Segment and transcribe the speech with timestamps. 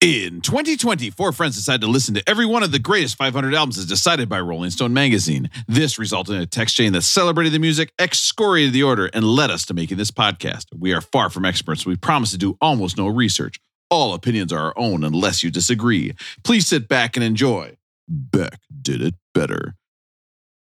[0.00, 3.76] In 2020, four friends decided to listen to every one of the greatest 500 albums
[3.76, 5.50] as decided by Rolling Stone magazine.
[5.68, 9.50] This resulted in a text chain that celebrated the music, excoriated the order, and led
[9.50, 10.64] us to making this podcast.
[10.74, 11.84] We are far from experts.
[11.84, 13.60] We promise to do almost no research.
[13.90, 16.14] All opinions are our own unless you disagree.
[16.44, 17.76] Please sit back and enjoy.
[18.08, 19.74] Beck did it better.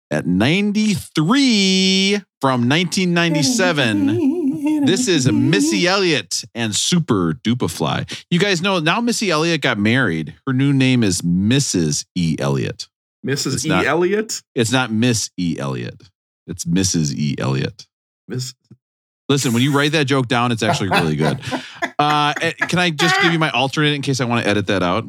[0.09, 4.35] At 93 from 1997.
[4.85, 8.05] This is Missy Elliott and Supa Dupa Fly.
[8.29, 10.35] You guys know now Missy Elliott got married.
[10.45, 12.05] Her new name is Mrs.
[12.15, 12.35] E.
[12.39, 12.87] Elliott.
[13.25, 13.53] Mrs.
[13.55, 13.69] It's E.
[13.69, 14.41] not- Elliott.
[14.55, 15.57] It's not Miss E.
[15.59, 16.03] Elliott.
[16.47, 17.13] It's Mrs.
[17.13, 17.35] E.
[17.37, 17.87] Elliott.
[18.27, 18.53] Miss.
[19.29, 21.39] Listen, when you write that joke down, it's actually really good.
[21.99, 24.67] Uh, eh, can I just give you my alternate in case I want to edit
[24.67, 25.05] that out?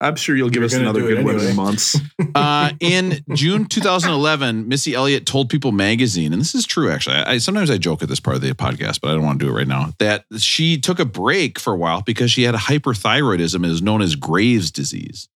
[0.00, 1.96] I'm sure you'll give You're us another do it good one in months.
[2.34, 7.16] Uh, in June 2011, Missy Elliott told People magazine, and this is true actually.
[7.16, 9.40] I, I sometimes I joke at this part of the podcast, but I don't want
[9.40, 9.92] to do it right now.
[9.98, 14.02] That she took a break for a while because she had a hyperthyroidism, is known
[14.02, 15.28] as Graves' disease,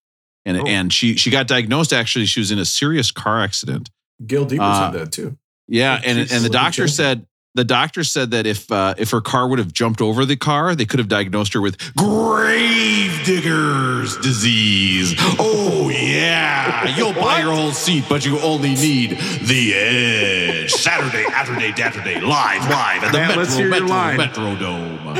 [0.45, 0.65] and Oh.
[0.67, 1.93] and she she got diagnosed.
[1.93, 3.91] Actually, she was in a serious car accident.
[4.25, 5.37] Gil Deeper Uh, said that too.
[5.67, 9.47] Yeah, and and the doctor said the doctor said that if uh, if her car
[9.49, 15.15] would have jumped over the car, they could have diagnosed her with grave diggers disease.
[15.39, 20.71] Oh yeah, you'll buy your whole seat, but you only need the edge.
[20.71, 24.17] Saturday, Saturday, Saturday, live, live at the Matt, Metro let's hear Metro line.
[24.17, 25.19] Metro Dome.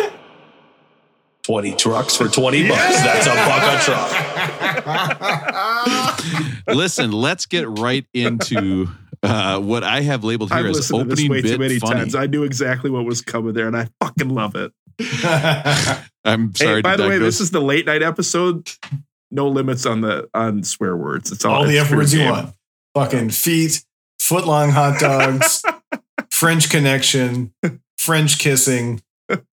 [1.43, 3.03] 20 trucks for 20 bucks.
[3.03, 4.13] That's a buck a truck.
[6.69, 8.87] Listen, let's get right into
[9.23, 11.61] uh, what I have labeled I've here as listened to this opening way too bit
[11.61, 12.01] many funny.
[12.01, 12.15] times.
[12.15, 14.73] I knew exactly what was coming there, and I fucking love it.
[16.25, 16.77] I'm sorry.
[16.77, 18.71] hey, by to the way, this is the late night episode.
[19.31, 21.33] No limits on the on swear words.
[21.33, 22.55] It's all, All the it's F words fair you want.
[22.95, 23.85] Fucking feet,
[24.21, 25.63] foot long hot dogs,
[26.31, 27.55] French connection,
[27.97, 29.01] French kissing,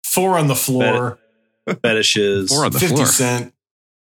[0.06, 1.20] four on the floor,
[1.82, 2.50] Fetishes.
[2.50, 3.06] Four on the 50 floor.
[3.08, 3.54] cent.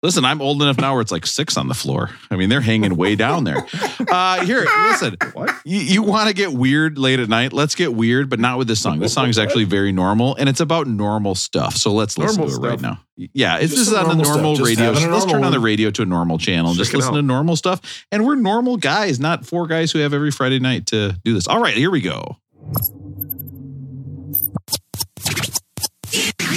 [0.03, 2.11] Listen, I'm old enough now where it's like six on the floor.
[2.29, 3.65] I mean, they're hanging way down there.
[4.07, 5.49] Uh, here, listen, What?
[5.65, 7.51] you, you want to get weird late at night?
[7.51, 8.99] Let's get weird, but not with this song.
[8.99, 11.75] This song is actually very normal and it's about normal stuff.
[11.77, 12.99] So let's listen Normal to it right now.
[13.33, 14.67] Yeah, it's Just this is on the normal normal stuff.
[14.67, 14.93] Radio.
[14.93, 16.73] having a Let's turn on the radio to a normal channel.
[16.73, 17.17] Check Just listen out.
[17.17, 18.05] to normal stuff.
[18.11, 21.47] And we're normal guys, not four guys who have every Friday night to do this.
[21.47, 22.37] All right, here we go.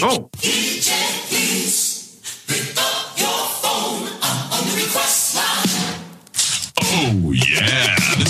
[0.02, 0.28] Oh,
[2.82, 2.99] Oh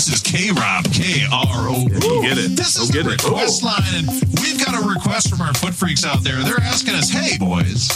[0.05, 1.99] this is K Rob K R O B.
[1.99, 2.57] Go get it.
[2.57, 3.23] This Go is get the it.
[3.23, 4.07] request line, and
[4.41, 6.41] we've got a request from our foot freaks out there.
[6.41, 7.87] They're asking us, "Hey boys,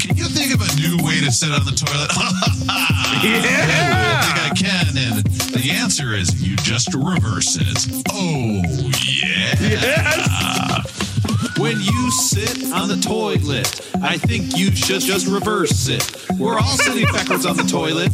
[0.00, 2.10] can you think of a new way to sit on the toilet?"
[3.22, 4.18] Yeah.
[4.18, 5.24] I think I can, and
[5.54, 8.02] the answer is you just reverse it.
[8.10, 8.62] Oh
[9.06, 9.54] yeah.
[9.60, 11.58] yes.
[11.58, 13.68] When you sit on the toilet,
[14.02, 16.02] I think you should just reverse it.
[16.40, 18.10] We're all sitting backwards on the toilet.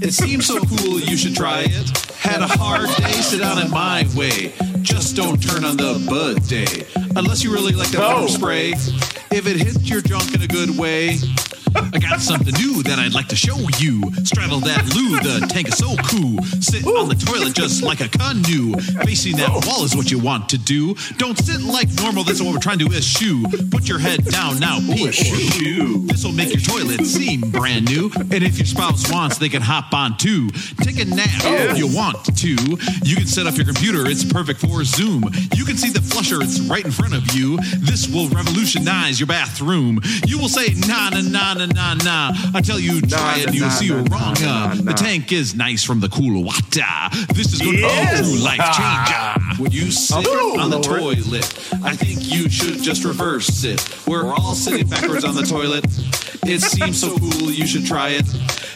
[0.00, 2.05] It seems so cool, you should try it.
[2.26, 4.52] Had a hard day, sit down it my way.
[4.82, 6.84] Just don't turn on the bud day.
[7.14, 8.26] Unless you really like the No.
[8.26, 8.72] spray.
[9.30, 11.18] If it hits your junk in a good way.
[11.76, 14.00] I got something new that I'd like to show you.
[14.24, 16.42] Straddle that loo, the tank is so cool.
[16.60, 18.72] Sit on the toilet just like a canoe.
[19.04, 20.94] Facing that wall is what you want to do.
[21.18, 23.44] Don't sit like normal, that's what we're trying to eschew.
[23.70, 26.06] Put your head down now, peek through.
[26.06, 28.10] This will make your toilet seem brand new.
[28.32, 30.48] And if your spouse wants, they can hop on too.
[30.80, 32.56] Take a nap if you want to.
[33.04, 35.24] You can set up your computer, it's perfect for Zoom.
[35.54, 37.58] You can see the flusher, it's right in front of you.
[37.80, 40.00] This will revolutionize your bathroom.
[40.26, 42.32] You will say, nah, nah, nah, nah, nah, nah.
[42.54, 44.34] Until you try Nah, it, you'll nah, see you're nah, wrong.
[44.40, 44.92] nah, nah, The nah.
[44.92, 46.62] tank is nice from the cool water.
[47.34, 48.18] This is going Yes.
[48.18, 49.62] to be a life changer.
[49.62, 51.44] When you oh, sit Oh, on the toilet,
[51.84, 53.80] I think you should just reverse it.
[54.06, 55.84] We're all sitting backwards on the toilet.
[56.48, 58.26] It seems so cool, you should try it.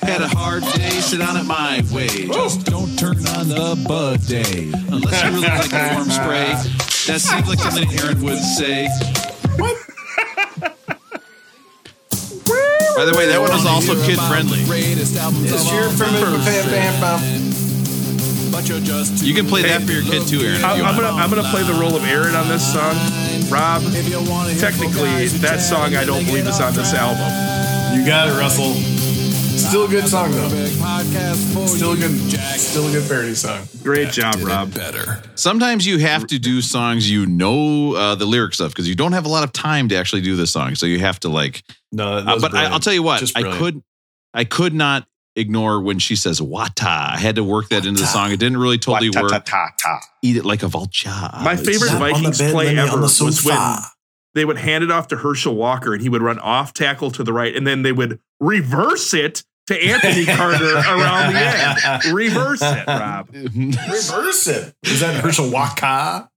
[0.02, 2.08] Had a hard day, sit on it my way.
[2.26, 4.70] Just don't turn on the bud day.
[4.90, 6.52] Unless you really like the warm spray.
[7.06, 8.88] That seems like something Aaron would say.
[13.00, 14.60] By the way, that one is also kid friendly.
[14.60, 15.88] It's your.
[19.26, 20.62] You can play that for your kid too, Aaron.
[20.62, 21.08] I'm, you I'm want.
[21.08, 22.92] gonna I'm gonna play the role of Aaron on this song.
[23.48, 23.80] Rob,
[24.60, 27.24] technically, that song I don't believe is on this album.
[27.98, 28.89] You got it, Russell.
[29.56, 30.48] Still a good song though.
[30.48, 32.58] Still a good, Jack.
[32.58, 33.66] still a good parody song.
[33.82, 34.72] Great job, Rob.
[34.74, 35.22] Better.
[35.34, 39.12] Sometimes you have to do songs you know uh, the lyrics of because you don't
[39.12, 40.74] have a lot of time to actually do the song.
[40.74, 41.62] So you have to like.
[41.92, 43.62] No, that Uh, but I, I'll tell you what, Just I brilliant.
[43.62, 43.82] could,
[44.34, 45.06] I could not
[45.36, 48.30] ignore when she says "wata." I had to work that into the song.
[48.32, 49.48] It didn't really totally work.
[50.22, 51.08] Eat it like a vulture.
[51.08, 53.82] My favorite Not on the Vikings bed, play let me on ever was when sofa.
[54.34, 57.24] They would hand it off to Herschel Walker and he would run off tackle to
[57.24, 62.04] the right and then they would reverse it to Anthony Carter around the end.
[62.14, 63.28] Reverse it, Rob.
[63.32, 64.74] Reverse it.
[64.84, 66.28] Is that Herschel Waka?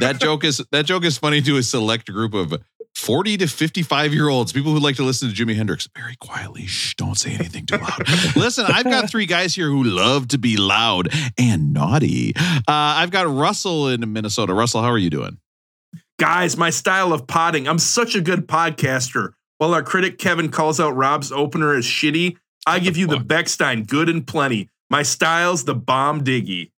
[0.00, 2.60] that joke is that joke is funny to a select group of
[2.96, 6.66] 40 to 55 year olds, people who like to listen to Jimi Hendrix very quietly.
[6.66, 8.08] Shh, don't say anything too loud.
[8.36, 11.08] listen, I've got three guys here who love to be loud
[11.38, 12.34] and naughty.
[12.36, 14.52] Uh, I've got Russell in Minnesota.
[14.52, 15.38] Russell, how are you doing?
[16.20, 19.30] Guys, my style of potting, I'm such a good podcaster.
[19.56, 22.36] While our critic Kevin calls out Rob's opener as shitty,
[22.66, 24.68] I give you the Beckstein good and plenty.
[24.90, 26.72] My style's the bomb diggy.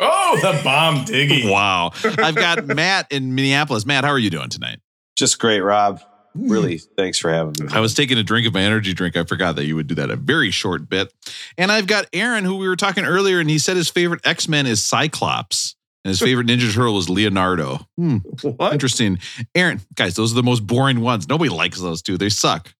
[0.00, 1.48] Oh, the bomb diggy.
[1.48, 1.92] Wow.
[2.18, 3.86] I've got Matt in Minneapolis.
[3.86, 4.80] Matt, how are you doing tonight?
[5.16, 6.00] Just great, Rob.
[6.32, 6.50] Hmm.
[6.50, 7.68] Really, thanks for having me.
[7.70, 9.16] I was taking a drink of my energy drink.
[9.16, 11.12] I forgot that you would do that a very short bit.
[11.56, 14.48] And I've got Aaron, who we were talking earlier, and he said his favorite X
[14.48, 15.76] Men is Cyclops.
[16.08, 17.86] And his favorite Ninja Turtle was Leonardo.
[17.98, 18.72] Hmm, What?
[18.72, 19.18] interesting.
[19.54, 21.28] Aaron, guys, those are the most boring ones.
[21.28, 22.16] Nobody likes those two.
[22.16, 22.72] They suck.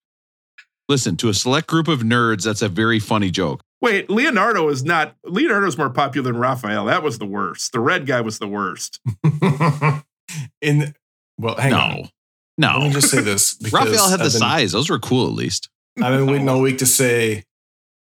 [0.89, 3.63] Listen, to a select group of nerds, that's a very funny joke.
[3.83, 5.15] Wait, Leonardo is not.
[5.25, 6.87] Leonardo's more popular than Raphael.
[6.87, 7.73] That was the worst.
[7.73, 8.99] The red guy was the worst.
[10.63, 10.95] In
[11.39, 12.09] well, hang on.
[12.57, 13.57] no, Let me just say this.
[13.73, 14.73] Raphael had the I've been- size.
[14.73, 15.69] Those were cool, at least.
[16.03, 17.45] I've been waiting all week to say,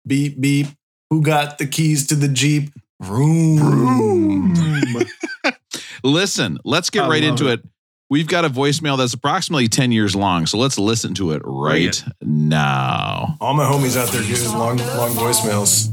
[0.06, 0.68] beep beep.
[1.10, 2.70] Who got the keys to the Jeep?
[3.00, 4.54] Room.
[4.54, 5.06] Room.
[6.04, 7.60] Listen, let's get I right into it.
[7.62, 7.70] it.
[8.10, 10.46] We've got a voicemail that's approximately 10 years long.
[10.46, 13.36] So let's listen to it right now.
[13.42, 15.90] All my homies out there giving long, long voicemails.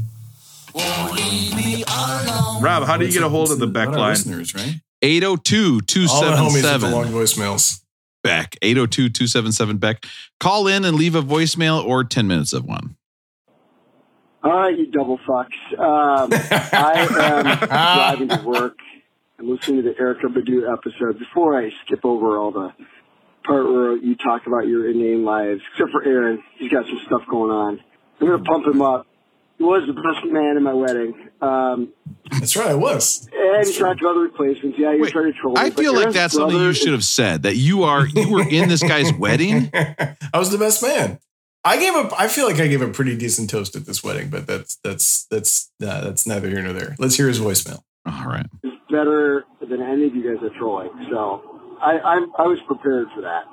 [2.61, 4.09] Rob, how do you get a hold of the What Beck line?
[4.11, 4.75] listeners, right?
[5.01, 7.81] 802 All my homies with the 277 long voicemails.
[8.23, 8.55] Beck.
[8.61, 10.05] 802 277 Beck.
[10.39, 12.95] Call in and leave a voicemail or 10 minutes of one.
[14.45, 15.55] All right, you double fucks.
[15.79, 16.29] Um,
[16.71, 18.77] I am driving to work.
[19.39, 21.17] I'm listening to the Erykah Badu episode.
[21.17, 22.71] Before I skip over all the
[23.43, 27.23] part where you talk about your inane lives, except for Aaron, he's got some stuff
[27.27, 27.81] going on.
[28.21, 29.07] I'm going to pump him up.
[29.57, 31.29] He was the best man in my wedding.
[31.41, 31.93] Um,
[32.29, 33.27] That's right, I was.
[33.33, 34.77] and he talked about the replacements.
[34.77, 36.91] Yeah, you're Wait, trying to troll I me, feel like Aaron's that's something you should
[36.91, 39.71] have said that you are you were in this guy's wedding.
[39.73, 41.19] I was the best man.
[41.65, 42.09] I gave a.
[42.15, 45.25] I feel like I gave a pretty decent toast at this wedding, but that's that's
[45.31, 46.95] that's uh, that's neither here nor there.
[46.99, 47.81] Let's hear his voicemail.
[48.05, 48.45] All right.
[48.63, 50.91] is better than any of you guys are trolling.
[51.09, 53.45] So I, I'm, I was prepared for that.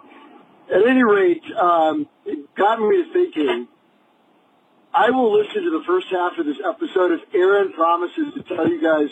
[0.71, 3.69] At any rate, um, it got me to thinking.
[4.95, 8.69] I will listen to the first half of this episode if Aaron promises to tell
[8.69, 9.09] you guys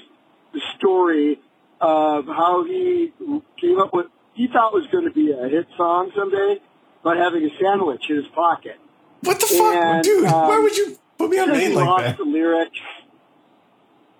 [0.52, 1.40] the story
[1.80, 3.14] of how he
[3.58, 6.58] came up with he thought was going to be a hit song someday,
[7.02, 8.76] but having a sandwich in his pocket.
[9.22, 10.24] What the fuck, And, dude?
[10.24, 12.16] why um, would you put me on Says main he like lost that?
[12.18, 12.78] the lyrics,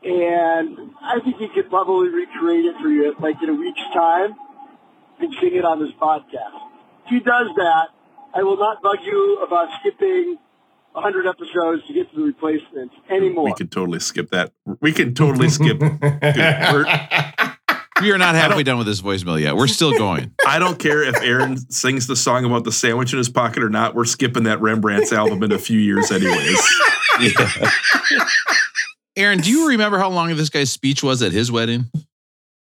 [0.02, 4.34] and I think he could probably recreate it for you, like in a week's time,
[5.20, 6.56] and sing it on this podcast.
[7.06, 7.88] If he does that,
[8.34, 10.38] I will not bug you about skipping
[10.92, 13.44] 100 episodes to get to the replacements anymore.
[13.44, 14.52] We could totally skip that.
[14.80, 15.78] We could totally skip.
[15.80, 17.56] Dude, we're-
[18.00, 19.56] We are not halfway done with this voicemail yet.
[19.56, 20.32] We're still going.
[20.46, 23.68] I don't care if Aaron sings the song about the sandwich in his pocket or
[23.70, 23.94] not.
[23.94, 26.60] We're skipping that Rembrandt's album in a few years, anyways.
[27.20, 27.68] Yeah.
[29.16, 31.90] Aaron, do you remember how long this guy's speech was at his wedding?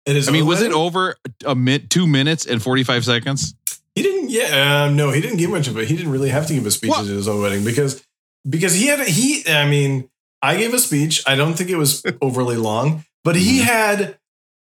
[0.05, 1.09] It is I mean, was it over?
[1.09, 3.53] over a minute, two minutes and 45 seconds?
[3.93, 4.29] He didn't.
[4.29, 5.87] Yeah, um, no, he didn't give much of it.
[5.87, 7.01] He didn't really have to give a speech What?
[7.01, 8.03] at his own wedding because
[8.49, 9.43] because he had a, he.
[9.47, 10.09] I mean,
[10.41, 11.23] I gave a speech.
[11.27, 13.67] I don't think it was overly long, but he Mm-hmm.
[13.67, 14.17] had.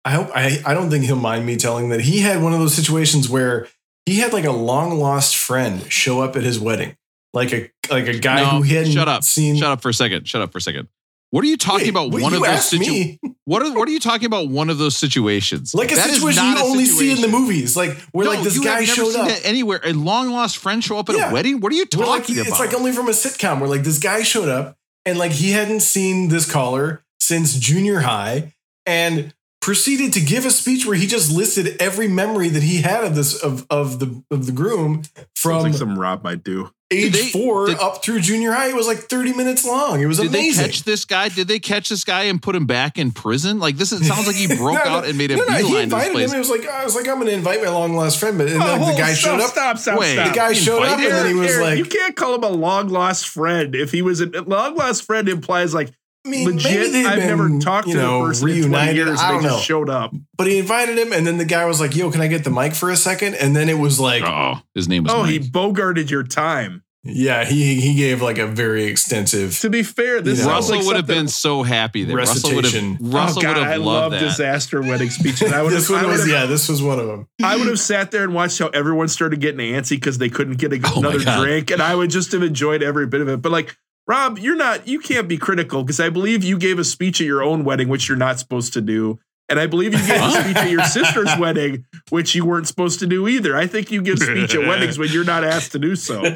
[0.05, 0.61] I hope I.
[0.65, 3.67] I don't think he'll mind me telling that he had one of those situations where
[4.05, 6.95] he had like a long lost friend show up at his wedding,
[7.33, 9.23] like a like a guy no, who he hadn't shut up.
[9.23, 9.55] seen.
[9.57, 10.27] Shut up for a second.
[10.27, 10.87] Shut up for a second.
[11.29, 12.11] What are you talking Wait, about?
[12.11, 13.17] one of those situations.
[13.45, 14.49] What are What are you talking about?
[14.49, 17.15] One of those situations, Like a That is situation not you a only see in
[17.17, 17.39] the situation.
[17.41, 19.31] movies, like where No, like this guy showed up.
[19.43, 19.79] anywhere.
[19.85, 21.29] A long lost friend show up at Yeah.
[21.29, 21.61] a wedding.
[21.61, 22.47] What are you talking like, about?
[22.47, 25.51] It's like only from a sitcom where like this guy showed up and like he
[25.51, 28.53] hadn't seen this caller since junior high
[28.85, 33.03] and proceeded to give a speech where he just listed every memory that he had
[33.03, 35.03] of this of of the of the groom
[35.35, 36.71] from like some Rob might do.
[36.91, 38.67] age they- four did- up through junior high.
[38.67, 40.01] It was like 30 minutes long.
[40.01, 40.51] It was Did amazing.
[40.51, 41.29] Did they catch this guy?
[41.29, 43.59] Did they catch this guy and put him back in prison?
[43.59, 45.57] Like this, it sounds like he broke No, out and made a no, no, he
[45.63, 46.31] beeline this invited place.
[46.31, 46.35] him.
[46.35, 48.47] It was like I was like I'm going to invite my long lost friend, but
[48.47, 49.49] and Oh, then the guy stop, showed up.
[49.51, 50.27] Stop, stop, Wait, stop.
[50.29, 52.49] The guy showed up and then he was Aaron, like, you can't call him a
[52.49, 53.73] long lost friend.
[53.75, 55.91] If he was a long lost friend, implies like
[56.25, 56.91] I mean, maybe legit.
[56.91, 59.19] they've I've been, never talked to know, the person in 20 years.
[59.19, 59.61] I They don't just know.
[59.61, 60.13] showed up.
[60.37, 62.51] But he invited him, and then the guy was like, "Yo, can I get the
[62.51, 63.35] mic for a second?
[63.35, 66.83] And then it was like, Oh, his name was Oh, he bogarted your time.
[67.03, 69.57] Yeah, he he gave like a very extensive.
[69.61, 72.53] To be fair, this You know, Russell like would have been so happy that Russell
[72.53, 74.19] would have oh, Russell oh, God, would I love that.
[74.19, 75.51] disaster wedding speeches.
[75.51, 77.27] I would this have, one I would was have, yeah, this was one of them.
[77.43, 80.59] I would have sat there and watched how everyone started getting antsy because they couldn't
[80.59, 83.41] get a, Oh another drink, and I would just have enjoyed every bit of it.
[83.41, 83.75] But like,
[84.11, 87.27] Rob, you're not, you can't be critical because I believe you gave a speech at
[87.27, 89.21] your own wedding, which you're not supposed to do.
[89.47, 92.99] And I believe you gave a speech at your sister's wedding, which you weren't supposed
[92.99, 93.55] to do either.
[93.55, 96.23] I think you give speech at weddings when you're not asked to do so.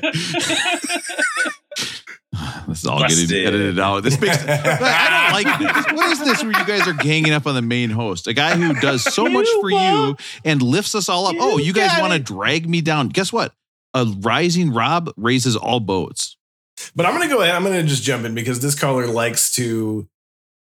[2.68, 3.30] This is all Busted.
[3.30, 4.04] getting edited out.
[4.04, 5.94] This makes I don't like this.
[5.94, 8.28] What is this where you guys are ganging up on the main host?
[8.28, 11.36] A guy who does so much for you and lifts us all up.
[11.40, 13.10] oh, you guys want to drag me down.
[13.10, 13.54] Guess what?
[13.94, 16.36] A rising Rob raises all boats.
[16.96, 17.56] But I'm gonna go ahead.
[17.56, 20.08] I'm gonna just jump in because this caller likes to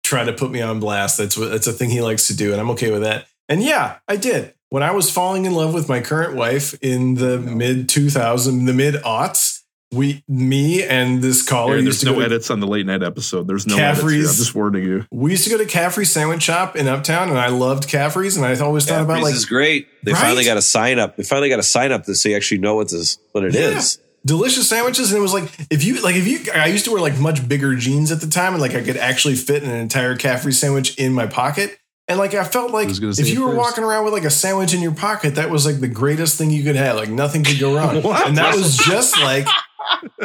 [0.04, 1.18] try to put me on blast.
[1.18, 3.28] That's what that's a thing he likes to do, and I'm okay with that.
[3.50, 4.54] And yeah, I did.
[4.70, 8.74] When I was falling in love with my current wife in the mid 2000, the
[8.74, 9.62] mid aughts,
[9.94, 12.68] we, me, and this caller Aaron, used there's to no go to- edits on the
[12.68, 13.48] late night episode.
[13.48, 14.02] There's no edits.
[14.02, 14.20] Here.
[14.22, 15.06] I'm just warning you.
[15.12, 18.46] We used to go to Caffrey's Sandwich Shop in Uptown, and I loved Caffrey's, and
[18.46, 19.88] I always thought about Caffrey's like is great.
[20.04, 20.22] They Right?
[20.22, 21.16] finally got a sign up.
[21.16, 23.56] They finally got a sign up that so you actually know what this what it
[23.56, 24.00] is.
[24.26, 25.12] Delicious sandwiches.
[25.12, 27.48] And it was like if you like if you i used to wear like much
[27.48, 30.98] bigger jeans at the time and like i could actually fit an entire caffrey sandwich
[30.98, 31.78] in my pocket.
[32.08, 33.58] And like i felt like was if you were first.
[33.58, 36.50] walking around with like a sandwich in your pocket that was like the greatest thing
[36.50, 36.96] you could have.
[36.96, 37.98] Like nothing could go wrong.
[38.26, 39.48] And that was just like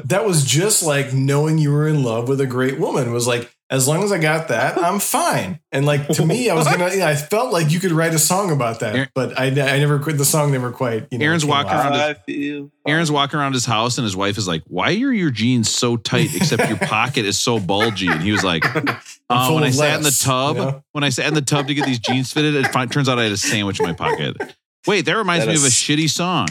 [0.05, 3.55] that was just like knowing you were in love with a great woman was like
[3.71, 6.91] as long as i got that i'm fine and like to me i was gonna
[6.95, 9.51] yeah, i felt like you could write a song about that Aaron- but i, I
[9.79, 11.87] never quit the song never quite you know Aaron's walking out.
[11.87, 15.13] around I feel Aaron's walking around his house and his wife is like, "Why are
[15.13, 16.35] your jeans so tight?
[16.35, 18.89] Except your pocket is so bulgy." And he was like, I'm
[19.29, 20.85] uh, "When I of sat in the tub, you know?
[20.93, 23.19] when I sat in the tub to get these jeans fitted, it fin- turns out
[23.19, 26.09] I had a sandwich in my pocket." Wait, that reminds That me of a shitty
[26.09, 26.49] song.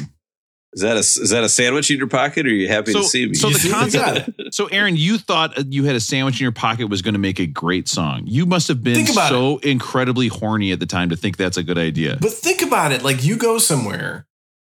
[0.73, 3.01] Is that a is that a sandwich in your pocket, or are you happy So,
[3.01, 3.33] to see me?
[3.33, 4.53] so the see, I got concept.
[4.53, 7.39] So, Aaron, you thought you had a sandwich in your pocket was going to make
[7.39, 8.23] a great song.
[8.25, 11.57] You must have been Think about so incredibly horny at the time to think that's
[11.57, 12.17] a good idea.
[12.21, 13.01] But think about it.
[13.03, 14.27] Like you go somewhere.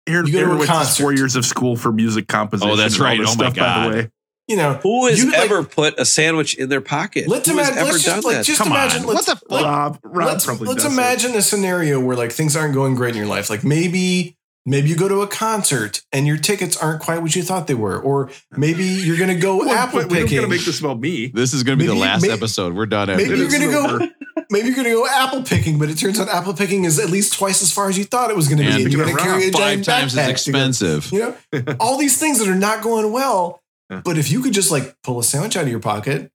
[0.07, 1.01] Aaron, You go to a went to concert.
[1.03, 2.71] four years of school for music composition.
[2.71, 3.11] Oh, that's right.
[3.11, 3.21] all right.
[3.21, 3.91] this Oh, my stuff, By God.
[3.93, 4.09] the way,
[4.49, 7.27] You know, Who has you, like- ever put a sandwich in their pocket?
[7.29, 7.83] Let's Who has imagine.
[7.83, 8.45] ever Let's done just like that?
[8.45, 9.01] just Come imagine.
[9.03, 9.13] on.
[9.13, 10.95] Let's, What the like, Rob, Rob let's, probably let's does it.
[10.97, 13.49] imagine a scenario where like things aren't going great in your life.
[13.49, 14.35] Like maybe
[14.65, 17.73] maybe you go to a concert and your tickets aren't quite what you thought they
[17.73, 20.37] were, or maybe you're gonna go Well, apple wait, we're picking.
[20.37, 21.27] gonna make this about me.
[21.27, 22.73] this is going to be the Maybe- last maybe- episode.
[22.73, 23.09] We're done.
[23.09, 23.59] After maybe this.
[23.59, 24.07] you're gonna go.
[24.49, 27.33] Maybe you're gonna go apple picking, but it turns out apple picking is at least
[27.33, 29.17] twice as far as you thought it was gonna be, And and you you're gonna
[29.17, 31.11] carry a five giant times as backpack go- expensive.
[31.11, 33.61] You know, all these things that are not going well.
[34.03, 36.31] But if you could just like pull a sandwich out of your pocket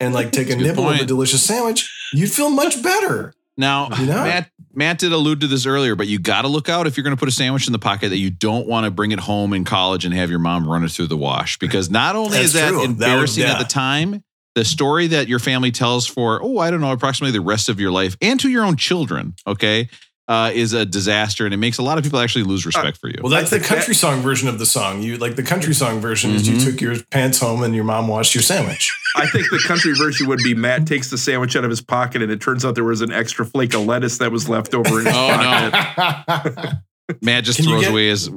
[0.00, 2.82] and like take a That's a good nibble of a delicious sandwich, you'd feel much
[2.82, 3.32] better.
[3.56, 4.24] Now, You know?
[4.24, 7.04] Matt, Matt did allude to this earlier, but you got to look out if you're
[7.04, 9.20] going to put a sandwich in the pocket that you don't want to bring it
[9.20, 11.58] home in college and have your mom run it through the wash.
[11.58, 12.78] Because not only is that true.
[12.78, 13.52] That would- embarrassing yeah.
[13.52, 14.24] at the time,
[14.54, 17.80] the story that your family tells for, oh, I don't know, approximately the rest of
[17.80, 19.88] your life and to your own children, okay,
[20.28, 21.44] uh, is a disaster.
[21.44, 23.16] And it makes a lot of people actually lose respect for you.
[23.22, 25.02] Well, that's the country song version of the song.
[25.02, 26.52] You like the country song version is Mhm.
[26.54, 28.90] you took your pants home and your mom washed your sandwich.
[29.16, 32.22] I think the country version would be Matt takes the sandwich out of his pocket,
[32.22, 35.00] and it turns out there was an extra flake of lettuce that was left over
[35.00, 35.70] in his Oh, no.
[35.70, 36.74] pocket.
[37.22, 38.30] Matt just Can throws get- away his,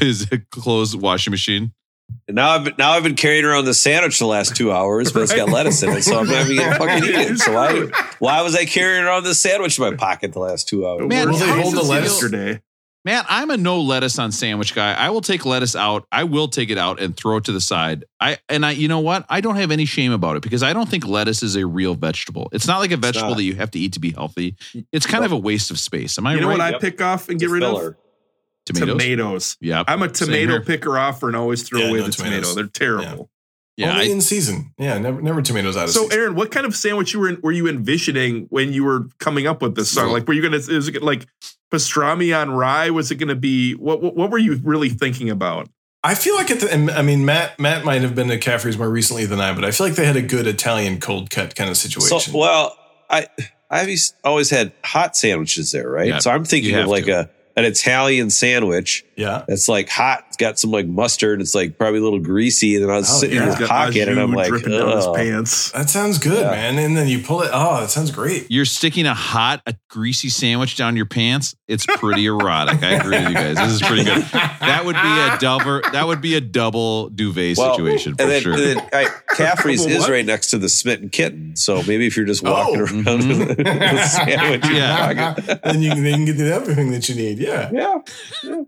[0.00, 1.72] his clothes washing machine.
[2.26, 5.22] And now I've now I've been carrying around the sandwich the last two hours, but
[5.22, 7.38] it's got lettuce in it, so I'm not even gonna fucking eat it.
[7.38, 7.86] So why
[8.18, 11.06] why was I carrying around the sandwich in my pocket the last two hours?
[11.06, 12.18] Man, Will they how hold the lettuce?
[12.20, 12.62] feel- yesterday.
[13.06, 14.94] Matt, I'm a no lettuce on sandwich guy.
[14.94, 16.06] I will take lettuce out.
[16.10, 18.04] I will take it out and throw it to the side.
[18.18, 19.26] I and I, you know what?
[19.28, 21.94] I don't have any shame about it because I don't think lettuce is a real
[21.94, 22.48] vegetable.
[22.52, 24.56] It's not like a vegetable that you have to eat to be healthy.
[24.90, 26.16] It's kind of a waste of space.
[26.16, 26.52] Am I You know right?
[26.56, 26.80] what I Yep.
[26.80, 27.94] pick off and It's get a rid of?
[28.72, 28.92] Filler.
[28.92, 28.96] Tomatoes.
[28.96, 29.56] Tomatoes.
[29.60, 29.84] Yep.
[29.88, 32.52] I'm a tomato picker offer and always throw Yeah, away no the tomatoes.
[32.52, 32.54] tomato.
[32.54, 32.66] They're
[33.02, 33.30] terrible.
[33.76, 33.90] Yeah.
[33.92, 34.72] Only I, in season.
[34.78, 36.18] Yeah, never never tomatoes out of So, season.
[36.20, 39.60] Aaron, what kind of sandwich you were were you envisioning when you were coming up
[39.62, 40.06] with this song?
[40.06, 41.26] So- Like, were you gonna is it like
[41.72, 42.90] pastrami on rye?
[42.90, 44.00] Was it gonna be what?
[44.02, 45.68] What, what were you really thinking about?
[46.04, 48.90] I feel like at the, I mean Matt Matt might have been to Caffrey's more
[48.90, 51.70] recently than I, but I feel like they had a good Italian cold cut kind
[51.70, 52.20] of situation.
[52.20, 52.76] So well,
[53.10, 53.26] I
[53.70, 53.88] I've
[54.22, 56.06] always had hot sandwiches there, right?
[56.06, 57.20] Yeah, so I'm thinking of like to.
[57.22, 59.44] a an Italian sandwich yeah.
[59.48, 60.24] It's like hot.
[60.28, 61.40] It's got some like mustard.
[61.40, 62.74] It's like probably a little greasy.
[62.76, 63.42] And then I was Oh, sitting yeah.
[63.44, 65.70] in He's your got pocket, and I'm like, dripping down his pants.
[65.72, 66.50] That sounds good, Yeah.
[66.50, 66.78] man.
[66.78, 67.50] And then you pull it.
[67.52, 68.46] Oh, that sounds great.
[68.50, 71.54] you're sticking a hot, a greasy sandwich down your pants.
[71.68, 72.82] It's pretty erotic.
[72.82, 73.56] I agree with you guys.
[73.56, 74.22] This is pretty good.
[74.32, 75.80] That would be a double.
[75.92, 78.52] That would be a double duvet Well, situation for and then, sure.
[78.52, 80.10] and then I, Caffrey's is What?
[80.10, 81.56] right next to the Smitten Kitten.
[81.56, 82.80] So maybe if you're just walking Oh.
[82.84, 83.38] around Mhm.
[83.48, 85.10] with a sandwich in Yeah.
[85.10, 85.60] your pocket.
[85.64, 87.38] then you can, then you can get everything that you need.
[87.38, 87.70] Yeah.
[87.72, 88.62] Yeah.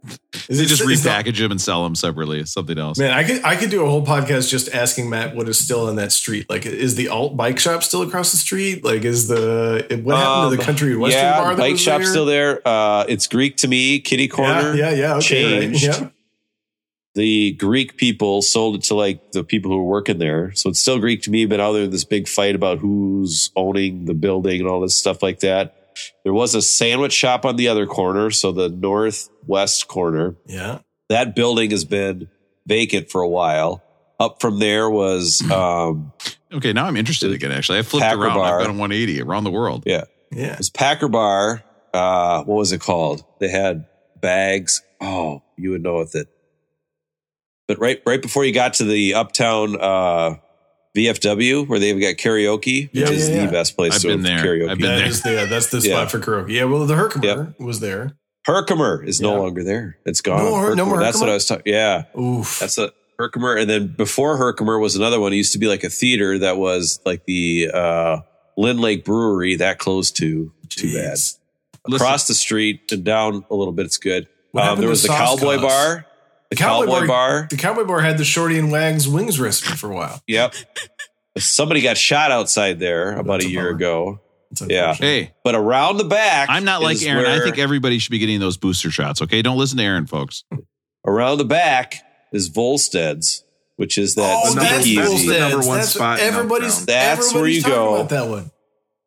[0.48, 2.44] Is They it- just is repackage them and sell them separately.
[2.44, 2.98] Something else.
[2.98, 5.88] Man, I could I could do a whole podcast just asking Matt what is still
[5.88, 6.48] in that street.
[6.50, 8.84] Like, is the alt bike shop still across the street?
[8.84, 11.54] Like, is the what happened to the Um, country western yeah, bar?
[11.54, 12.10] that bike was shop's there?
[12.12, 12.66] still there.
[12.66, 14.00] Uh, it's Greek to me.
[14.00, 14.74] Kitty corner.
[14.74, 15.14] Yeah, yeah, yeah.
[15.16, 15.82] Okay, right, changed.
[15.84, 16.08] yeah.
[17.14, 20.52] the Greek people sold it to like the people who were working there.
[20.54, 24.04] So it's still Greek to me, but now there's this big fight about who's owning
[24.04, 25.74] the building and all this stuff like that.
[26.24, 30.36] There was a sandwich shop on the other corner, so the northwest corner.
[30.46, 30.80] Yeah.
[31.08, 32.28] That building has been
[32.66, 33.82] vacant for a while.
[34.18, 36.12] Up from there was um
[36.52, 37.52] Okay, now I'm interested again.
[37.52, 38.36] Actually, I flipped Packer around.
[38.36, 38.60] bar.
[38.60, 39.82] I've been 180 around the world.
[39.86, 40.52] yeah, Yeah.
[40.52, 41.62] it was Packer Bar.
[41.92, 43.24] Uh what was it called?
[43.40, 43.86] They had
[44.20, 44.82] bags.
[45.00, 46.28] Oh, you would know with it.
[47.68, 50.36] But right right before you got to the uptown uh
[50.96, 53.46] VFW where they've got karaoke, Yeah, which is yeah, yeah.
[53.46, 54.38] the best place I've to been there.
[54.38, 54.70] karaoke.
[54.70, 55.06] I've been That there.
[55.06, 56.50] is the yeah, that's the spot for karaoke.
[56.52, 58.16] Yeah, well, the Herkimer was there.
[58.46, 59.38] Herkimer is no Yeah.
[59.40, 59.98] longer there.
[60.06, 60.44] It's gone.
[60.44, 61.02] No more- no Herkimer.
[61.02, 61.72] That's what I was talking.
[61.72, 62.58] Yeah, Oof.
[62.60, 63.56] that's a Herkimer.
[63.56, 65.32] And then before Herkimer was another one.
[65.32, 68.18] It used to be like a theater that was like the uh,
[68.58, 69.56] LynLake Brewery.
[69.56, 70.52] That closed too.
[70.68, 71.14] Too bad.
[71.16, 71.38] Jeez.
[71.88, 74.26] Listen, Across the street and down a little bit, it's good.
[74.56, 75.62] Um, there was the Cowboy Cause?
[75.62, 76.06] Bar.
[76.50, 77.46] The Cowboy, Bar.
[77.50, 80.22] The Cowboy Bar had the Shorty and Wags wings recipe for a while.
[80.26, 80.54] Yep.
[81.38, 83.76] Somebody got shot outside there about a a year bummer.
[83.76, 84.20] ago.
[84.68, 84.94] Yeah.
[84.94, 87.26] hey, But around the back, I'm not like is Aaron.
[87.26, 89.20] I think everybody should be getting those booster shots.
[89.20, 90.44] Okay, don't listen to Aaron, folks.
[91.06, 91.96] around the back
[92.32, 95.02] is Volstead's, which is that Oh, that's speakeasy.
[95.04, 95.28] speakeasy.
[95.28, 96.86] the number one That's spot in Everybody's Uptown.
[96.86, 97.94] That's where you talking go.
[97.96, 98.50] About that one.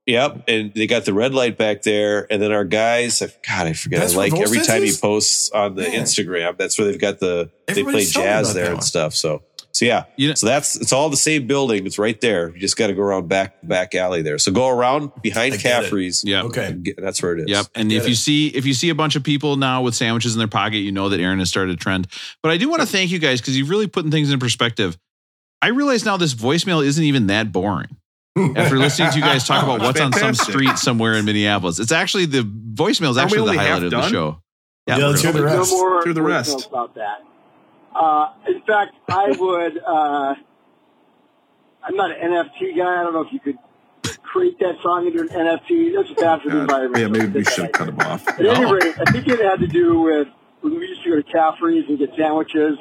[0.09, 3.19] Yep, and they got the red light back there, and then our guys.
[3.19, 3.99] God, I forget.
[3.99, 5.99] That's I where like every Volstead's time he posts on the Yeah.
[6.01, 6.57] Instagram.
[6.57, 8.81] That's where they've got the they play jazz there and one.
[8.81, 9.13] stuff.
[9.13, 11.85] So, so yeah, You know- so that's it's all the same building.
[11.85, 12.49] It's right there.
[12.49, 14.37] You just got to go around back back alley there.
[14.39, 15.57] So go around behind I.
[15.57, 16.23] Caffrey's.
[16.25, 16.41] Yeah.
[16.43, 16.73] Okay.
[16.73, 17.49] get- that's where it is.
[17.49, 17.67] Yep.
[17.75, 18.09] And if it.
[18.09, 20.77] you see if you see a bunch of people now with sandwiches in their pocket,
[20.79, 22.07] you know that Aaron has started a trend.
[22.41, 24.97] But I do want to thank you guys because you've really putting things in perspective.
[25.61, 27.97] I realize now this voicemail isn't even that boring.
[28.55, 31.91] After listening to you guys talk about what's on some street somewhere in Minneapolis, it's
[31.91, 34.12] actually the voicemail is Are we actually the only highlight half of the done?
[34.12, 34.41] show.
[34.88, 35.55] Yeah, let's hear the rest.
[35.55, 35.72] No rest.
[35.72, 36.58] more Through the rest.
[36.58, 37.24] voicemails about that.
[37.96, 39.77] Uh, in fact, I would.
[39.86, 40.36] Uh,
[41.84, 43.00] I'm not an NFT guy.
[43.01, 43.58] I don't know if you could
[44.23, 45.95] create that song into an NFT.
[45.95, 47.02] That's bad for the environment.
[47.02, 47.73] Yeah, maybe we should right.
[47.73, 48.28] cut him off.
[48.28, 48.71] At any Oh.
[48.73, 50.28] rate, I think it had to do with
[50.62, 52.78] when we used to go to Caffrey's and get sandwiches.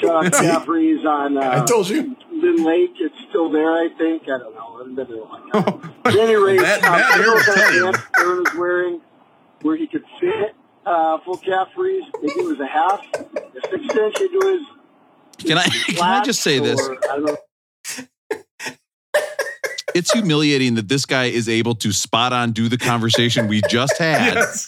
[0.00, 2.16] Shout out Caffrey's on uh, I told you.
[2.32, 2.92] Lyn-Lake.
[2.98, 4.22] It's still there, I think.
[4.24, 4.74] I don't know.
[4.74, 5.50] I haven't been there in a long
[5.80, 5.94] time.
[6.04, 7.88] At any rate, That- um, that I don't know what will kind tell you.
[7.88, 9.00] of pants Aaron was wearing
[9.62, 10.54] where he could fit
[10.86, 12.04] uh, full Caffrey's.
[12.22, 14.40] Maybe it was a half, a six inch into
[15.38, 15.46] his.
[15.46, 16.80] Can I can I just say this?
[16.80, 17.36] I don't know.
[19.94, 23.98] It's humiliating that this guy is able to spot on do the conversation we just
[23.98, 24.66] had, Yes.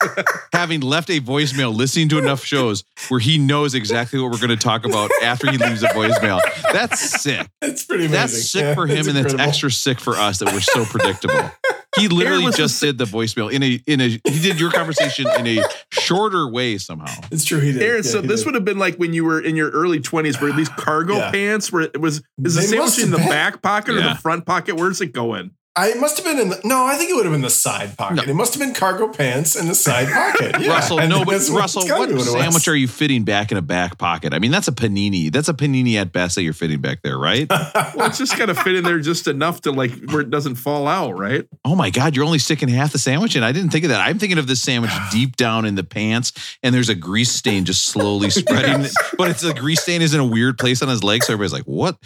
[0.52, 4.50] having left a voicemail, listening to enough shows where he knows exactly what we're going
[4.50, 6.40] to talk about after he leaves a voicemail.
[6.72, 7.48] That's sick.
[7.60, 8.20] That's pretty amazing.
[8.20, 11.50] That's sick Yeah, for him, and that's extra sick for us that we're so predictable.
[11.96, 15.26] He literally just the- did the voicemail in a in a he did your conversation
[15.38, 17.12] in a shorter way somehow.
[17.30, 17.60] It's true.
[17.60, 17.82] He did.
[17.82, 18.46] Aaron, Yeah, so he this did.
[18.46, 21.30] would have been like when you were in your early twenties, where these cargo Yeah.
[21.30, 24.76] pants were it was is the sandwich in the back pocket or the front pocket?
[24.76, 25.52] Where's it going?
[25.76, 26.86] I it must have been in the no.
[26.86, 28.14] I think it would have been the side pocket.
[28.16, 28.22] No.
[28.22, 30.54] It must have been cargo pants in the side pocket.
[30.64, 32.30] Yeah, Russell, I no, but that's what- Russell, what be it was.
[32.30, 34.32] sandwich are you fitting back in a back pocket?
[34.32, 35.32] I mean, that's a panini.
[35.32, 37.50] That's a panini at best that you're fitting back there, right?
[37.96, 40.56] Well, it's just got to fit in there just enough to like where it doesn't
[40.56, 41.46] fall out, right?
[41.64, 43.42] Oh my God, you're only sticking half the sandwich in.
[43.42, 44.00] I didn't think of that.
[44.00, 46.32] I'm thinking of this sandwich deep down in the pants,
[46.62, 48.86] and there's a grease stain just slowly spreading.
[49.16, 51.22] But it's the grease stain is in a weird place on his leg.
[51.22, 51.96] So everybody's like, what?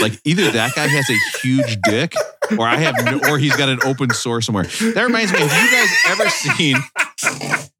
[0.00, 2.14] Like either that guy has a huge dick,
[2.58, 4.64] or I have no, or he's got an open sore somewhere.
[4.64, 6.76] That reminds me, have you guys ever seen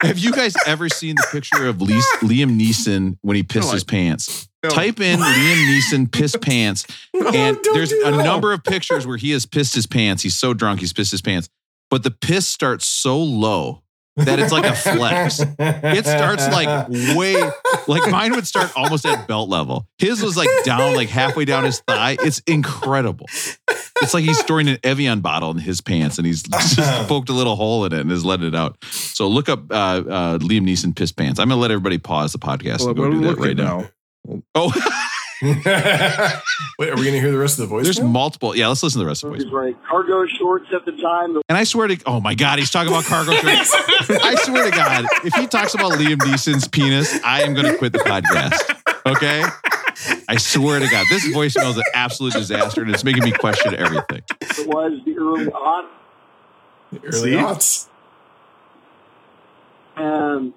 [0.02, 3.70] have you guys ever seen the picture of Lee, Liam Neeson when he pissed No,
[3.72, 4.48] I- his pants?
[4.62, 4.70] No.
[4.70, 9.46] Type in Liam Neeson piss pants and there's a number of pictures where he has
[9.46, 10.22] pissed his pants.
[10.22, 11.48] He's so drunk, he's pissed his pants.
[11.90, 13.83] But the piss starts so low
[14.16, 15.40] that it's like a flex.
[15.59, 17.35] It starts like way,
[17.87, 19.87] like mine would start almost at belt level.
[19.98, 22.16] His was like down, like halfway down his thigh.
[22.20, 23.26] It's incredible.
[24.02, 27.33] It's like he's storing an Evian bottle in his pants and he's just poked a
[27.33, 28.76] little hole in it and is letting it out.
[28.85, 31.38] So look up uh, uh, Liam Neeson piss pants.
[31.38, 33.44] I'm going to let everybody pause the podcast Well, and go we're do that looking
[33.44, 33.88] right now.
[34.55, 34.72] Oh,
[35.42, 37.85] Wait, are we gonna hear the rest of the voice?
[37.85, 38.57] there's multiple.
[38.57, 39.44] Yeah, let's listen to the rest of the voice.
[39.51, 41.37] was cargo shorts at the time.
[41.49, 43.75] And I swear to, oh my God, he's talking about cargo shorts.
[44.09, 47.77] I swear to God, if he talks about Liam Neeson's penis, I am going to
[47.77, 48.75] quit the podcast.
[49.05, 49.44] Okay?
[50.29, 53.75] I swear to God, this voicemail is an absolute disaster and it's making me question
[53.75, 54.22] everything.
[54.40, 55.88] it was the early on.
[57.05, 57.31] early See?
[57.33, 57.88] aughts.
[59.96, 60.53] And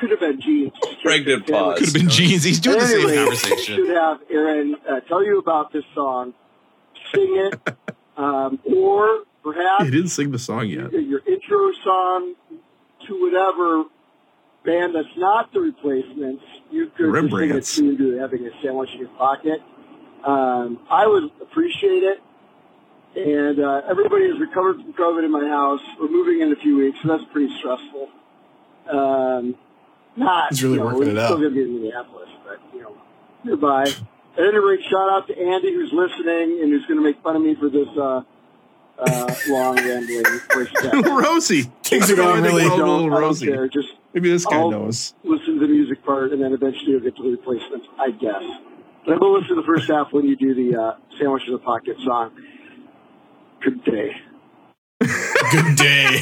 [0.00, 0.72] could have been jeans.
[1.02, 1.78] Pregnant pause.
[1.78, 2.42] Could have been jeans.
[2.42, 3.76] He's doing the same conversation.
[3.76, 6.34] Should have Aaron uh, tell you about this song,
[7.14, 7.76] sing it,
[8.16, 10.92] um, or perhaps He didn't sing the song yet.
[10.92, 12.34] your intro song
[13.06, 13.84] to whatever
[14.64, 16.42] band that's not the replacements.
[16.70, 17.76] You could just sing it Rembrandts.
[17.76, 19.60] tune to having a sandwich in your pocket.
[20.24, 22.20] Um, I would appreciate it.
[23.16, 25.80] And uh, everybody has recovered from COVID in my house.
[25.98, 28.08] We're moving in a few weeks, so that's pretty stressful.
[28.88, 29.56] Um,
[30.16, 31.26] not He's really you know, working it out.
[31.26, 32.96] Still going to be in Minneapolis, but you know,
[33.44, 33.82] nearby.
[33.84, 37.36] At any rate, shout out to Andy who's listening and who's going to make fun
[37.36, 38.22] of me for this uh,
[38.98, 40.24] uh, long rambling.
[41.04, 41.62] Rosie.
[41.82, 43.46] Things are going really- they I call don't, little Rosie.
[43.46, 43.68] care.
[43.68, 45.14] Just Maybe this guy I'll knows.
[45.24, 48.42] listen to the music part, and then eventually you'll get to the replacements, I guess.
[49.06, 51.52] But I will listen to the first half when you do the uh, Sandwich in
[51.52, 52.32] the Pocket song.
[53.62, 54.10] Good day.
[55.52, 56.20] Good day.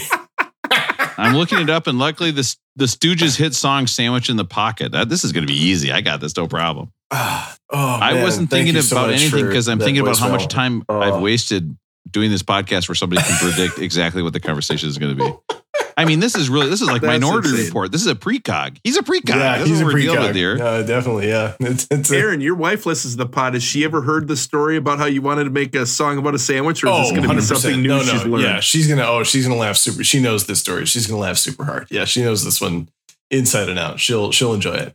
[1.18, 4.94] I'm looking it up, and luckily, this the Stooges hit song "Sandwich in the Pocket."
[4.94, 5.92] Uh, this is going to be easy.
[5.92, 6.92] I got this, no problem.
[7.70, 10.82] Oh, I man, wasn't thinking so about anything because I'm thinking about how much time
[10.88, 11.00] Oh.
[11.00, 11.76] I've wasted
[12.10, 15.57] doing this podcast where somebody can predict exactly what the conversation is going to be.
[15.98, 17.66] I mean, this is really this is like That's Minority insane.
[17.66, 17.90] Report.
[17.90, 18.78] This is a precog.
[18.84, 19.30] He's a precog.
[19.30, 20.34] Yeah, That's he's a what we're dealing with precog.
[20.36, 20.56] here.
[20.56, 21.54] No, definitely, yeah.
[21.60, 23.54] It's, it's a- Aaron, your wife listens to the pod.
[23.54, 26.36] Has she ever heard the story about how you wanted to make a song about
[26.36, 27.42] a sandwich, or is this oh, going to be 100%.
[27.42, 28.42] something new Oh, No, no, she's learned?
[28.44, 29.02] Yeah, she's gonna.
[29.04, 30.04] Oh, she's gonna laugh super.
[30.04, 30.86] She knows this story.
[30.86, 31.88] She's gonna laugh super hard.
[31.90, 32.88] Yeah, she knows this one
[33.32, 33.98] inside and out.
[33.98, 34.94] She'll she'll enjoy it.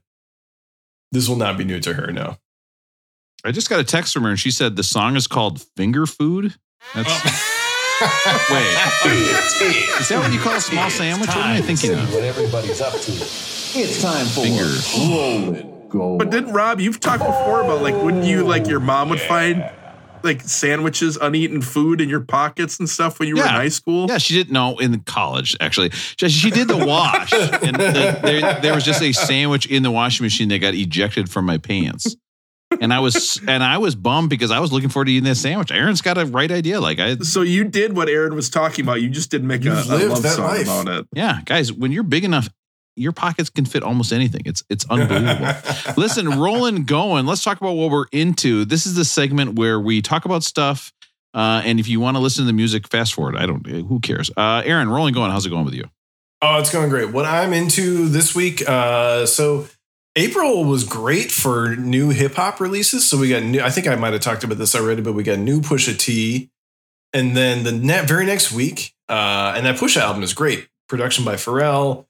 [1.12, 2.12] This will not be new to her.
[2.14, 2.38] No.
[3.44, 6.06] I just got a text from her, and she said the song is called "Finger
[6.06, 6.56] Food."
[6.96, 7.50] That's oh.
[8.50, 8.68] wait.
[10.00, 11.30] Is that what you call a small sandwich?
[11.30, 12.14] What am I thinking of?
[12.14, 13.12] what everybody's up to.
[13.76, 14.70] It's time for Finger.
[15.10, 16.18] roll it, go.
[16.18, 16.80] But didn't Rob?
[16.80, 19.70] You've talked before about like wouldn't you like your mom would find
[20.24, 24.08] like sandwiches, uneaten food in your pockets and stuff when you were in high school?
[24.08, 25.56] Yeah, she didn't know in college.
[25.60, 29.84] Actually, she, she did the wash, and the, there, there was just a sandwich in
[29.84, 32.16] the washing machine that got ejected from my pants.
[32.82, 35.36] And I was and I was bummed because I was looking forward to eating that
[35.36, 35.72] sandwich.
[35.72, 36.80] Aaron's got a right idea.
[36.82, 39.02] Like I, So you did what Aaron was talking about.
[39.02, 40.64] You just didn't make a, a love that song life.
[40.64, 41.08] about it.
[41.14, 42.50] yeah, guys, when you're big enough,
[42.96, 44.44] your pockets can fit almost anything.
[44.46, 45.54] It's it's unbelievable.
[45.98, 47.26] Listen, rolling going.
[47.26, 48.66] Let's talk about what we're into.
[48.66, 50.92] This is the segment where we talk about stuff.
[51.34, 53.36] Uh, and if you want to listen to the music, fast forward.
[53.36, 53.66] I don't.
[53.66, 54.30] Who cares?
[54.38, 55.32] Uh, Aaron, rolling going.
[55.32, 55.86] How's it going with you?
[56.44, 57.12] Oh, it's going great.
[57.12, 59.68] What I'm into this week, uh, so
[60.16, 63.08] April was great for new hip hop releases.
[63.10, 63.62] So we got new.
[63.62, 66.52] I think I might have talked about this already, but we got new Pusha T,
[67.14, 70.68] and then the net very next week, uh, and that Pusha album is great.
[70.88, 72.06] Production by Pharrell,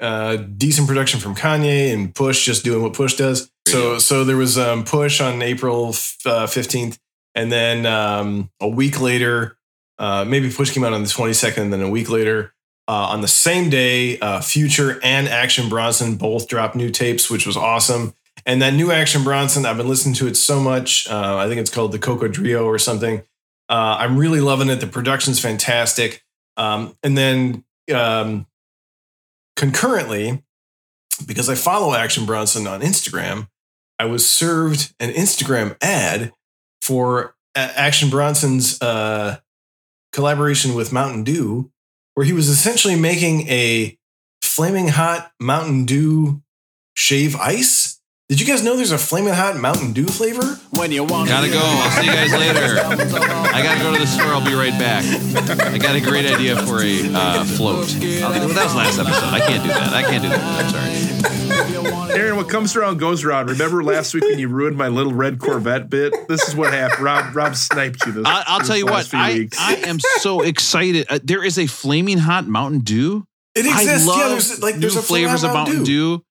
[0.00, 3.50] uh, decent production from Kanye, and Push just doing what Push does.
[3.68, 6.98] So so there was um, Push on April fifteenth,
[7.34, 9.58] and then um, a week later,
[9.98, 12.54] uh, maybe Push came out on the twenty second, and then a week later.
[12.88, 17.46] Uh, on the same day, uh, Future and Action Bronson both dropped new tapes, which
[17.46, 18.14] was awesome.
[18.44, 21.08] And that new Action Bronson, I've been listening to it so much.
[21.08, 23.22] Uh, I think it's called the Coco Trio or something.
[23.68, 24.80] Uh, I'm really loving it.
[24.80, 26.24] The production's fantastic.
[26.56, 27.64] Um, and then
[27.94, 28.46] um,
[29.56, 30.42] concurrently,
[31.26, 33.48] because I follow Action Bronson on Instagram,
[33.98, 36.32] I was served an Instagram ad
[36.80, 39.38] for Action Bronson's uh,
[40.12, 41.70] collaboration with Mountain Dew,
[42.14, 43.98] where he was essentially making a
[44.42, 46.42] flaming hot Mountain Dew
[46.94, 47.91] shave ice.
[48.32, 50.58] Did you guys know there's a flaming hot Mountain Dew flavor?
[50.70, 51.60] When you want Gotta go.
[51.62, 52.80] I'll see you guys later.
[52.80, 54.28] I gotta go to the store.
[54.28, 55.04] I'll be right back.
[55.60, 57.94] I got a great idea for a uh, float.
[57.94, 59.24] I'll- that was last episode.
[59.24, 59.92] I can't do that.
[59.92, 60.64] I can't do that.
[60.64, 62.12] I'm sorry.
[62.18, 63.50] Aaron, what comes around goes around.
[63.50, 66.14] Remember last week when you ruined my little red Corvette bit?
[66.26, 67.04] This is what happened.
[67.04, 68.24] Rob Rob sniped you this.
[68.24, 69.20] I, I'll this tell you last what.
[69.20, 69.48] I.
[69.58, 71.04] I am so excited.
[71.10, 73.26] Uh, there is a flaming hot Mountain Dew.
[73.54, 74.08] It I exists.
[74.08, 76.16] love yeah, there's like there's new a flavors of Mountain Dew.
[76.16, 76.24] Dew.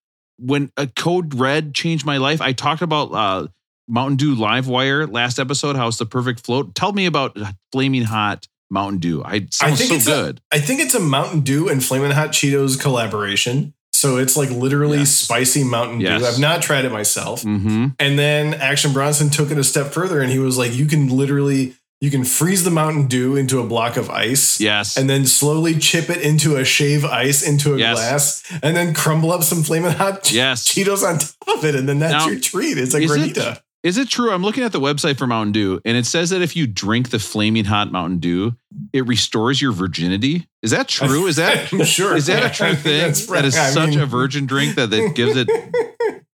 [0.43, 3.47] When a Code Red changed my life, I talked about uh,
[3.87, 5.75] Mountain Dew Live Wire last episode.
[5.75, 6.73] How it's the perfect float.
[6.75, 7.37] Tell me about
[7.71, 9.23] flaming hot Mountain Dew.
[9.23, 10.41] I sounds so it's good.
[10.51, 13.73] A, I think it's a Mountain Dew and Flaming Hot Cheetos collaboration.
[13.93, 15.11] So it's like literally Yes.
[15.15, 16.21] spicy Mountain Yes.
[16.21, 16.27] Dew.
[16.27, 17.43] I've not tried it myself.
[17.43, 17.87] mm-hmm.
[17.99, 21.09] And then Action Bronson took it a step further and he was like, you can
[21.15, 24.59] literally you can freeze the Mountain Dew into a block of ice.
[24.59, 24.97] Yes.
[24.97, 27.95] And then slowly chip it into a shave ice into a Yes.
[27.95, 30.67] glass, and then crumble up some flaming hot Yes.
[30.67, 32.77] Cheetos on top of it, and then that's Now, your treat.
[32.77, 33.61] It's a is granita.
[33.83, 34.31] Is it true?
[34.31, 37.09] I'm looking at the website for Mountain Dew, and it says that if you drink
[37.09, 38.55] the flaming hot Mountain Dew,
[38.93, 40.47] it restores your virginity.
[40.61, 41.25] Is that true?
[41.25, 42.15] Is that I'm sure.
[42.15, 42.99] is that a true thing?
[43.01, 43.55] that's That is.
[43.57, 45.47] I such mean- a virgin drink that that gives it.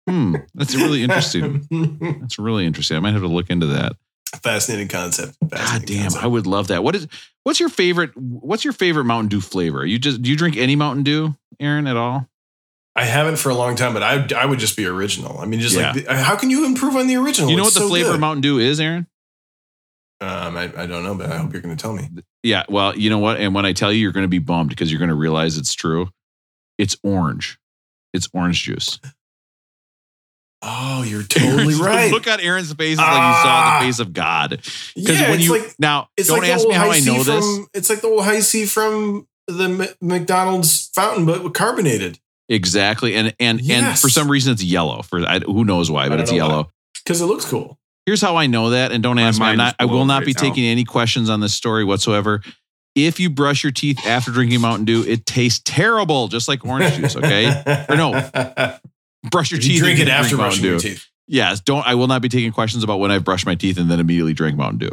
[0.09, 1.67] Hmm, that's really interesting.
[2.21, 2.95] That's really interesting.
[2.95, 3.97] I might have to look into that.
[4.43, 5.37] Fascinating concept.
[5.49, 6.23] God damn, concept.
[6.23, 6.83] I would love that.
[6.83, 7.07] What is
[7.43, 8.11] what's your favorite?
[8.17, 9.85] What's your favorite Mountain Dew flavor?
[9.85, 12.27] You just do you drink any Mountain Dew, Aaron, at all?
[12.95, 15.39] I haven't for a long time, but I I would just be original.
[15.39, 15.91] I mean, just Yeah.
[15.93, 17.49] like how can you improve on the original?
[17.49, 18.15] You know It's what the so flavor good.
[18.15, 19.07] of Mountain Dew is, Aaron?
[20.19, 22.09] Um, I, I don't know, but I hope you're going to tell me.
[22.41, 22.63] Yeah.
[22.69, 23.37] Well, you know what?
[23.39, 25.57] And when I tell you, you're going to be bummed because you're going to realize
[25.59, 26.09] it's true.
[26.79, 27.59] It's orange.
[28.13, 28.99] It's orange juice.
[30.61, 32.11] Oh, you're totally Aaron's- right.
[32.11, 33.77] Look at Aaron's face like you saw Ah.
[33.79, 34.49] the face of God.
[34.95, 36.95] Because yeah, when it's you like now it's don't like the ask me how high
[36.95, 37.45] I C know this.
[37.45, 43.15] from, It's like the old Hi-C from the M- McDonald's fountain, but carbonated Exactly.
[43.15, 45.01] And and and for some reason it's yellow.
[45.01, 46.71] For I, who knows why, but it's yellow.
[47.03, 47.77] because it looks cool.
[48.05, 49.47] Here's how I know that, and don't My ask me.
[49.47, 50.39] I'm not, I will not right be now.
[50.41, 52.41] taking any questions on this story whatsoever.
[52.95, 56.95] If you brush your teeth after drinking Mountain Dew, it tastes terrible, just like orange
[56.95, 57.17] juice.
[57.17, 58.11] Okay, or no,
[59.31, 59.79] brush your you teeth.
[59.79, 60.89] drink and it then after drink brushing Mountain your Dew.
[60.95, 61.05] teeth.
[61.27, 61.85] Yes, don't.
[61.85, 64.33] I will not be taking questions about when I've brushed my teeth and then immediately
[64.33, 64.91] drink Mountain Dew.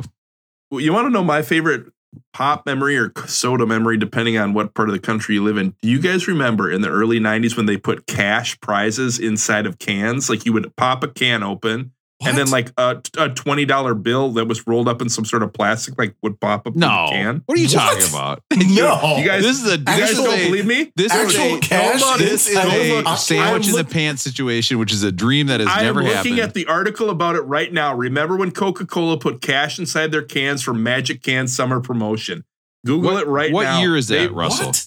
[0.71, 1.87] Well, You want to know my favorite
[2.33, 5.75] pop memory or soda memory, depending on what part of the country you live in?
[5.83, 9.79] Do you guys remember in the early 90s when they put cash prizes inside of
[9.79, 10.29] cans?
[10.31, 11.93] Like you would pop a can open
[12.25, 15.53] and then like a, a $20 bill that was rolled up in some sort of
[15.53, 17.43] plastic, like would pop up No, the can.
[17.47, 17.75] what are you What?
[18.01, 18.43] talking about?
[18.53, 19.77] no, You guys, This is a.
[19.79, 20.93] you guys This is don't a, believe me?
[20.97, 21.61] This is Actual a.
[21.61, 25.13] cash Hold This is a of sandwich I'm in the pants situation, which is a
[25.13, 26.07] dream that has never happened.
[26.09, 27.95] I am looking at the article about it right now.
[27.95, 32.45] Remember when Coca Cola put cash inside their cans for Magic Can Summer promotion?
[32.87, 33.75] Google what, it right what now.
[33.77, 34.67] What year is that, They- Russell?
[34.69, 34.87] What?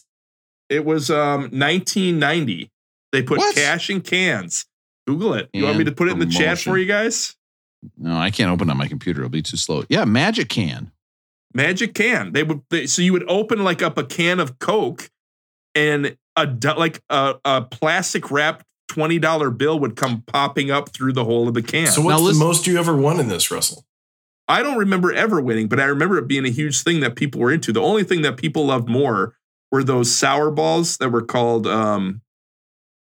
[0.70, 2.72] It was um 1990.
[3.12, 3.56] They put What?
[3.56, 4.66] cash in cans.
[5.08, 5.50] Google it.
[5.54, 7.36] You want me to put it in the chat for you guys?
[7.98, 9.22] No, I can't open it on my computer.
[9.22, 9.84] It'll be too slow.
[9.89, 10.91] Yeah, Magic Can.
[11.54, 12.34] Magic can.
[12.34, 15.10] They would they, so you would open like up a can of Coke
[15.74, 16.46] and a
[16.78, 21.48] like a, a plastic wrapped twenty dollar bill would come popping up through the hole
[21.48, 21.88] of the can.
[21.88, 23.86] So what's Now the most you ever won in this, Russell?
[24.48, 27.41] I don't remember ever winning, but I remember it being a huge thing that people
[27.41, 27.74] were into.
[27.74, 29.36] The only thing that people loved more
[29.72, 32.22] were those sour balls that were called um,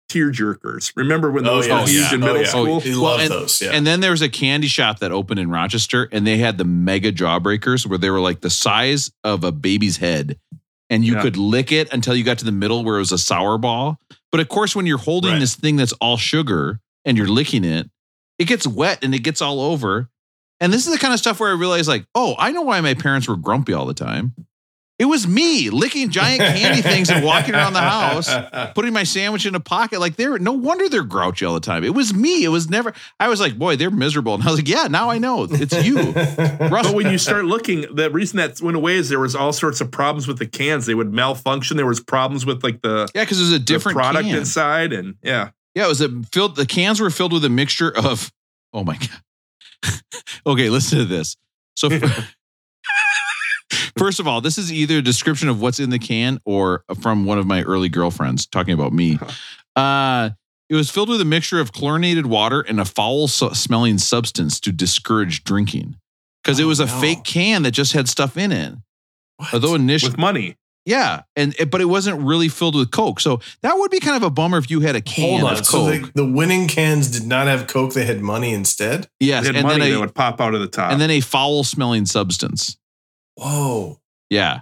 [0.10, 0.92] tear jerkers.
[0.96, 1.90] Remember when oh, those Oh, were yes.
[1.90, 2.48] huge in Oh, middle yeah.
[2.48, 2.76] school?
[2.76, 3.62] Oh, he Well, loved and- those.
[3.62, 3.72] Yeah.
[3.74, 6.64] And then there was a candy shop that opened in Rochester, and they had the
[6.66, 10.40] mega jawbreakers where they were like the size of a baby's head.
[10.90, 11.22] And you Yeah.
[11.22, 14.00] could lick it until you got to the middle where it was a sour ball.
[14.32, 15.40] But of course, when you're holding Right.
[15.40, 17.90] this thing that's all sugar and you're licking it,
[18.40, 20.10] it gets wet and it gets all over.
[20.60, 22.80] And this is the kind of stuff where I realized, like, oh, I know why
[22.82, 24.34] my parents were grumpy all the time.
[25.00, 28.34] It was me licking giant candy things and walking around the house
[28.74, 30.00] putting my sandwich in a pocket.
[30.00, 31.84] Like they're no wonder they're grouchy all the time.
[31.84, 32.44] It was me.
[32.44, 32.94] It was never.
[33.20, 34.34] I was like, boy, they're miserable.
[34.34, 36.14] And I was like, yeah, now I know it's you.
[36.14, 39.54] But Russ, when you start looking, the reason that went away is there was all
[39.54, 40.88] sorts of problems with the cans.
[40.88, 41.78] They would malfunction.
[41.78, 44.36] There was problems with like the, yeah, because there's was a the different product can.
[44.38, 46.56] inside, and yeah, Yeah, it was a filled.
[46.56, 48.32] The cans were filled with a mixture of.
[48.74, 48.98] Oh my
[49.84, 49.94] god.
[50.48, 51.36] okay, listen to this.
[51.76, 51.90] So.
[53.98, 57.26] First of all, this is either a description of what's in the can or from
[57.26, 59.18] one of my early girlfriends talking about me.
[59.76, 60.32] Uh,
[60.70, 64.60] it was filled with a mixture of chlorinated water and a foul su- smelling substance
[64.62, 65.96] to discourage drinking.
[66.44, 67.00] Because it Oh, was a no.
[67.00, 68.74] fake can that just had stuff in it.
[69.36, 69.54] What?
[69.54, 70.56] Although initially, with money.
[70.88, 73.20] yeah, and it, but it wasn't really filled with Coke.
[73.20, 75.60] So that would be kind of a bummer if you had a can Hold on.
[75.60, 76.14] of So Coke.
[76.16, 79.08] the, the winning cans did not have Coke; they had money instead.
[79.20, 80.92] yes, They had and money then that would pop out of the top.
[80.92, 82.78] and then a foul smelling substance.
[83.38, 84.62] Whoa, Yeah.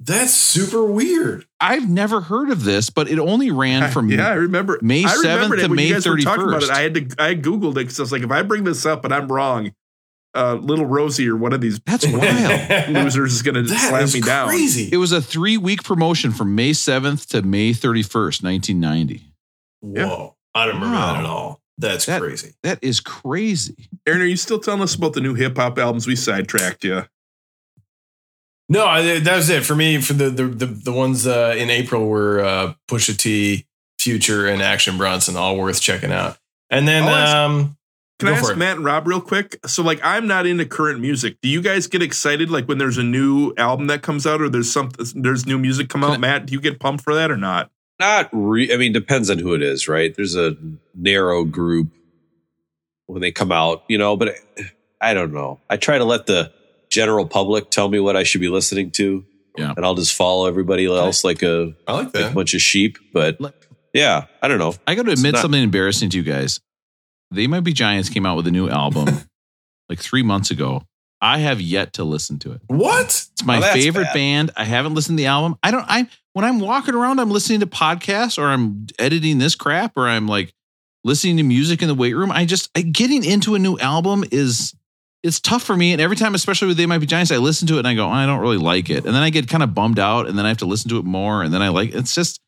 [0.00, 1.46] that's super weird.
[1.60, 5.48] I've never heard of this, but it only ran from yeah, I remember May 7th
[5.48, 6.64] to it when May you guys were talking about 31st.
[6.64, 6.70] it.
[6.70, 9.04] I had to I googled it because I was like, if I bring this up
[9.04, 9.72] and I'm wrong,
[10.34, 12.88] uh, little Rosie or one of these That's wild.
[12.90, 14.48] losers is going to That slap is me down.
[14.48, 14.88] crazy.
[14.90, 19.22] It was a three week promotion from May 7th to May 31st, 1990.
[19.80, 21.60] Whoa, I don't remember that at all.
[21.78, 22.54] That's That- crazy.
[22.62, 23.88] That is crazy.
[24.06, 26.06] Aaron, are you still telling us about the new hip hop albums?
[26.06, 27.04] We sidetracked you.
[28.68, 30.00] No, I, that was it for me.
[30.00, 33.66] For the the the, the ones uh, in April were uh, Pusha T,
[33.98, 36.38] Future, and Action Bronson, all worth checking out.
[36.70, 37.76] And then, ask- um,
[38.18, 38.56] Can I ask.
[38.56, 39.60] Matt and Rob real quick?
[39.66, 41.36] So, like, I'm not into current music.
[41.42, 44.48] Do you guys get excited like when there's a new album that comes out or
[44.48, 46.18] there's something there's new music come out?
[46.18, 47.70] Matt, do you get pumped for that or not?
[48.00, 50.14] Not re- I mean, depends on who it is, right?
[50.14, 50.56] There's a
[50.94, 51.88] narrow group
[53.06, 54.34] when they come out, you know, but
[55.00, 55.60] I don't know.
[55.68, 56.50] I try to let the
[56.94, 59.24] general public tell me what I should be listening to.
[59.58, 59.72] Yeah.
[59.76, 62.98] And I'll just follow everybody else like a, I like like a bunch of sheep.
[63.12, 63.38] But
[63.92, 64.74] yeah, I don't know.
[64.86, 66.60] I got to admit not- something embarrassing to you guys.
[67.30, 69.08] They Might Be Giants came out with a new album
[69.88, 70.82] like three months ago.
[71.20, 72.60] I have yet to listen to it.
[72.66, 73.06] What?
[73.32, 74.14] It's my Oh, favorite bad.
[74.14, 74.50] band.
[74.56, 75.56] I haven't listened to the album.
[75.62, 75.84] I don't.
[75.88, 80.06] I when I'm walking around, I'm listening to podcasts or I'm editing this crap or
[80.06, 80.52] I'm like
[81.02, 82.30] listening to music in the weight room.
[82.30, 84.74] I just I, getting into a new album is
[85.24, 85.92] it's tough for me.
[85.92, 87.94] And every time, especially with They Might Be Giants, I listen to it and I
[87.94, 89.06] go, I don't really like it.
[89.06, 90.98] And then I get kind of bummed out, and then I have to listen to
[90.98, 92.40] it more, and then I like it's just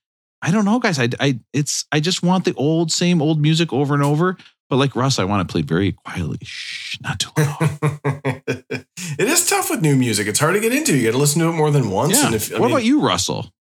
[0.43, 0.99] I don't know, guys.
[0.99, 4.37] I, I, it's, I just want the old, same old music over and over.
[4.69, 6.39] But like Russ, I want to play very quietly.
[6.43, 7.79] Shh, not too loud.
[8.45, 8.87] it
[9.21, 10.27] is tough with new music.
[10.27, 10.97] It's hard to get into.
[10.97, 12.19] You got to listen to it more than once.
[12.19, 12.27] yeah.
[12.27, 13.53] And if, what mean, about you, Russell?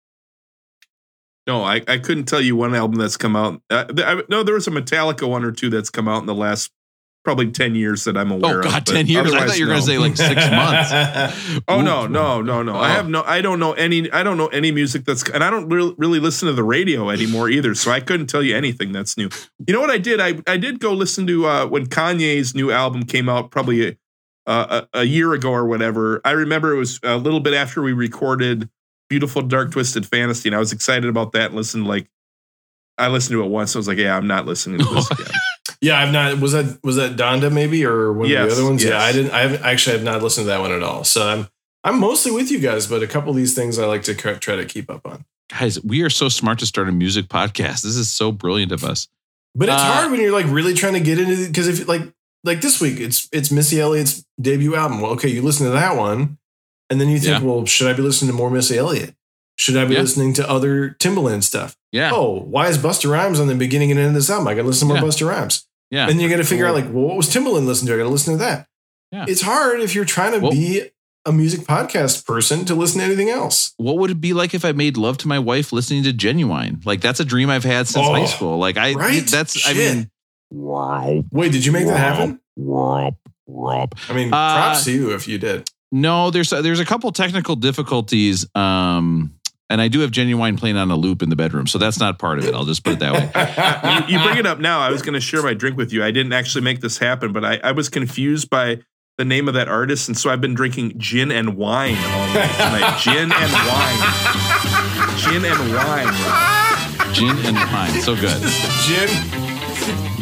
[1.46, 3.61] No, I, I couldn't tell you one album that's come out.
[3.68, 6.35] Uh, I, no, there was a Metallica one or two that's come out in the
[6.35, 6.70] last
[7.24, 8.64] probably 10 years that I'm aware Oh of.
[8.64, 9.32] God, but ten years.
[9.34, 9.78] I thought you were no.
[9.80, 11.62] gonna say like six months.
[11.68, 12.74] Oh no, no, no, no.
[12.76, 12.94] I Oh.
[12.94, 15.68] have no I don't know any I don't know any music that's and I don't
[15.68, 19.16] really, really listen to the radio anymore either, so I couldn't tell you anything that's
[19.16, 19.28] new.
[19.66, 20.20] You know what I did?
[20.20, 23.96] I I did go listen to uh when Kanye's new album came out probably a,
[24.46, 26.20] uh, a, a year ago or whatever.
[26.24, 28.68] I remember it was a little bit after we recorded
[29.08, 32.08] Beautiful Dark Twisted Fantasy and I was excited about that and listened like
[32.98, 33.74] I listened to it once.
[33.74, 35.26] I was like, yeah, I'm not listening to this again.
[35.84, 36.40] Yeah, I've not.
[36.40, 38.82] Was that was that Donda maybe or one of the other ones?
[38.82, 38.98] Yeah.
[39.00, 39.32] I didn't.
[39.32, 41.04] I haven't actually have not listened to that one at all.
[41.04, 41.48] So I'm
[41.84, 44.56] I'm mostly with you guys, but a couple of these things I like to try
[44.56, 45.24] to keep up on.
[45.50, 47.82] Guys, we are so smart to start a music podcast.
[47.82, 49.08] This is so brilliant of us.
[49.54, 52.02] But it's Uh, hard when you're like really trying to get into because if like
[52.44, 55.00] like this week it's it's Missy Elliott's debut album.
[55.02, 56.38] Well, okay, you listen to that one,
[56.88, 57.46] and then you think, Yeah.
[57.46, 59.14] well, should I be listening to more Missy Elliott?
[59.56, 60.00] Should I be Yeah.
[60.00, 61.76] listening to other Timbaland stuff?
[61.92, 62.10] Yeah.
[62.12, 64.48] Oh, why is Busta Rhymes on the beginning and end of this album?
[64.48, 65.08] I got to listen to more Yeah.
[65.08, 65.66] Busta Rhymes.
[65.90, 66.08] Yeah.
[66.08, 67.94] And you got to figure out like, well, what was Timbaland listening to?
[67.94, 68.66] I got to listen to that.
[69.12, 69.26] Yeah.
[69.28, 70.82] It's hard if you're trying to Well- be
[71.26, 73.72] a music podcast person to listen to anything else.
[73.78, 76.84] what would it be like if I made love to my wife listening to Ginuwine?
[76.84, 78.58] Like that's a dream I've had since Oh, high school.
[78.58, 79.24] Like I right?
[79.26, 80.10] that's I mean
[80.50, 82.40] mean Wait, did you make that happen?
[82.56, 83.14] Rob,
[83.46, 83.94] Rob.
[84.08, 85.66] I mean, Uh, props to you if you did.
[85.90, 88.44] No, there's there's a couple technical difficulties.
[88.54, 89.32] Um
[89.74, 91.66] and I do have Ginuwine playing on a loop in the bedroom.
[91.66, 92.54] So that's not part of it.
[92.54, 94.06] I'll just put it that way.
[94.08, 94.78] you, you bring it up now.
[94.78, 96.04] I was going to share my drink with you.
[96.04, 98.82] I didn't actually make this happen, but I, I was confused by
[99.18, 102.54] the name of that artist, and so I've been drinking gin and wine all night
[102.54, 102.98] tonight.
[103.02, 103.98] Gin and wine.
[105.18, 107.12] Gin and wine.
[107.12, 108.00] Gin and wine.
[108.00, 108.40] So good.
[108.87, 109.53] Gin.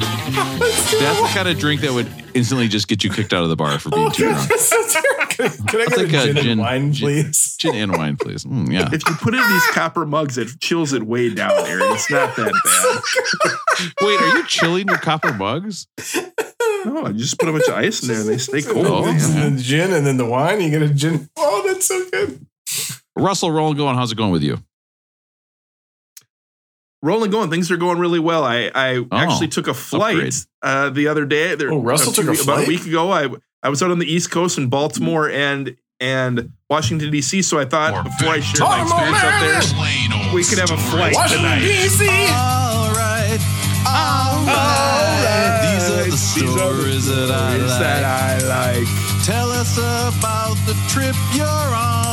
[0.02, 3.56] That's the kind of drink that would instantly just get you kicked out of the
[3.56, 4.48] bar for being too drunk.
[4.48, 5.28] can, I-
[5.68, 7.56] can I I'll get a take a gin, gin- and wine, please?
[7.58, 8.44] Gin and wine, please.
[8.44, 8.88] Mm, yeah.
[8.92, 11.92] If you put it in these copper mugs, it chills it way down, Aaron.
[11.92, 12.52] It's not that
[13.74, 13.88] bad.
[14.06, 15.86] Wait, are you chilling your copper mugs?
[16.84, 18.86] No, you just put a bunch of ice in there and they stay cold.
[18.86, 19.48] Oh, Mix yeah.
[19.48, 20.60] the gin and then the wine.
[20.60, 21.28] You get a gin.
[21.36, 22.44] Oh, that's so good.
[23.16, 23.94] Russell, roll going.
[23.96, 24.58] How's it going with you?
[27.02, 27.50] Rolling going.
[27.50, 28.44] Things are going really well.
[28.44, 31.54] I, I actually took a flight uh, the other day.
[31.56, 33.10] There, Oh, Russell took a few- about a week ago.
[33.10, 33.28] I
[33.62, 37.42] I was out on the East Coast in Baltimore and and Washington D.C.
[37.42, 40.70] So I thought More before I good share my experience out there, we could have
[40.70, 41.60] a flight Washington, tonight.
[41.60, 42.06] D.C.
[42.06, 43.38] All right.
[43.86, 45.74] All right.
[45.74, 48.88] These are the stories that I Stories that I like.
[49.26, 52.11] Tell us about the trip you're on.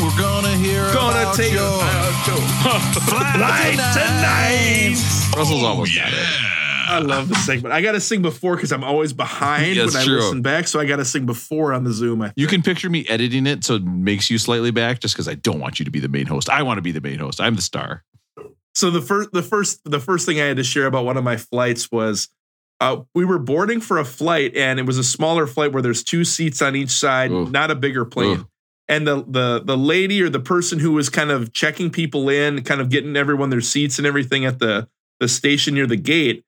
[0.00, 4.94] We're gonna hear Gonna about take your a flight tonight.
[5.36, 6.14] Russell's Oh, almost got it.
[6.14, 6.54] yeah.
[6.90, 7.72] I love the segment.
[7.74, 10.16] I got to sing before because I'm always behind Yeah, when I true.
[10.16, 10.66] listen back.
[10.68, 12.22] So I got to sing before on the Zoom.
[12.22, 15.28] I You can picture me editing it so it makes you slightly back just because
[15.28, 16.48] I don't want you to be the main host.
[16.48, 17.40] I want to be the main host.
[17.40, 18.04] I'm the star.
[18.74, 21.24] so the first the first the first thing I had to share about one of
[21.24, 22.28] my flights was
[22.80, 26.02] uh, we were boarding for a flight and it was a smaller flight where there's
[26.04, 27.50] two seats on each side, Ooh.
[27.50, 28.38] not a bigger plane.
[28.40, 28.48] Ooh.
[28.88, 32.62] And the the the lady or the person who was kind of checking people in,
[32.62, 34.88] kind of getting everyone their seats and everything at the
[35.20, 36.44] the station near the gate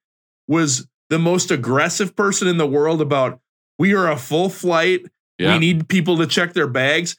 [0.47, 3.39] was the most aggressive person in the world about
[3.77, 5.05] we are a full flight.
[5.37, 5.53] Yeah.
[5.53, 7.17] We need people to check their bags.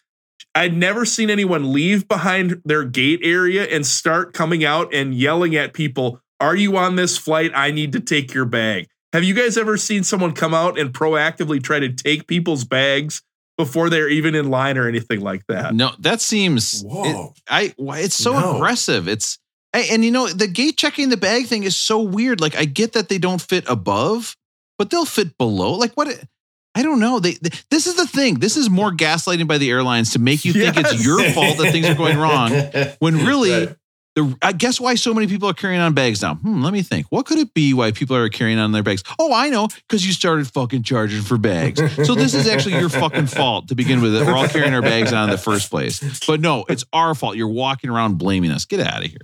[0.55, 5.57] I'd never seen anyone leave behind their gate area and start coming out and yelling
[5.57, 7.53] at people, Are you on this flight?
[7.55, 8.89] I need to take your bag.
[9.13, 13.23] Have you guys ever seen someone come out and proactively try to take people's bags
[13.59, 15.75] before they're even in line or anything like that?
[15.75, 16.83] No, that seems.
[16.83, 17.33] Whoa.
[17.35, 17.75] it- I.
[17.99, 18.57] It's so No.
[18.57, 19.09] aggressive.
[19.09, 19.39] It's
[19.75, 22.41] and you know the gate checking the bag thing is so weird.
[22.41, 24.37] Like I get that they don't fit above,
[24.79, 25.73] but they'll fit below.
[25.75, 26.09] Like what?
[26.75, 27.19] I don't know.
[27.21, 28.37] They, they- this is the thing.
[28.37, 31.71] This is more gaslighting by the airlines to make you think it's your fault that
[31.73, 32.51] things are going wrong.
[32.99, 33.77] When really, Right.
[34.15, 36.35] The I guess why so many people are carrying on bags now.
[36.35, 37.07] Hmm, let me think.
[37.11, 39.03] What could it be why people are carrying on their bags?
[39.19, 41.81] Oh, I know, because you started fucking charging for bags.
[42.07, 44.15] So this is actually your fucking fault to begin with.
[44.15, 46.21] We're all carrying our bags on in the first place.
[46.27, 47.37] But no, it's our fault.
[47.37, 48.65] You're walking around blaming us.
[48.67, 49.19] Get out of here.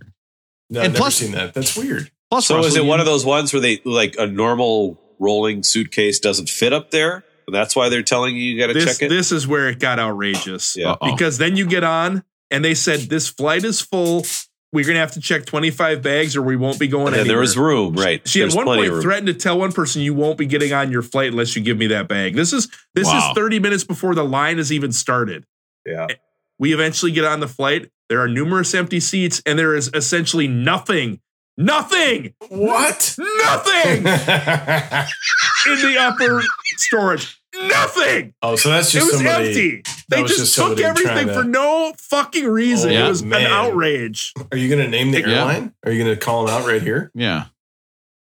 [0.71, 1.55] No, And I've never plus- seen that.
[1.55, 2.11] That's weird.
[2.31, 5.01] Plus, So is Russell, it you- one of those ones where they like a normal
[5.19, 7.25] rolling suitcase doesn't fit up there?
[7.51, 9.09] That's why they're telling you you got to check it.
[9.09, 10.77] this is where it got outrageous.
[10.77, 10.91] Yeah.
[10.93, 11.13] Uh-oh.
[11.13, 14.25] Because then you get on and they said, This flight is full.
[14.73, 17.37] We're going to have to check 25 bags or we won't be going and anywhere.
[17.37, 18.27] there was room, right?
[18.29, 21.01] She at one point threatened to tell one person you won't be getting on your
[21.03, 22.35] flight unless you give me that bag.
[22.35, 23.31] This is this Wow.
[23.31, 25.47] is 30 minutes before the line has even started.
[25.87, 26.09] Yeah.
[26.11, 26.15] Eh,
[26.59, 27.91] we eventually get on the flight.
[28.11, 31.21] There are numerous empty seats, and there is essentially nothing,
[31.57, 33.15] nothing, What?
[33.19, 33.99] nothing
[35.67, 36.43] in the upper
[36.77, 37.38] storage.
[37.67, 38.35] Nothing.
[38.43, 39.49] oh, so that's just It just was somebody.
[39.49, 39.83] empty.
[40.09, 42.93] They just, just took everything to- for no fucking reason.
[42.93, 43.43] Oh, it was man.
[43.43, 44.33] an outrage.
[44.53, 45.39] Are you going to name the Yeah.
[45.41, 45.75] airline?
[45.85, 47.11] Are you going to call it out right here?
[47.15, 47.47] Yeah.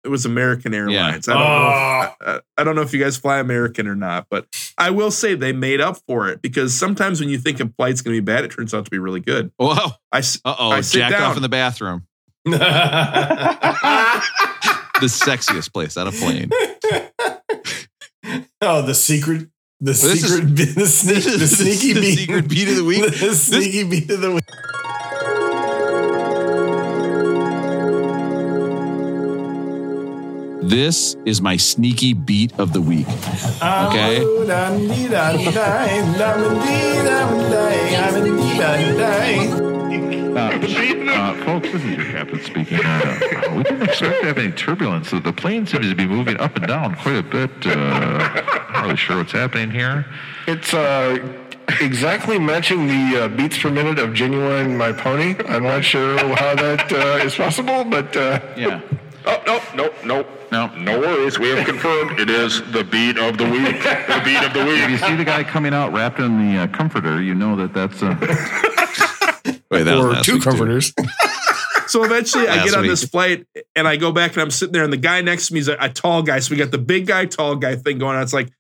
[0.05, 1.29] It was American Airlines.
[1.29, 1.49] I don't know.
[1.49, 4.47] Oh, uh, I don't know if you guys fly American or not, but
[4.79, 8.01] I will say they made up for it because sometimes when you think a flight's
[8.01, 9.51] going to be bad, it turns out to be really good.
[9.59, 9.75] Whoa.
[10.13, 10.71] I s- Uh oh.
[10.71, 11.23] I sit Jacked down.
[11.25, 12.07] off in the bathroom.
[12.47, 12.53] oh.
[15.01, 16.51] The sexiest place on a plane.
[18.63, 19.49] oh, the secret,
[19.81, 23.05] the is- secret, the, sneak, the sneaky the beat, secret beat of the week.
[23.05, 24.45] the sneaky beat of the week.
[30.61, 33.07] This is my sneaky beat of the week.
[33.63, 34.21] Okay.
[41.09, 42.79] Uh, folks, this is your captain speaking.
[42.85, 45.11] Uh, we didn't expect to have any turbulence.
[45.11, 47.51] The plane seems to be moving up and down quite a bit.
[47.67, 47.75] Uh,
[48.73, 50.07] not really sure what's happening here.
[50.47, 51.19] It's uh,
[51.81, 55.35] exactly matching the uh, beats per minute of Ginuwine My Pony.
[55.49, 58.17] I'm not sure how that uh, is possible, but.
[58.17, 58.81] Uh, Yeah.
[59.27, 60.27] oh, no, no, no.
[60.53, 60.67] No.
[60.77, 61.39] No worries.
[61.39, 63.83] We have confirmed it is the beat of the week.
[63.83, 64.81] The beat of the week.
[64.85, 67.75] If you see the guy coming out wrapped in the uh, comforter, you know that
[67.75, 68.15] that's uh,
[69.71, 70.93] Wait, that was Or two week, comforters.
[71.89, 72.91] So eventually I Last get on week.
[72.91, 75.55] this flight and I go back and I'm sitting there and the guy next to
[75.55, 76.39] me is a, a tall guy.
[76.39, 78.23] So we got the big guy, tall guy thing going on.
[78.23, 78.51] It's like,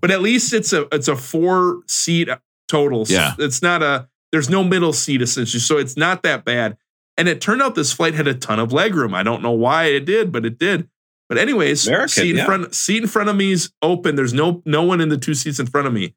[0.00, 2.28] but at least it's a it's a four seat
[2.66, 3.04] total.
[3.04, 3.34] So Yeah.
[3.38, 5.60] It's not a there's no middle seat essentially.
[5.60, 6.78] So it's not that bad.
[7.16, 9.12] And it turned out this flight had a ton of legroom.
[9.12, 10.88] I don't know why it did, but it did.
[11.28, 12.44] But anyways, American, seat in yeah.
[12.46, 14.16] front seat in front of me is open.
[14.16, 16.14] There's no no one in the two seats in front of me.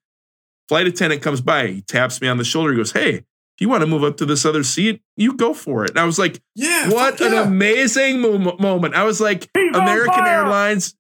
[0.70, 3.24] Flight attendant comes by, he taps me on the shoulder, he goes, Hey, if
[3.62, 5.92] you want to move up to this other seat, you go for it.
[5.92, 6.90] And I was like, Yeah.
[6.90, 7.44] what an yeah.
[7.44, 8.96] amazing mo- moment.
[8.96, 10.96] I was like, American Airlines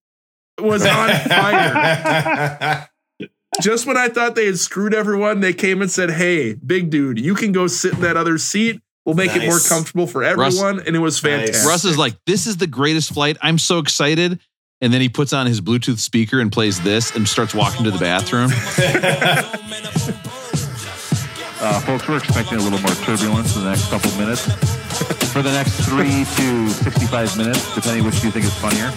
[0.59, 2.87] was on fire.
[3.61, 7.19] Just when I thought they had screwed everyone, they came and said, Hey, big dude,
[7.19, 8.79] you can go sit in that other seat.
[9.05, 10.85] We'll make it more comfortable for Russ- everyone.
[10.85, 11.31] and it was Nice.
[11.41, 11.67] fantastic.
[11.67, 13.35] Russ is like, this is the greatest flight.
[13.41, 14.39] I'm so excited.
[14.79, 17.91] And then he puts on his Bluetooth speaker and plays this and starts walking to
[17.91, 18.51] the bathroom.
[21.63, 24.45] Uh, folks, we're expecting a little more turbulence in the next couple minutes.
[25.31, 28.87] For the next three to 65 minutes, depending which you think is funnier.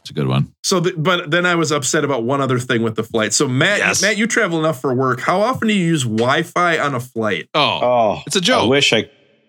[0.00, 0.52] It's a good one.
[0.62, 3.32] So, the, but then I was upset about one other thing with the flight.
[3.32, 4.02] So, Matt, Yes.
[4.02, 5.20] Matt, you travel enough for work.
[5.20, 7.48] How often do you use Wi-Fi on a flight?
[7.54, 8.64] Oh, Oh, It's a joke.
[8.64, 9.08] I wish I,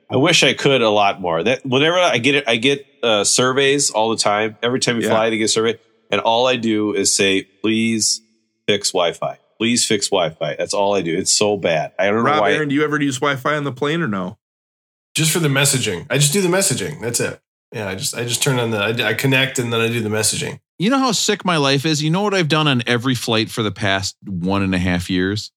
[0.10, 1.44] I wish I could a lot more.
[1.44, 4.56] That whenever I get it, I get uh, surveys all the time.
[4.64, 5.10] Every time you Yeah.
[5.10, 5.78] fly, they get a survey,
[6.12, 8.22] and all I do is say, "Please
[8.68, 9.38] fix Wi-Fi.
[9.58, 11.16] Please fix Wi-Fi." That's all I do.
[11.18, 11.94] It's so bad.
[11.98, 12.54] I don't know Rob, why.
[12.54, 14.38] Aaron, do you ever use Wi-Fi on the plane or no?
[15.16, 16.08] just for the messaging.
[16.10, 17.00] I just do the messaging.
[17.00, 17.40] That's it.
[17.72, 20.02] Yeah, I just I just turn on the I, I connect and then I do
[20.02, 20.60] the messaging.
[20.78, 22.04] you know how sick my life is?
[22.04, 25.10] You know what I've done on every flight for the past one and a half
[25.10, 25.52] years?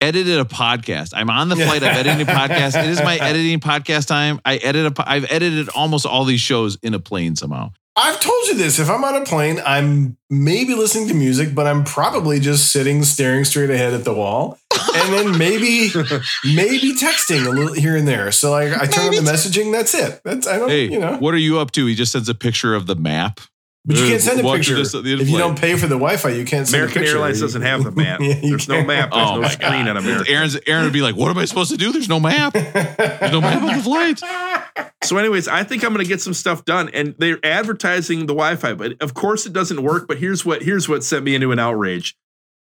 [0.00, 1.12] Edited a podcast.
[1.14, 1.82] I'm on the flight.
[1.82, 2.82] I've edited a podcast.
[2.82, 4.40] It is my editing podcast time.
[4.44, 7.72] I edit a, po- I've edited almost all these shows in a plane somehow.
[7.96, 8.80] I've told you this.
[8.80, 13.04] If I'm on a plane, I'm maybe listening to music, but I'm probably just sitting
[13.04, 14.58] staring straight ahead at the wall.
[14.96, 15.90] And then maybe
[16.44, 18.32] maybe texting a little here and there.
[18.32, 20.20] So like I turn on the messaging, that's it.
[20.24, 21.18] That's I don't Hey, you know.
[21.18, 21.86] what are you up to?
[21.86, 23.40] He just sends a picture of the map.
[23.86, 24.76] But you Uh, can't send a watch picture.
[24.76, 25.38] this at the If you in-flight.
[25.40, 27.16] don't pay for the Wi-Fi, you can't send American a picture.
[27.18, 28.20] Airlines You- doesn't have the map.
[28.20, 28.86] Yeah, you There's no can't.
[28.86, 29.10] map.
[29.12, 30.32] There's Oh no my screen on American.
[30.34, 31.92] Aaron's Aaron would be like, "What am I supposed to do?
[31.92, 32.54] There's no map.
[32.54, 34.20] There's no map on the flight."
[35.04, 38.32] So, anyways, I think I'm going to get some stuff done, and they're advertising the
[38.34, 40.08] Wi-Fi, but of course it doesn't work.
[40.08, 42.16] But here's what here's what sent me into an outrage: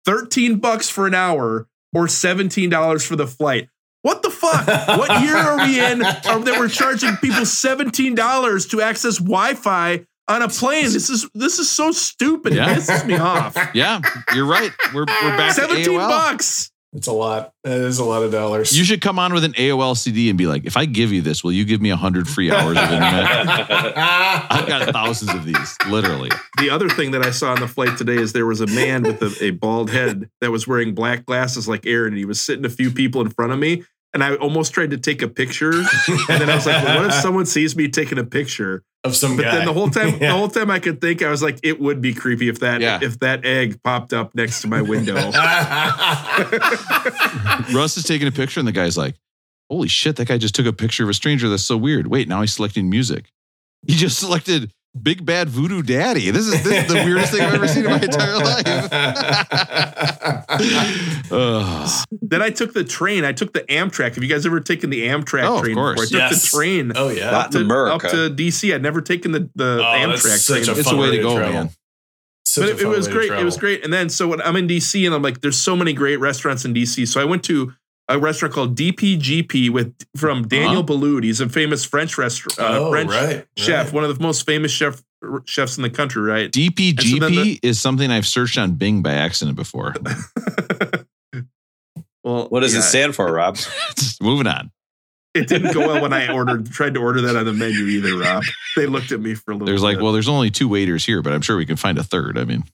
[0.07, 3.69] thirteen bucks for an hour or seventeen dollars for the flight.
[4.03, 4.67] What the fuck?
[4.99, 6.01] what year are we in?
[6.01, 10.85] Or that we're charging people seventeen dollars to access Wi-Fi on a plane?
[10.85, 12.55] This is this is so stupid.
[12.55, 12.71] Yeah.
[12.73, 13.57] It pisses me off.
[13.75, 14.01] Yeah,
[14.35, 14.73] you're right.
[14.95, 16.09] We're we're back to Seventeen AOL.
[16.09, 16.71] bucks.
[16.95, 17.53] It's a lot.
[17.65, 18.77] It is a lot of dollars.
[18.77, 21.21] You should come on with an AOL CD and be like, "If I give you
[21.21, 23.47] this, will you give me hundred free hours of internet?"
[24.51, 26.31] I've got thousands of these, literally.
[26.59, 29.03] The other thing that I saw on the flight today is there was a man
[29.03, 32.41] with a, a bald head that was wearing black glasses like Aaron, and he was
[32.41, 33.85] sitting a few people in front of me.
[34.15, 35.71] And I almost tried to take a picture.
[35.71, 38.83] And then I was like, well, what if someone sees me taking a picture?
[39.05, 39.55] of some But guy.
[39.59, 40.19] then the whole time, Yeah.
[40.33, 42.81] the whole time I could think, I was like, it would be creepy if that
[42.81, 42.99] Yeah.
[43.01, 45.15] if that egg popped up next to my window.
[47.73, 49.15] Russ is taking a picture, and the guy's like,
[49.71, 50.17] "Holy shit!
[50.17, 51.49] That guy just took a picture of a stranger.
[51.49, 53.31] That's so weird." Wait, now he's selecting music.
[53.87, 56.31] He just selected Big bad voodoo daddy.
[56.31, 58.65] This is this is the weirdest thing I've ever seen in my entire life.
[61.31, 62.05] Ugh.
[62.23, 63.25] Then I took the train.
[63.25, 64.15] I took the Amtrak.
[64.15, 66.01] Have you guys ever taken the Amtrak Oh, of train course.
[66.11, 66.21] before?
[66.23, 66.51] I took Yes.
[66.51, 67.31] the train Oh yeah.
[67.31, 68.07] Not to, America.
[68.07, 68.75] up to DC.
[68.75, 70.77] I'd never taken the, the Oh, that's Amtrak such train.
[70.77, 71.53] a it's a fun way to way to go, travel.
[71.55, 71.71] man.
[72.47, 73.31] Such but it, it was great.
[73.31, 73.85] It was great.
[73.85, 76.65] And then so when I'm in DC and I'm like, there's so many great restaurants
[76.65, 77.07] in DC.
[77.07, 77.73] So I went to
[78.09, 81.25] a restaurant called DBGB with from Daniel Boulud.
[81.25, 83.95] He's a famous French restaurant, uh, oh, French right, chef, right.
[83.95, 85.03] one of the most famous chef
[85.45, 86.23] chefs in the country.
[86.23, 86.51] Right.
[86.51, 89.95] DBGB so the- is something I've searched on Bing by accident before.
[92.25, 93.59] well, What does yeah, it stand for, Rob?
[94.21, 94.71] Moving on.
[95.35, 98.17] It didn't go well when I ordered tried to order that on the menu either,
[98.17, 98.43] Rob.
[98.77, 99.67] They looked at me for a little.
[99.67, 102.03] There's like, well, there's only two waiters here, but I'm sure we can find a
[102.03, 102.39] third.
[102.39, 102.65] I mean,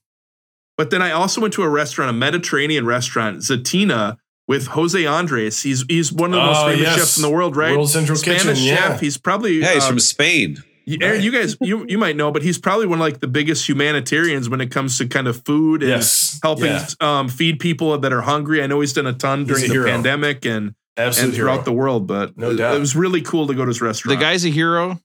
[0.79, 5.63] But then I also went to a restaurant, a Mediterranean restaurant, Zaytinya, with Jose Andres.
[5.63, 6.97] He's he's one of the most Oh, famous yes.
[6.99, 7.73] chefs in the world, right?
[7.77, 8.79] World Central Spanish Kitchen, chef.
[8.91, 8.99] yeah.
[8.99, 10.57] He's probably Yeah, he's um, from Spain.
[10.85, 13.27] you- Aaron, you guys you you might know, but he's probably one of like the
[13.29, 16.39] biggest humanitarians when it comes to kind of food and Yes.
[16.43, 16.87] helping Yeah.
[17.01, 18.63] um, feed people that are hungry.
[18.63, 19.87] I know he's done a ton He's during a the hero.
[19.89, 21.65] pandemic and Absolute and throughout hero.
[21.65, 22.77] the world, but No it, doubt.
[22.77, 24.19] it was really cool to go to his restaurant.
[24.19, 25.01] the guy's a hero.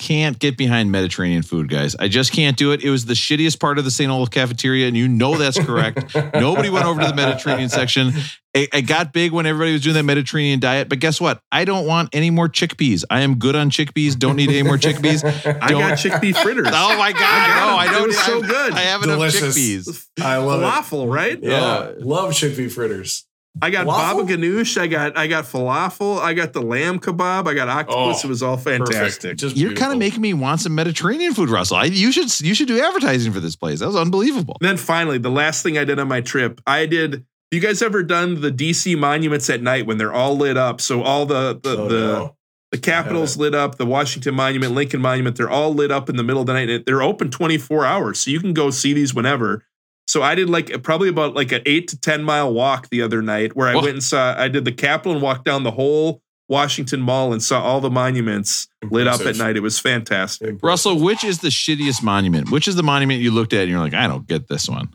[0.00, 1.94] Can't get behind Mediterranean food, guys.
[1.94, 2.82] I just can't do it.
[2.82, 4.10] It was the shittiest part of the St.
[4.10, 6.14] Olaf cafeteria, and you know that's correct.
[6.34, 8.12] Nobody went over to the Mediterranean section.
[8.54, 11.42] It, it got big when everybody was doing that Mediterranean diet, but guess what?
[11.52, 13.04] I don't want any more chickpeas.
[13.10, 14.18] I am good on chickpeas.
[14.18, 15.22] Don't need any more chickpeas.
[15.62, 16.68] I don't- got chickpea fritters.
[16.70, 17.20] Oh my god!
[17.22, 17.76] I no.
[17.76, 18.06] I It don't.
[18.08, 18.72] was so good.
[18.72, 19.42] I have Delicious.
[19.42, 20.06] enough chickpeas.
[20.22, 20.64] I love it.
[20.64, 21.38] falafel, right?
[21.42, 23.26] Yeah, love chickpea fritters.
[23.60, 24.16] I got Falafel?
[24.18, 24.80] baba ganoush.
[24.80, 26.18] I got I got falafel.
[26.20, 27.48] I got the lamb kebab.
[27.48, 28.24] I got octopus.
[28.24, 29.36] Oh, it was all fantastic.
[29.36, 31.76] Just You're kind of making me want some Mediterranean food, Russell.
[31.78, 33.80] I, you should you should do advertising for this place.
[33.80, 34.56] That was unbelievable.
[34.60, 37.24] Then finally, the last thing I did on my trip, I did.
[37.50, 40.80] You guys ever done the DC monuments at night when they're all lit up?
[40.80, 42.36] So all the the Oh, the, no.
[42.70, 46.22] the Capitol's lit up, the Washington Monument, Lincoln Monument, they're all lit up in the
[46.22, 46.86] middle of the night.
[46.86, 48.20] They're open 24 hours.
[48.20, 49.64] So you can go see these whenever.
[50.10, 53.22] So I did like probably about like an eight to 10 mile walk the other
[53.22, 53.82] night where I Whoa.
[53.82, 57.40] went and saw, I did the Capitol and walked down the whole Washington Mall and
[57.40, 59.56] saw all the monuments lit up at night.
[59.56, 60.60] It was fantastic.
[60.64, 62.50] Russell, which is the shittiest monument?
[62.50, 64.92] Which is the monument you looked at and you're like, I don't get this one.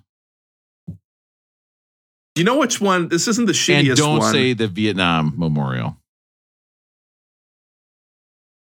[2.35, 3.07] You know which one?
[3.07, 4.33] This isn't the shittiest and don't one.
[4.33, 5.95] say the Vietnam Memorial.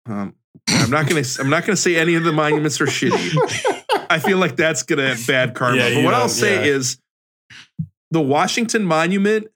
[0.06, 0.34] Um,
[0.66, 1.22] I'm not gonna.
[1.38, 3.78] I'm not gonna say any of the monuments are shitty.
[4.12, 5.78] I feel like that's gonna have bad karma.
[5.78, 6.76] Yeah, but what I'll say yeah.
[6.76, 6.98] is,
[8.10, 9.48] the Washington Monument.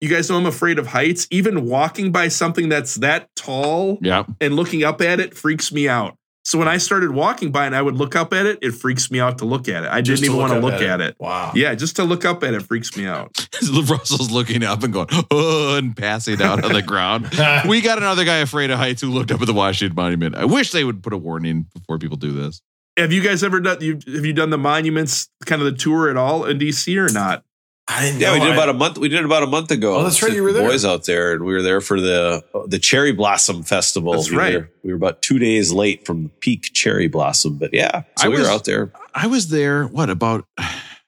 [0.00, 1.26] You guys know I'm afraid of heights.
[1.30, 4.24] Even walking by something that's that tall Yeah.
[4.38, 6.14] and looking up at it freaks me out.
[6.44, 9.10] So when I started walking by and I would look up at it, it freaks
[9.10, 9.88] me out to look at it.
[9.90, 11.16] I Just didn't even want to look at it.
[11.18, 11.52] Wow.
[11.54, 13.48] Yeah, just to look up at it freaks me out.
[13.88, 17.30] Russell's looking up and going, oh, and passing out on the ground.
[17.66, 20.34] We got another guy afraid of heights who looked up at the Washington Monument.
[20.34, 22.60] I wish they would put a warning before people do this.
[22.96, 23.78] Have you guys ever done?
[23.80, 27.12] You have you done the monuments kind of the tour at all in DC or
[27.12, 27.44] not?
[27.88, 28.98] I Yeah, we did about a month.
[28.98, 29.96] We did about a month ago.
[29.96, 30.68] Oh, that's right, you were the there.
[30.68, 34.12] Boys out there, and we were there for the the cherry blossom festival.
[34.12, 34.54] That's we right.
[34.54, 38.26] Were, we were about two days late from the peak cherry blossom, but yeah, so
[38.26, 38.92] I we was- were out there.
[39.14, 40.46] I was there, what, about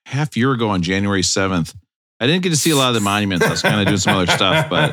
[0.06, 1.74] half year ago on January 7th.
[2.18, 3.44] I didn't get to see a lot of the monuments.
[3.44, 4.92] I was kind of doing some other stuff, but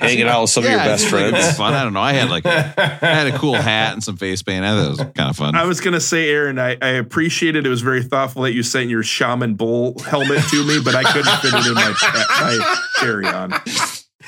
[0.00, 1.56] Hanging out with some of your best seemed like was friends.
[1.58, 1.74] fun.
[1.74, 2.00] I don't know.
[2.00, 4.64] I had like a, I had a cool hat and some face paint.
[4.64, 5.54] I thought it was kind of fun.
[5.54, 7.66] I was gonna say, Aaron, I, I appreciated it.
[7.66, 11.02] it was very thoughtful that you sent your shaman bull helmet to me, but I
[11.02, 11.94] couldn't fit it in my
[12.40, 13.52] my carry on.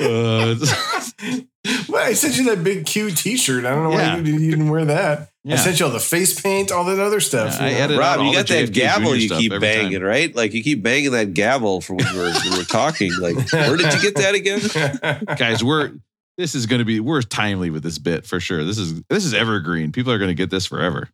[0.01, 0.57] Uh,
[1.89, 3.65] well, I sent you that big Q T-shirt.
[3.65, 4.15] I don't know Yeah.
[4.17, 5.31] why you, you didn't wear that.
[5.45, 5.55] Yeah.
[5.55, 7.57] I sent you all the face paint, all that other stuff.
[7.61, 7.79] Yeah, you know?
[7.81, 9.83] edited Rob, you got that JFK gavel you keep every time.
[9.83, 10.35] banging, right?
[10.35, 13.13] Like you keep banging that gavel from when we were, we were talking.
[13.21, 15.25] Like, where did you get that again?
[15.39, 15.93] guys we're
[16.39, 19.25] this is going to be we're timely with this bit for sure this is this
[19.25, 21.09] is evergreen people are going to get this forever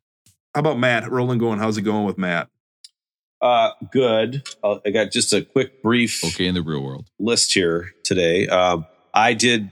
[0.55, 1.11] How about Matt?
[1.11, 2.49] Roland going, how's it going with Matt?
[3.41, 4.43] Uh, good.
[4.63, 8.47] Uh, I got just a quick, brief okay in the real world list here today.
[8.49, 9.71] Um, I did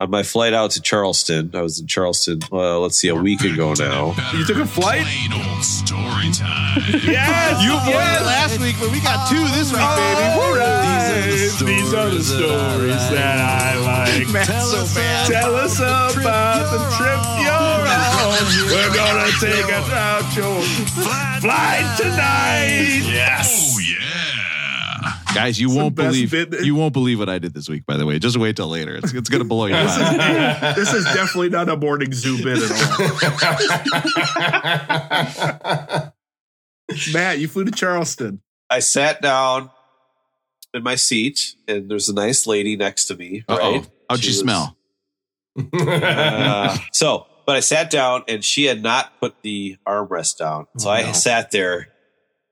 [0.00, 1.50] on my flight out to Charleston.
[1.54, 2.40] I was in Charleston.
[2.52, 4.14] Well, let's see, a week ago now.
[4.32, 5.02] You took a flight?
[5.02, 6.82] Plain old story time.
[7.02, 10.38] Yes, you avoided last week but we got two this week baby
[11.66, 14.32] These are the stories that I like.
[14.32, 18.18] Matt's so bad Tell us about the trip you're on.
[18.70, 20.62] We're gonna take a out your
[21.42, 23.02] flight tonight.
[23.10, 23.67] Yes.
[25.30, 25.42] Oh, yeah.
[25.44, 26.64] guys you won't believe bit.
[26.64, 28.96] you won't believe what i did this week by the way just wait till later
[28.96, 29.90] it's, it's going to blow your mind
[30.76, 32.70] this is definitely not a morning zoo bit at
[36.00, 36.14] all.
[37.12, 38.40] Matt, you flew to Charleston.
[38.70, 39.70] I sat down
[40.72, 43.44] in my seat, and there's a nice lady next to me.
[43.48, 43.72] Uh-oh.
[43.72, 43.88] Right?
[44.08, 44.76] how'd you She was- smell
[45.74, 50.66] Uh, so but I sat down and she had not put the armrest down.
[50.78, 51.12] So Oh, I no.
[51.12, 51.88] sat there.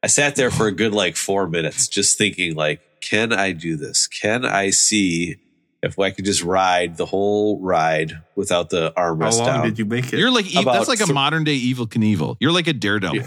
[0.03, 3.77] I sat there for a good like four minutes, just thinking like, can I do
[3.77, 4.07] this?
[4.07, 5.37] Can I see
[5.83, 9.39] if I could just ride the whole ride without the armrest?
[9.39, 9.65] How long down?
[9.65, 10.19] did you make it?
[10.19, 12.37] You're like About that's like a th- modern day Evel Knievel.
[12.41, 13.17] You're like a daredevil.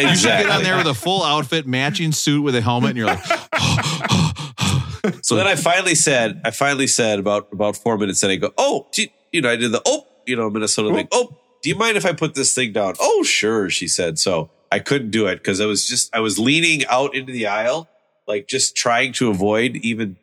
[0.00, 2.98] You should get on there with a full outfit, matching suit with a helmet, and
[2.98, 3.24] you're like,
[5.22, 8.52] So then I finally said, I finally said about about four minutes, and I go,
[8.58, 11.08] oh, do you, you know, I did the oh, you know, Minnesota thing.
[11.12, 12.94] Oh, do you mind if I put this thing down?
[13.00, 14.18] Oh, sure, she said.
[14.18, 17.46] So I couldn't do it because I was just I was leaning out into the
[17.48, 17.88] aisle,
[18.26, 20.16] like just trying to avoid even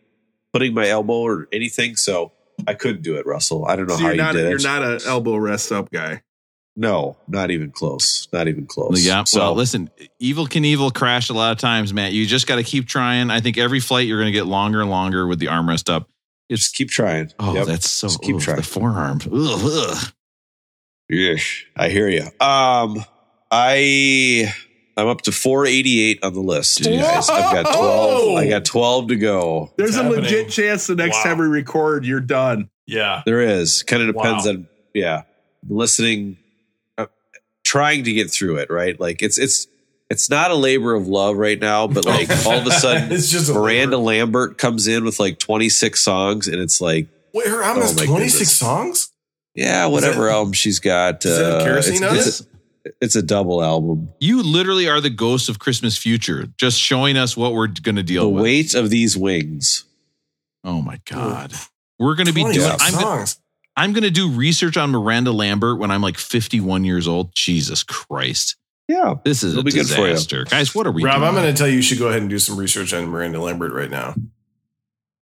[0.54, 1.96] putting my elbow or anything.
[1.98, 2.32] So
[2.68, 3.66] I couldn't do it, Russell.
[3.66, 4.64] I don't know So how you're you not did you're it.
[4.64, 6.22] not an elbow rest up guy.
[6.76, 8.28] no, not even close.
[8.32, 9.06] Not even close.
[9.06, 9.24] yeah.
[9.26, 9.90] So well, listen,
[10.22, 12.14] Evel Knievel crash a lot of times, Matt.
[12.14, 13.30] You just got to keep trying.
[13.30, 16.08] I think every flight you're going to get longer and longer with the armrest up.
[16.50, 17.34] It's just keep trying.
[17.40, 17.66] oh, Yep.
[17.68, 18.58] that's so Just keep ugh, trying.
[18.58, 19.28] the forearms.
[19.28, 20.14] Ugh, ugh.
[21.12, 22.28] Yeesh, I hear you.
[22.40, 23.04] Um,
[23.52, 24.54] I
[24.98, 26.80] I'm up to 488 on the list.
[26.82, 27.00] Jeez.
[27.02, 27.30] Guys.
[27.30, 27.78] I've got 12.
[28.24, 28.36] Whoa.
[28.36, 29.72] I got 12 to go.
[29.78, 30.24] There's a happening.
[30.24, 31.24] legit chance the next Wow.
[31.24, 32.70] time we record, you're done.
[32.86, 33.22] Yeah.
[33.26, 33.84] There is.
[33.84, 34.52] Kind of depends Wow.
[34.52, 35.22] on yeah,
[35.70, 36.38] listening,
[36.98, 37.06] uh,
[37.64, 38.72] trying to get through it.
[38.72, 39.68] Right, like it's it's
[40.10, 43.30] it's not a labor of love right now, but like all of a sudden, It's
[43.30, 43.98] just Miranda.
[44.00, 47.96] Lambert comes in with like 26 songs, and it's like Wait, her album Oh has
[47.96, 48.56] 26 goodness.
[48.58, 49.12] songs?
[49.54, 51.24] yeah, whatever album she's got.
[51.24, 52.46] is that uh, Kerosene on it's, it's, a,
[53.02, 54.10] it's a double album.
[54.20, 58.04] You literally are the ghost of Christmas future, just showing us what we're going to
[58.04, 58.40] deal The with.
[58.40, 59.86] The weight of these wings.
[60.64, 61.54] Oh my god.
[62.00, 63.40] We're going to be doing I'm gonna, songs.
[63.76, 67.34] I'm going to do research on Miranda Lambert when I'm like 51 years old.
[67.36, 68.56] Jesus Christ.
[68.88, 69.16] Yeah.
[69.24, 70.08] This is It'll a be good for you.
[70.10, 70.44] disaster.
[70.46, 71.28] Guys, what are we Rob, doing?
[71.28, 73.40] I'm going to tell you you should go ahead and do some research on Miranda
[73.42, 74.16] Lambert right now.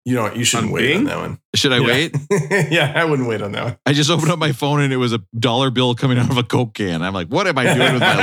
[0.06, 0.32] You know?
[0.34, 1.38] You shouldn't On wait on that one.
[1.54, 1.86] Should I Yeah.
[1.86, 2.14] wait?
[2.70, 3.76] yeah, I wouldn't wait on that one.
[3.86, 6.36] I just opened up my phone and it was a dollar bill coming out of
[6.36, 7.00] a Coke can.
[7.02, 8.16] I'm like, what am I doing with my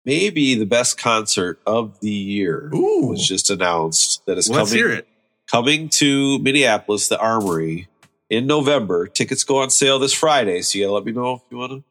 [0.07, 3.09] Maybe the best concert of the year Ooh.
[3.09, 5.07] was just announced that is Let's coming hear it.
[5.51, 7.89] coming to Minneapolis, the Armory,
[8.31, 9.07] in November.
[9.07, 11.73] Tickets go on sale this Friday, so you gotta let me know if you want
[11.73, 11.85] to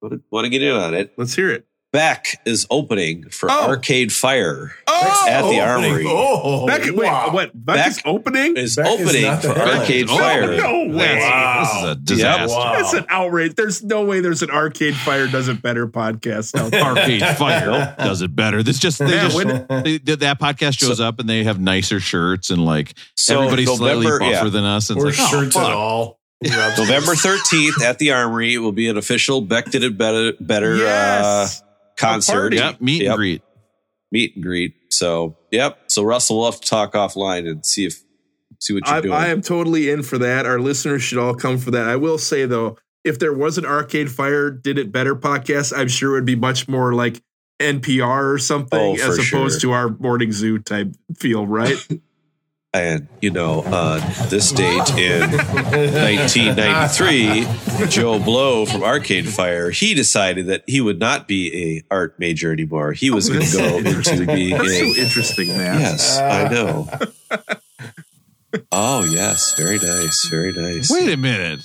[0.00, 1.12] want to, want to get in on it.
[1.18, 1.66] Let's hear it.
[1.98, 3.66] Beck is opening for Oh.
[3.70, 5.60] Arcade Fire Oh, at the Opening.
[5.60, 6.04] Armory.
[6.06, 7.30] Oh, Beck, wait, wow.
[7.32, 7.50] what?
[7.54, 8.56] Beck, is opening?
[8.56, 9.80] Is Beck opening not the for headliner.
[9.80, 10.56] Arcade Oh, Fire.
[10.56, 11.06] no way.
[11.06, 12.56] That's- This is a disaster.
[12.56, 12.72] Wow.
[12.76, 13.54] That's an outrage.
[13.56, 16.82] There's no way there's an Arcade Fire does it better podcast out there.
[16.82, 18.62] Arcade Fire does it better.
[18.62, 21.98] This just, they Man, just when- they, that podcast shows up and they have nicer
[21.98, 24.50] shirts and like So everybody's slightly November, buffer yeah.
[24.50, 24.90] than us.
[24.90, 26.18] And Or it's like, oh, shirts at all.
[26.40, 30.76] November 13th at the Armory it will be an official Beck did it better better
[30.76, 31.60] Yes.
[31.60, 31.64] uh,
[31.98, 32.54] concert.
[32.54, 33.10] Yep, meet Yep.
[33.10, 33.42] and greet.
[34.10, 34.74] Meet and greet.
[34.90, 35.78] So, yep.
[35.88, 38.02] So Russell will have to talk offline and see if
[38.60, 39.14] see what you're I, doing.
[39.14, 40.46] I am totally in for that.
[40.46, 41.86] Our listeners should all come for that.
[41.86, 45.88] I will say though, if there was an Arcade Fire did it better podcast, I'm
[45.88, 47.20] sure it would be much more like
[47.60, 49.70] NPR or something Oh, as opposed sure.
[49.70, 51.76] to our morning zoo type feel, right?
[52.74, 60.46] and you know, on this date in 1993, Joe Blow from Arcade Fire, he decided
[60.48, 62.92] that he would not be a art major anymore.
[62.92, 65.80] He was going to go into being That's so interesting, man.
[65.80, 66.88] Yes, I know.
[68.72, 70.90] Oh yes, very nice, very nice.
[70.90, 71.60] Wait a minute.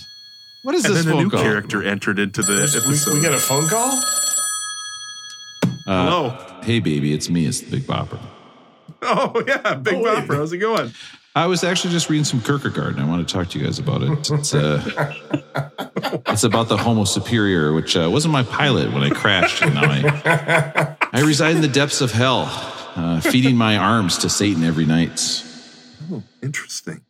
[0.64, 1.42] What is And this then a new call?
[1.42, 3.14] character entered into the we, episode.
[3.16, 4.00] we got a phone call?
[5.86, 6.38] Uh, Hello.
[6.64, 7.46] Hey, baby, it's me.
[7.46, 8.18] It's the Big Bopper.
[9.36, 10.28] Oh yeah, Big Oh, wait.
[10.28, 10.36] Bopper.
[10.36, 10.94] How's it going?
[11.36, 13.80] I was actually just reading some Kierkegaard, and I want to talk to you guys
[13.80, 14.32] about it.
[14.32, 15.14] It's, uh,
[16.28, 19.82] it's about the Homo Superior, which uh, wasn't my pilot when I crashed, and now
[19.84, 22.46] I, I reside in the depths of hell,
[22.96, 25.44] uh, feeding my arms to Satan every night.
[26.12, 27.02] Oh, interesting.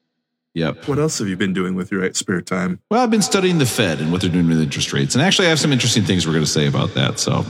[0.53, 0.87] Yep.
[0.87, 2.79] What else have you been doing with your spare time?
[2.89, 5.47] Well, I've been studying the Fed and what they're doing with interest rates, and actually,
[5.47, 7.19] I have some interesting things we're going to say about that.
[7.19, 7.43] So,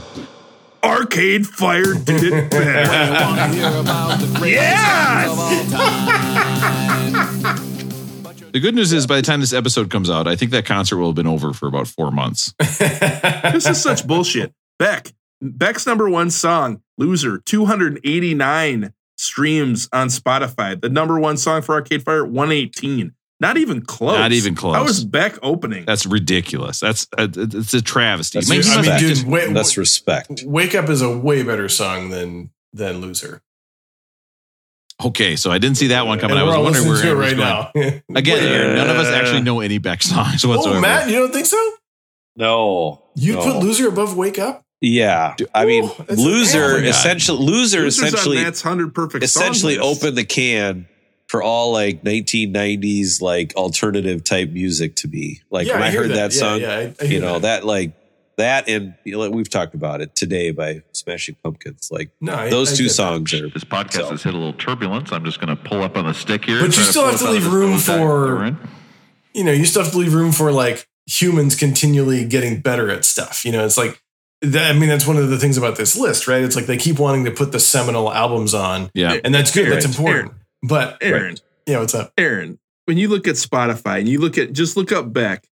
[0.84, 2.72] Arcade Fire did it better.
[4.46, 5.28] yeah.
[8.52, 10.98] the good news is, by the time this episode comes out, I think that concert
[10.98, 12.54] will have been over for about four months.
[12.60, 14.54] this is such bullshit.
[14.78, 20.80] Beck, Beck's number one song, Loser, 289 streams on Spotify.
[20.80, 23.14] The number one song for Arcade Fire, 118.
[23.44, 24.18] Not even close.
[24.18, 24.74] Not even close.
[24.76, 25.84] How is Beck opening?
[25.84, 26.80] That's ridiculous.
[26.80, 28.40] That's uh, it's a travesty.
[28.40, 30.44] That's Man, he I mean, dude, wait, That's respect.
[30.46, 33.42] Wake Up is a way better song than than Loser.
[35.04, 36.38] okay, so I didn't see that one coming.
[36.38, 38.02] I was wondering where to it it was right going.
[38.10, 38.16] now.
[38.18, 40.78] Again, here, none of us actually know any Beck songs whatsoever.
[40.78, 41.72] oh, Matt, you don't think so?
[42.38, 43.44] No, You no.
[43.44, 44.64] put Loser above Wake Up?
[44.80, 49.84] Yeah, I mean, Ooh, loser essentially loser Loser's on essentially Matt's 100 perfect essentially song
[49.86, 50.88] opened the can
[51.34, 55.42] for all like 1990s like alternative type music to me.
[55.50, 56.16] Like Yeah, when I I, heard that.
[56.16, 57.62] that, song, yeah, I- I you know, that.
[57.62, 57.66] that.
[57.66, 57.94] like
[58.38, 61.90] that and you know, we've talked about it today by Smashing Pumpkins.
[61.92, 62.94] Like No, I- those I two get that.
[62.94, 65.12] songs are This podcast so- has hit a little turbulence.
[65.12, 66.60] I'm just going to pull up on the stick here.
[66.60, 68.46] But and you try still have to us out of leave room for- that we're
[68.46, 68.58] in.
[69.34, 73.06] you know, you still have to leave room for like humans continually getting better at
[73.06, 73.44] stuff.
[73.44, 74.00] You know, it's like
[74.44, 76.44] that, I mean, that's one of the things about this list, right?
[76.44, 79.18] It's like they keep wanting to put the seminal albums on, Yeah.
[79.24, 79.62] and that's good.
[79.66, 80.34] Aaron, that's important.
[80.64, 81.36] But Aaron,
[81.68, 82.14] yeah, what's up?
[82.18, 85.48] Aaron, when you look at Spotify and you look at just look up Beck,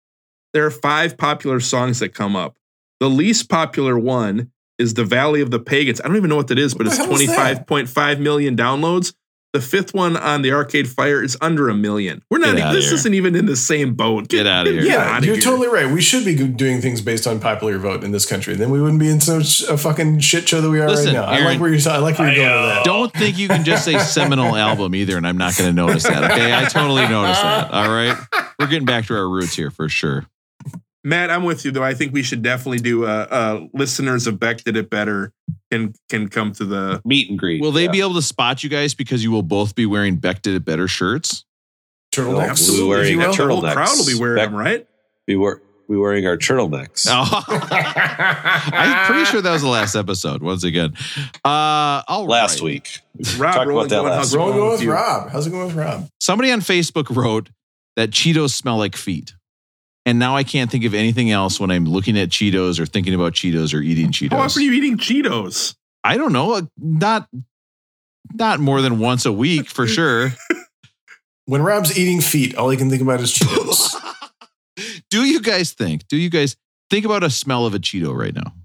[0.53, 2.57] there are five popular songs that come up.
[2.99, 5.99] The least popular one is The Valley of the Pagans.
[6.01, 7.68] I don't even know what that is, but What it's hell is that?
[7.68, 9.14] 25.5 million downloads.
[9.52, 12.22] The fifth one on the Arcade Fire is under a million.
[12.30, 12.56] We're not.
[12.56, 12.93] Get This here.
[12.93, 14.28] isn't even in the same boat.
[14.28, 14.84] Get out of here.
[14.84, 15.41] Yeah, outta you're here.
[15.43, 15.91] totally right.
[15.91, 18.54] We should be doing things based on popular vote in this country.
[18.54, 21.22] Then we wouldn't be in such a fucking shit show that we are Listen, right
[21.22, 21.24] now.
[21.24, 21.91] I like where you're.
[21.91, 22.86] I like where you're going with that.
[22.86, 26.04] Don't think you can just say seminal album either, and I'm not going to notice
[26.04, 26.30] that.
[26.32, 27.72] Okay, I totally noticed that.
[27.72, 28.16] All right,
[28.60, 30.28] we're getting back to our roots here for sure.
[31.04, 31.84] Matt, I'm with you though.
[31.84, 33.06] I think we should definitely do.
[33.06, 35.32] Uh, uh, listeners of Beck did it better
[35.72, 37.02] can can come to the.
[37.06, 37.62] meet and greet.
[37.62, 37.91] Will they yeah.
[37.91, 40.66] be able to spot you guys because you will both be wearing Beck did it
[40.66, 41.45] better shirts?
[42.12, 42.50] Turtlenecks.
[42.50, 43.62] Absolutely, wearing if you our will.
[43.62, 44.88] The whole crowd will be wearing Beck- them, right?
[45.26, 47.08] be were we wearing our turtlenecks?
[47.10, 50.41] Oh, I'm pretty sure that was the last episode.
[50.43, 50.93] Once again,
[51.45, 52.64] uh, all Last right.
[52.66, 53.00] week.
[53.38, 54.89] Rob, Talked about that going, last how's it Rolling going going with with?
[54.89, 55.30] Rob.
[55.30, 56.08] How's it going with Rob?
[56.20, 57.50] Somebody on Facebook wrote
[57.95, 59.34] that Cheetos smell like feet.
[60.10, 63.14] And now I can't think of anything else when I'm looking at Cheetos or thinking
[63.14, 64.32] about Cheetos or eating Cheetos.
[64.32, 65.76] How often are you eating Cheetos?
[66.03, 66.68] I don't know.
[66.80, 67.30] Not
[68.34, 70.32] not more than once a week for sure.
[71.45, 73.93] When Rob's eating feet, all he can think about is Cheetos.
[75.12, 76.07] do you guys think?
[76.07, 76.57] Do you guys
[76.89, 78.55] think about a smell of a Cheeto right now?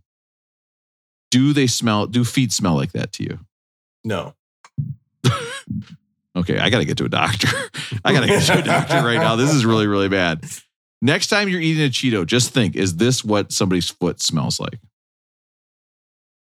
[1.30, 2.07] Do they smell?
[2.07, 3.38] Do feet smell like that to you?
[4.03, 4.34] no.
[6.36, 7.47] Okay, I got to get to a doctor.
[8.05, 9.36] I got to get to a doctor right now.
[9.36, 10.45] This is really, really bad.
[11.05, 14.80] Next time you're eating a Cheeto, just think: Is this what somebody's foot smells like?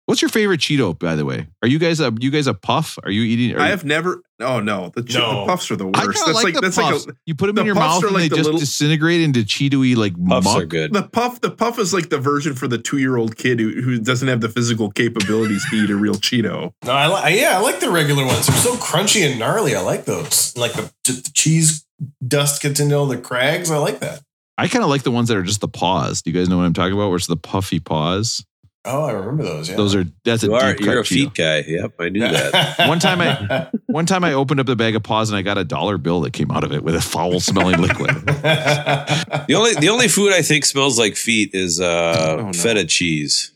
[0.07, 1.47] What's your favorite Cheeto, by the way?
[1.63, 2.99] Are you guys a you guys a puff?
[3.03, 3.57] Are you eating?
[3.57, 4.23] Are I you- have never.
[4.41, 5.41] Oh no, the, ch- No.
[5.41, 5.97] the puffs are the worst.
[6.01, 7.07] kinda That's like, like, the that's puffs.
[7.07, 8.61] like a, you put them the in your mouth and like they the just little-
[8.61, 10.63] disintegrate into Cheeto-y like Puffs muck.
[10.63, 10.93] are good.
[10.93, 11.41] the puff.
[11.41, 14.27] The puff is like the version for the two year old kid who, who doesn't
[14.29, 16.73] have the physical capabilities to eat a real Cheeto.
[16.85, 17.37] No, I like.
[17.37, 18.47] Yeah, I like the regular ones.
[18.49, 19.75] They're so crunchy and gnarly.
[19.77, 20.57] I like those.
[20.57, 21.85] Like the, the cheese
[22.27, 23.71] dust gets into all the crags.
[23.71, 24.21] I like that.
[24.63, 26.23] I kind of like the ones that are just the paws.
[26.23, 27.09] Do you guys know what I'm talking about?
[27.09, 28.45] Where it's the puffy paws.
[28.85, 29.69] Oh, I remember those.
[29.69, 29.77] Yeah.
[29.77, 31.35] Those are that's a You are deep you're a feet Cheeto.
[31.65, 31.71] guy.
[31.71, 32.75] Yep, I knew that.
[32.89, 35.57] One time I- One time I opened up the bag of paws and I got
[35.59, 38.11] a dollar bill that came out of it with a foul smelling liquid.
[39.49, 42.53] The only the only food I think smells like feet is uh, Oh, no.
[42.53, 43.53] feta cheese.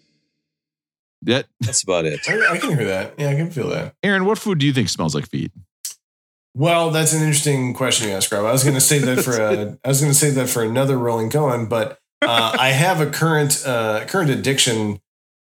[1.22, 2.20] That That's about it.
[2.28, 3.14] I, I can hear that.
[3.18, 3.94] Yeah, I can feel that.
[4.02, 5.50] Aaron, what food do you think smells like feet?
[6.56, 8.46] Well, that's an interesting question you asked, Rob.
[8.46, 10.62] I was going to say that for a, I was going to say that for
[10.62, 15.02] another Rolling going, but uh, I have a current uh, current addiction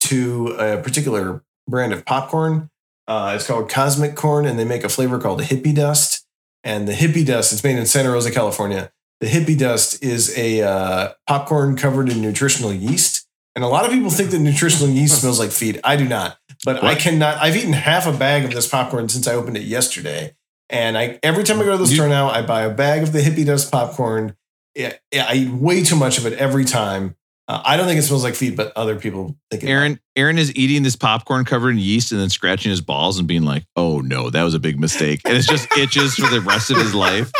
[0.02, 2.72] to a particular brand of popcorn.
[3.08, 6.26] Uh, it's called Cosmic Corn, and they make a flavor called Hippie Dust.
[6.64, 8.92] And the Hippie Dust, it's made in Santa Rosa, California.
[9.22, 13.28] The Hippie Dust is a uh, popcorn covered in nutritional yeast.
[13.56, 15.80] And a lot of people think that nutritional yeast smells like feet.
[15.84, 16.40] I do not.
[16.66, 17.38] But I cannot.
[17.38, 20.36] I've eaten half a bag of this popcorn since I opened it yesterday.
[20.70, 23.04] And I every time I go to the You- store now, I buy a bag
[23.04, 24.36] of the Hippie Dust popcorn.
[24.78, 27.16] I eat way too much of it every time.
[27.50, 29.70] Uh, I don't think it smells like feet, but other people think it.
[29.70, 33.28] Aaron Aaron is eating this popcorn covered in yeast and then scratching his balls and
[33.28, 36.42] being like, "Oh no, that was a big mistake." And it's just itches for the
[36.42, 37.32] rest of his life.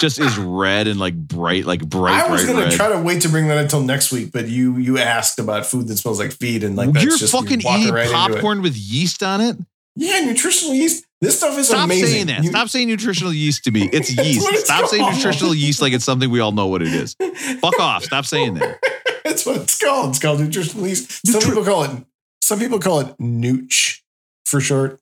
[0.00, 2.74] Just is red and like bright, like bright, I was bright gonna red.
[2.74, 5.88] try to wait to bring that until next week, but you you asked about food
[5.88, 8.76] that smells like feet, and like that's You're just fucking walk eating right popcorn with
[8.76, 9.56] yeast on it.
[9.96, 11.04] Yeah, nutritional yeast.
[11.20, 12.06] This stuff is Stop amazing.
[12.08, 12.42] saying that.
[12.44, 13.88] You- Stop saying nutritional yeast to me.
[13.92, 14.46] It's yeast.
[14.50, 17.14] it's Stop saying nutritional yeast like it's something we all know what it is.
[17.60, 18.04] Fuck off.
[18.04, 18.78] Stop saying that.
[19.24, 20.10] That's what it's called.
[20.10, 21.26] It's called nutritional yeast.
[21.26, 21.90] Some Nutri- people call it.
[22.42, 24.00] Some people call it nooch
[24.44, 25.00] for short.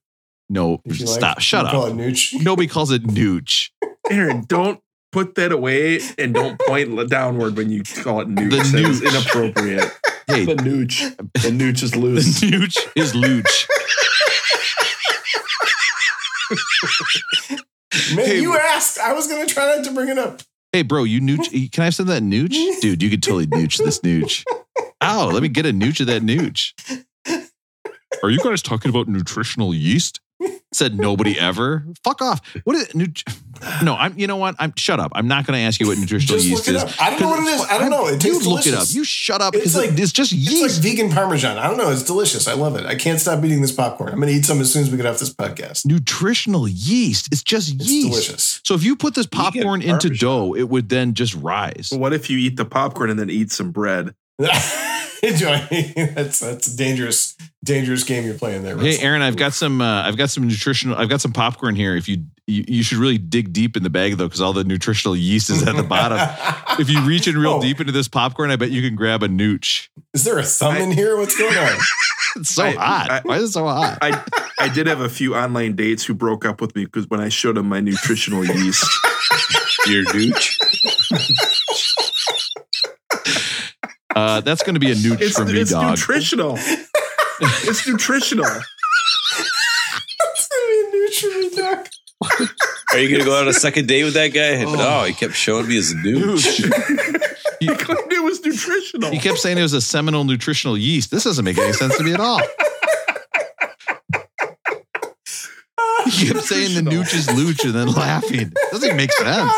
[0.49, 1.37] No, If stop.
[1.37, 1.41] like.
[1.41, 1.93] Shut You Call up.
[1.93, 2.43] it nooch.
[2.43, 3.71] Nobody calls it nooch.
[4.11, 4.79] Aaron, don't
[5.11, 8.51] put that away and don't point downward when you call it nooch.
[8.51, 9.09] The That is nooch.
[9.11, 9.91] inappropriate.
[10.29, 11.17] Hey, the nooch.
[11.43, 12.41] The nooch is loose.
[12.41, 12.77] the loose.
[12.77, 13.67] nooch is looch.
[18.17, 18.99] Man, Hey, you asked.
[18.99, 20.41] I was gonna try not to bring it up.
[20.73, 21.51] Hey, bro, you nooch.
[21.73, 22.81] Can I have some of that nooch?
[22.81, 24.45] Dude, you could totally nooch this nooch.
[25.03, 26.73] Ow, let me get a nooch of that nooch.
[28.23, 30.21] Are you guys talking about nutritional yeast?
[30.73, 31.85] Said nobody ever.
[32.03, 32.41] Fuck off.
[32.65, 33.23] What is nooch?
[33.85, 34.19] No, I'm.
[34.19, 34.57] You know what?
[34.59, 34.73] I'm.
[34.77, 35.13] Shut up.
[35.15, 36.83] I'm not going to ask you what nutritional Just yeast look it is.
[36.95, 37.01] up.
[37.03, 37.61] I don't know what it is.
[37.71, 38.07] I don't know.
[38.09, 38.87] It you tastes look it up.
[38.91, 40.63] You shut up It's like- it's just It's yeast.
[40.63, 41.59] like vegan parmesan.
[41.59, 41.91] I don't know.
[41.91, 42.49] It's delicious.
[42.49, 42.87] I love it.
[42.87, 44.11] I can't stop eating this popcorn.
[44.13, 45.85] I'm going to eat some as soon as we get off this podcast.
[45.87, 47.29] nutritional yeast.
[47.31, 48.09] It's just It's yeast.
[48.09, 48.61] delicious.
[48.65, 50.17] So if you put this Vegan popcorn into Parmesan.
[50.29, 51.89] dough, it would then just rise.
[51.93, 54.15] But what if you eat the popcorn and then eat some bread?
[55.33, 55.57] Enjoy.
[56.15, 58.77] that's that's a dangerous, dangerous game you're playing there.
[58.77, 59.81] Hey, Aaron, I've got some.
[59.81, 60.97] Uh, I've got some nutritional.
[60.97, 61.95] I've got some popcorn here.
[61.95, 64.65] If you you, you should really dig deep in the bag though, because all the
[64.65, 66.19] nutritional yeast is at the bottom.
[66.81, 67.63] if you reach in real Oh.
[67.63, 69.89] deep into this popcorn, I bet you can grab a nooch.
[70.13, 71.17] Is there a thumb in here?
[71.17, 71.79] What's going on?
[72.35, 73.11] It's so I- hot.
[73.11, 73.99] I- Why is it so hot?
[74.01, 74.25] I
[74.59, 77.29] I did have a few online dates who broke up with me because when I
[77.29, 78.83] showed them my nutritional yeast.
[79.87, 80.59] Your nooch.
[84.15, 85.91] Uh, that's going to be a nooch It's, for me, it's dog.
[85.91, 86.57] nutritional.
[87.41, 88.47] it's nutritional.
[90.35, 92.49] It's gonna be a nutrient doc.
[92.93, 94.63] Are you gonna go on a second date with that guy?
[94.65, 96.63] No, he kept showing me his nooch.
[97.61, 99.11] He claimed it was nutritional.
[99.13, 101.13] He kept saying it was a seminal nutritional yeast.
[101.13, 102.41] This doesn't make any sense to me at all.
[106.07, 108.53] He kept saying the nooch is looch and then laughing.
[108.73, 109.53] Doesn't even make sense.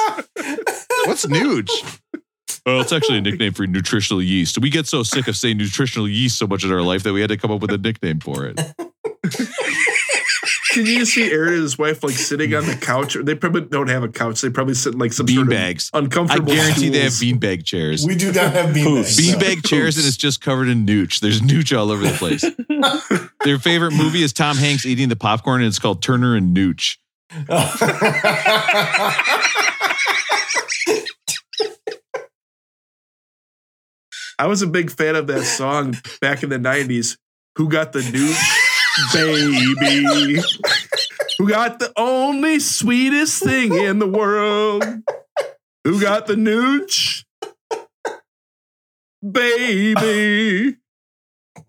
[1.07, 2.00] What's nooch?
[2.66, 4.58] Well, it's actually a nickname for nutritional yeast.
[4.58, 7.20] We get so sick of saying nutritional yeast so much in our life that we
[7.20, 8.58] had to come up with a nickname for it.
[10.72, 13.14] Can you see Aaron and his wife like sitting on the couch?
[13.14, 14.40] They probably don't have a couch.
[14.40, 15.88] They probably sit in like some sort of Beanbags.
[15.94, 16.52] I uncomfortable.
[16.52, 17.34] guarantee they have stools.
[17.34, 18.04] beanbag chairs.
[18.04, 19.16] We do not have beanbags.
[19.16, 21.20] Beanbag chairs and it's just covered in nooch.
[21.20, 22.44] There's nooch all over the place.
[23.44, 26.96] Their favorite movie is Tom Hanks eating the popcorn and it's called Turner and Nooch.
[34.39, 37.16] I was a big fan of that song back in the '90s.
[37.57, 38.35] Who got the new
[39.12, 40.41] baby?
[41.39, 44.85] Who got the only sweetest thing in the world?
[45.85, 47.24] Who got the nooch,
[49.22, 50.76] baby?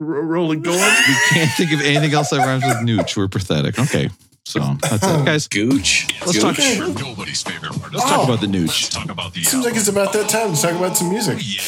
[0.00, 0.78] rolling going.
[0.78, 3.16] We can't think of anything else that rhymes with nooch.
[3.16, 3.78] We're pathetic.
[3.78, 4.10] Okay.
[4.46, 5.24] So that's it.
[5.24, 6.06] Guys, Gooch.
[6.26, 6.78] let's talk Okay.
[6.78, 7.94] Nobody's favorite part.
[7.94, 8.24] let's talk Oh.
[8.24, 8.90] about the Let's nooch.
[8.90, 11.38] talk about the Seems like it's about that time to talk about some music.
[11.40, 11.62] Yeah.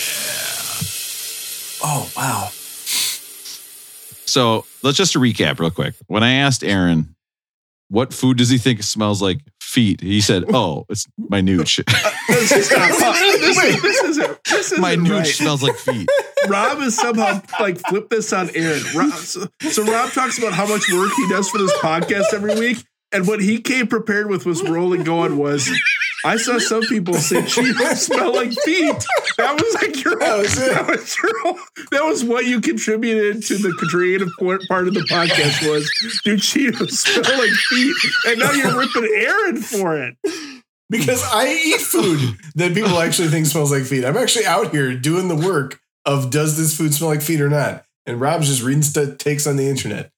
[1.83, 2.49] Oh wow.
[4.27, 5.95] So let's just recap real quick.
[6.07, 7.15] When I asked Aaron,
[7.89, 10.01] what food does he think smells like feet?
[10.01, 11.83] He said, Oh, it's my nooch.
[12.29, 15.27] This is, this is, this is, this my nooch right.
[15.27, 16.09] smells like feet.
[16.49, 18.83] Rob has somehow like flipped this on Aaron.
[18.95, 22.55] Rob, so, so Rob talks about how much work he does for this podcast every
[22.57, 25.71] week, and what he came prepared with was rolling going was.
[26.27, 28.97] I saw some people say Cheetos smell like feet.
[29.39, 31.55] That was like your That was that was your
[31.93, 35.89] that was what you contributed to the creative part of the podcast was
[36.25, 37.95] do Cheetos smell like feet?
[38.27, 40.17] And now you're ripping Aaron for it.
[40.91, 44.05] Because I eat food that people actually think smells like feet.
[44.05, 47.49] I'm actually out here doing the work of does this food smell like feet or
[47.49, 47.85] not?
[48.05, 50.11] And Rob's just reading stuff takes on the internet.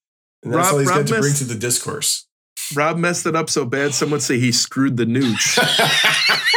[0.42, 2.27] And that's Rob- all he's Rob got to bring to the discourse.
[2.74, 3.94] Rob messed it up so bad.
[3.94, 5.58] Some would say he screwed the nooch.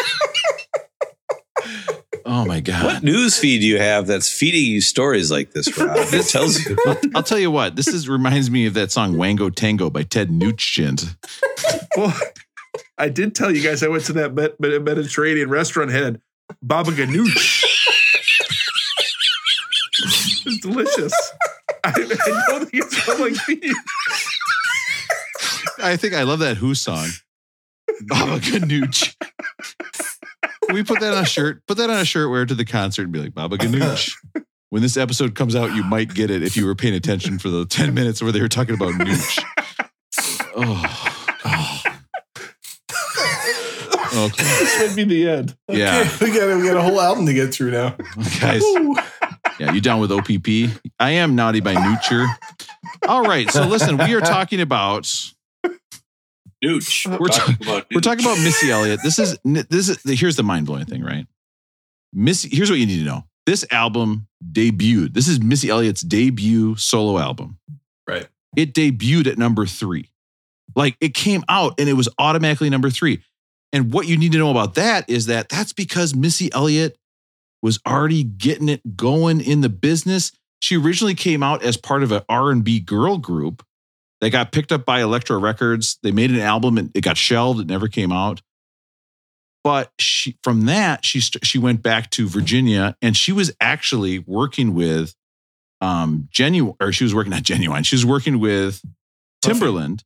[2.24, 2.84] Oh my god!
[2.86, 3.04] What God.
[3.04, 5.98] news feed do you have that's feeding you stories like this, Rob?
[5.98, 6.78] It tells you.
[6.86, 10.04] I'll, I'll tell you what, this is reminds me of that song Wango Tango by
[10.04, 11.04] Ted Nugent.
[11.98, 12.14] Well,
[12.98, 16.22] I did tell you guys I went to that Med- Med- Mediterranean restaurant had
[16.62, 17.64] baba ganoush.
[20.46, 21.14] it's delicious.
[21.84, 23.64] I, I don't think it's smelled like feet.
[25.82, 27.08] I think I love that Who song.
[28.08, 29.16] Baba Ganoush.
[30.74, 31.66] we put that on a shirt.
[31.68, 34.14] Put that on a shirt, wear it to the concert, and be like, Baba Ganoush.
[34.70, 37.50] When this episode comes out, you might get it if you were paying attention for
[37.50, 39.44] the 10 minutes where they were talking about nooch.
[40.54, 40.84] Oh.
[41.46, 41.82] oh
[44.26, 44.44] okay.
[44.44, 45.56] This might be the end.
[45.70, 46.02] Yeah.
[46.02, 47.96] Okay, we got a, we got a whole album to get through now.
[48.42, 48.62] Guys.
[49.60, 50.78] Yeah, you down with OPP?
[51.00, 52.28] I am naughty by Nutcher.
[53.08, 53.50] All right.
[53.50, 55.10] So listen, we are talking about
[56.64, 57.20] Nooch.
[57.20, 59.02] We're talking about We're talking about Missy Elliott.
[59.04, 61.26] This is this is here's the mind blowing thing, right?
[62.14, 63.24] Missy, here's what you need to know.
[63.46, 65.14] This album debuted.
[65.14, 67.58] This is Missy Elliott's debut solo album.
[68.08, 68.28] Right.
[68.56, 70.10] It debuted at number three.
[70.76, 73.24] Like it came out and it was automatically number three.
[73.74, 76.98] And what you need to know about that is that that's because Missy Elliott
[77.62, 80.32] was already getting it going in the business.
[80.60, 83.66] She originally came out as part of an R&B girl group
[84.22, 85.98] they got picked up by Elektra Records.
[86.04, 87.60] They made an album and it got shelved.
[87.60, 88.42] It never came out.
[89.64, 94.20] But she, from that, she st- she went back to Virginia and she was actually
[94.20, 95.14] working with
[95.82, 97.86] um Ginuwine or she was working not Ginuwine.
[97.86, 98.82] She was working with
[99.44, 100.04] Timbaland,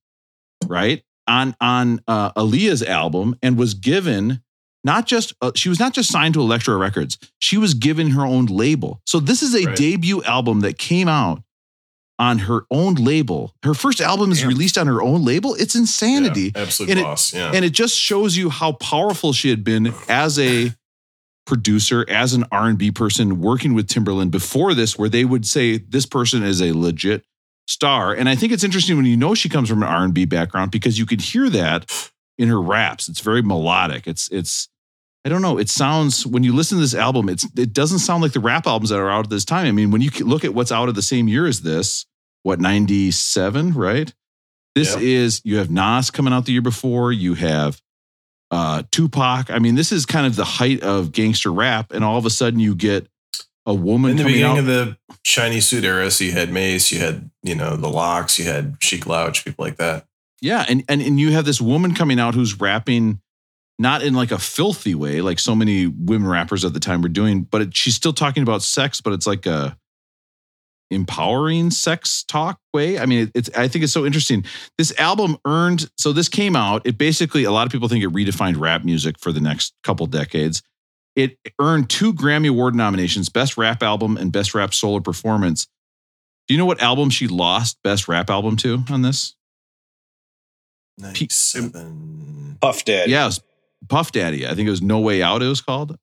[0.67, 1.03] right?
[1.27, 4.41] on on uh, Aaliyah's album and was given
[4.83, 7.17] not just uh, she was not just signed to Elektra Records.
[7.39, 9.01] She was given her own label.
[9.07, 9.75] So this is a Right.
[9.75, 11.41] debut album that came out
[12.17, 13.53] on her own label.
[13.63, 15.53] Her first album is released on her own label.
[15.55, 16.51] It's insanity.
[16.55, 17.51] Yeah, absolute And it- yeah.
[17.53, 20.73] And it just shows you how powerful she had been as a
[21.45, 26.05] producer, as an R&B person working with Timbaland before this where they would say this
[26.05, 27.23] person is a legit
[27.67, 28.13] star.
[28.13, 30.97] And I think it's interesting when you know she comes from an R&B background because
[30.97, 33.07] you could hear that in her raps.
[33.07, 34.07] It's very melodic.
[34.07, 34.69] It's it's
[35.25, 35.57] I don't know.
[35.57, 38.67] It sounds when you listen to this album, it's it doesn't sound like the rap
[38.67, 39.65] albums that are out at this time.
[39.65, 42.05] I mean, when you look at what's out of the same year as this,
[42.43, 44.13] what 97, right?
[44.75, 45.01] This Yep.
[45.01, 47.81] is you have Nas coming out the year before, you have
[48.51, 49.49] uh Tupac.
[49.49, 52.29] I mean, this is kind of the height of gangster rap and all of a
[52.29, 53.07] sudden you get
[53.65, 56.51] a woman in the coming beginning out of the shiny suit era, so you had
[56.51, 60.05] Mase, you had you know the LOX, you had Sheek Louch, people like that.
[60.39, 63.21] Yeah, and and and you have this woman coming out who's rapping
[63.77, 67.09] not in like a filthy way, like so many women rappers at the time were
[67.09, 69.77] doing, but it, she's still talking about sex, but it's like a
[70.91, 72.99] empowering sex talk way.
[72.99, 74.45] I mean, it, it's I think it's so interesting.
[74.77, 76.85] This album earned so this came out.
[76.85, 80.05] It basically a lot of people think it redefined rap music for the next couple
[80.05, 80.61] decades.
[81.15, 85.67] It earned two Grammy Award nominations: Best Rap Album and Best Rap Solo Performance.
[86.47, 89.35] Do you know what album she lost Best Rap Album to on this?
[90.97, 92.57] Ninety-seven.
[92.61, 93.11] Puff Daddy.
[93.11, 93.41] Yeah, it was
[93.87, 94.45] Puff Daddy.
[94.47, 95.41] I think it was No Way Out.
[95.41, 95.97] It was called.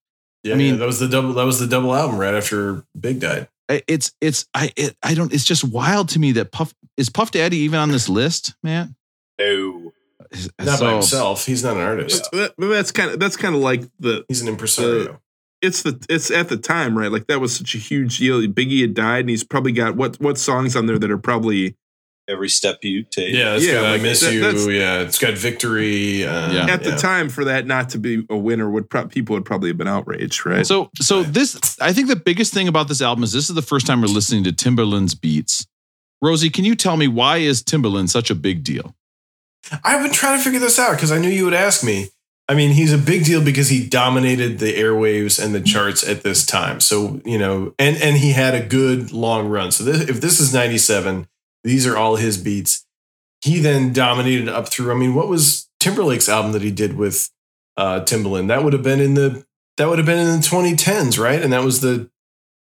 [0.44, 1.32] Yeah, I mean- yeah, that was the double.
[1.34, 3.48] That was the double album right after Big died.
[3.68, 5.32] It's it's I it, I don't.
[5.32, 8.96] It's just wild to me that Puff is Puff Daddy even on this list, man.
[9.38, 9.92] No.
[10.60, 11.46] Not So- by himself.
[11.46, 12.28] He's not an artist.
[12.32, 15.20] But but that's kind of that's kind of like the He's an impresario.
[15.62, 18.40] it's the it's at the time right like that was such a huge deal.
[18.42, 21.76] Biggie had died and he's probably got what what songs on there that are probably
[22.32, 23.34] Every step you take.
[23.34, 24.70] yeah, it's yeah, got I miss that- you.
[24.70, 26.24] Yeah, it's got victory.
[26.26, 26.66] Uh, Yeah.
[26.72, 29.68] at the time for that not to be a winner would pro- people would probably
[29.70, 30.66] have been outraged right.
[30.66, 33.62] So so this I think the biggest thing about this album is this is the
[33.62, 35.66] first time we're listening to Timbaland's beats.
[36.22, 38.94] Rosie, can you tell me why is Timbaland such a big deal?
[39.84, 42.08] I've been trying to figure this out because I knew you would ask me.
[42.48, 46.22] I mean, he's a big deal because he dominated the airwaves and the charts at
[46.24, 46.80] this time.
[46.80, 49.70] So, you know, and and he had a good long run.
[49.70, 51.28] So this, if this is 97,
[51.64, 52.86] these are all his beats.
[53.42, 57.30] He then dominated up through I mean, what was Timberlake's album that he did with
[57.76, 58.48] uh Timbaland?
[58.48, 59.44] That would have been in the
[59.76, 61.42] that would have been in the 2010s, right?
[61.42, 62.10] And that was the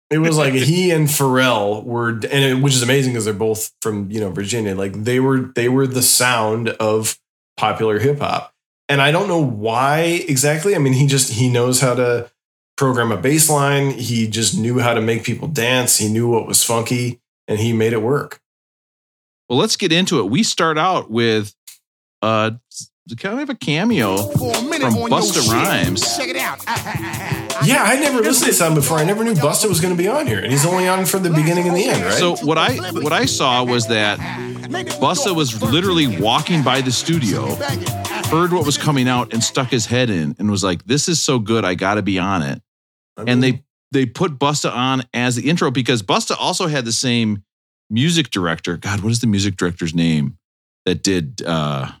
[0.09, 3.71] it was like he and Pharrell were, and it, which is amazing because they're both
[3.81, 4.75] from you know Virginia.
[4.75, 7.19] Like they were, they were the sound of
[7.57, 8.53] popular hip hop.
[8.89, 10.75] And I don't know why exactly.
[10.75, 12.29] I mean, he just he knows how to
[12.77, 13.91] program a bass line.
[13.91, 15.97] He just knew how to make people dance.
[15.97, 18.39] He knew what was funky, and he made it work.
[19.53, 20.31] Well, let's get into it.
[20.31, 21.53] We start out with
[22.23, 22.53] uh
[23.19, 26.17] kind of a cameo from Busta Rhymes.
[26.17, 26.65] Check it out.
[27.63, 28.97] yeah, I never listened to this song before.
[28.97, 31.21] I never knew Busta was going to be on here, and he's only on from
[31.21, 32.13] the beginning and the end, right?
[32.13, 34.17] So what I what I saw was that
[34.99, 37.53] Busta was literally walking by the studio,
[38.31, 41.21] heard what was coming out, and stuck his head in and was like, "This is
[41.21, 42.59] so good, I got to be on it."
[43.17, 47.43] And they they put Busta on as the intro because Busta also had the same
[47.89, 48.77] music director.
[48.77, 50.37] God, what is the music director's name
[50.85, 51.91] that did uh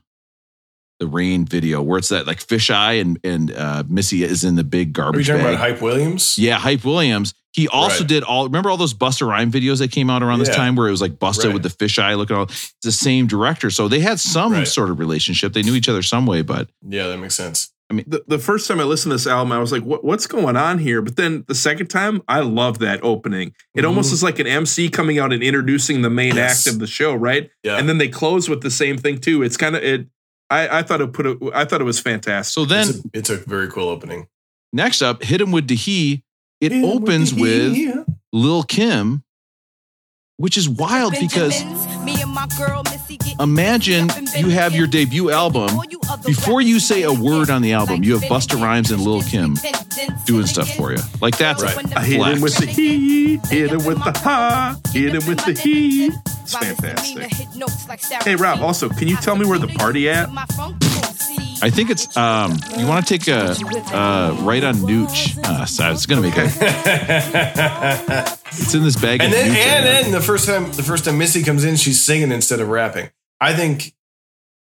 [0.99, 4.63] the rain video where it's that like fisheye and and uh Missy is in the
[4.63, 5.53] big are you garbage talking bag.
[5.55, 6.37] about Hype Williams?
[6.37, 7.33] Yeah, Hype Williams.
[7.51, 8.07] He also Right.
[8.07, 8.45] did all.
[8.45, 11.01] Remember all those Busta Rhyme videos that came out around this time, where it was
[11.01, 11.53] like Busta Right.
[11.53, 12.43] with the fisheye looking all.
[12.45, 14.67] It's the same director, so they had some Right.
[14.67, 15.53] sort of relationship.
[15.53, 17.69] They knew each other some way, but Yeah, that makes sense.
[17.97, 20.55] The, the first time I listened to this album, I was like, what, what's going
[20.55, 21.01] on here?
[21.01, 23.53] But then the second time, I love that opening.
[23.75, 24.13] It almost Mhm.
[24.13, 26.65] is like an MC coming out and introducing the main Yes.
[26.67, 27.49] act of the show, right?
[27.63, 27.77] Yeah.
[27.77, 29.43] And then they close with the same thing too.
[29.43, 30.07] It's kind of it.
[30.49, 31.37] I, I thought it put it.
[31.53, 32.53] I thought it was fantastic.
[32.53, 34.27] so then it's, a, it's a very cool opening.
[34.71, 36.21] next up, hit him with Dahi.
[36.61, 39.23] It opens with Lil Kim,
[40.37, 41.61] which is wild because
[43.39, 45.69] imagine you have your debut album.
[46.25, 49.55] Before you say a word on the album, you have Busta Rhymes and Lil Kim
[50.25, 50.99] doing stuff for you.
[51.21, 51.75] Like that's Right.
[51.93, 52.35] a I hit flex.
[52.37, 56.07] him with the he, hit him with the ha, hit him with the he.
[56.07, 57.31] It's fantastic.
[58.23, 60.29] Hey Rob, also, can you tell me where the party at?
[61.63, 63.51] I think it's um you want to take a
[63.95, 65.37] uh right on Nooch.
[65.45, 66.43] Uh, so it's gonna make a
[68.47, 71.17] it's in this bag and of then and then the first time the first time
[71.17, 73.11] Missy comes in, she's singing instead of rapping.
[73.39, 73.93] I think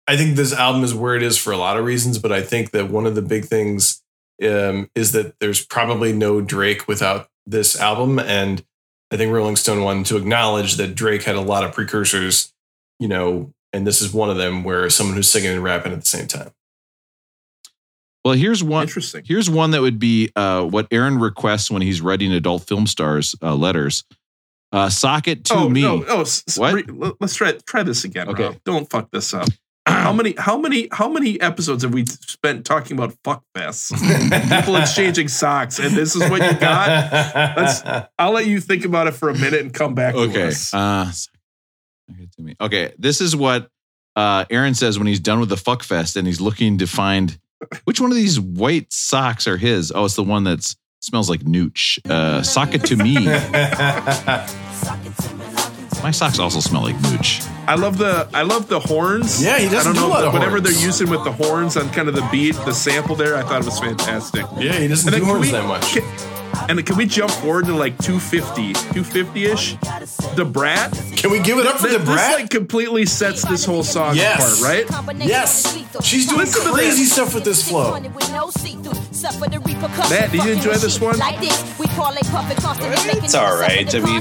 [0.06, 2.42] I think this album is where it is for a lot of reasons, but I
[2.42, 4.02] think that one of the big things
[4.42, 8.62] um, is that there's probably no Drake without this album, and
[9.10, 12.52] I think Rolling Stone wanted to acknowledge that Drake had a lot of precursors,
[12.98, 16.02] you know, and this is one of them where someone who's singing and rapping at
[16.02, 16.50] the same time.
[18.24, 18.82] Well, here's one.
[18.82, 19.22] Interesting.
[19.26, 23.34] Here's one that would be uh, what Aaron requests when he's writing adult film stars
[23.42, 24.04] uh, letters.
[24.70, 25.82] Uh, sock it to oh, me.
[25.82, 26.84] No, oh, s- What?
[27.20, 28.28] let's try try this again.
[28.28, 28.44] Okay.
[28.44, 28.56] Rob.
[28.64, 29.48] Don't fuck this up.
[29.88, 33.90] How many how many how many episodes have we spent talking about fuck fests?
[34.56, 37.12] People exchanging socks, and this is what you got.
[37.56, 37.82] Let's.
[38.16, 40.14] I'll let you think about it for a minute and come back.
[40.14, 40.46] To Okay.
[40.46, 40.72] us.
[40.72, 41.10] Uh,
[42.36, 42.54] to me.
[42.60, 42.92] Okay.
[42.96, 43.68] This is what
[44.14, 47.36] uh, Aaron says when he's done with the fuck fest and he's looking to find
[47.84, 49.92] which one of these white socks are his.
[49.94, 51.98] Oh, it's the one that smells like nooch.
[52.10, 53.14] Uh, sock it to me.
[56.02, 57.46] My socks also smell like nooch.
[57.68, 59.40] I love the I love the horns.
[59.42, 60.64] Yeah, he doesn't I don't do a know lot of whatever horns.
[60.76, 63.36] they're using with the horns on kind of the beat, the sample there.
[63.36, 64.44] I thought it was fantastic.
[64.58, 65.92] Yeah, he doesn't And do horns we- that much.
[65.92, 69.76] can- and can we jump forward to like 250, 250 ish?
[70.36, 70.92] The Brat.
[71.16, 72.40] Can we give it up for Th- the this brat?
[72.40, 74.60] like completely sets this whole song Yes.
[74.60, 75.16] apart, right?
[75.24, 77.92] yes, she's doing Listen crazy stuff with this flow.
[80.10, 81.14] Matt, do you enjoy this one?
[81.18, 83.94] It's all right.
[83.94, 84.20] I mean,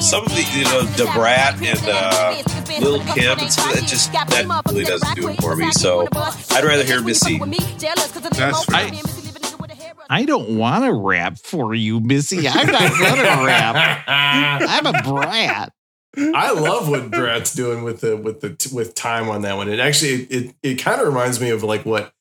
[0.00, 2.34] some of the, you know, the Brat and uh,
[2.80, 5.70] Lil Kim, it's, it just that really doesn't do it for me.
[5.72, 6.06] So
[6.52, 7.38] I'd rather hear Missy.
[7.38, 8.90] That's I,
[10.08, 12.48] I don't want to rap for you, Missy.
[12.48, 14.04] I'm not gonna rap.
[14.08, 15.72] I'm a brat.
[16.16, 19.68] I love what Brat's doing with the with the with time on that one.
[19.68, 22.12] It actually it it kind of reminds me of like what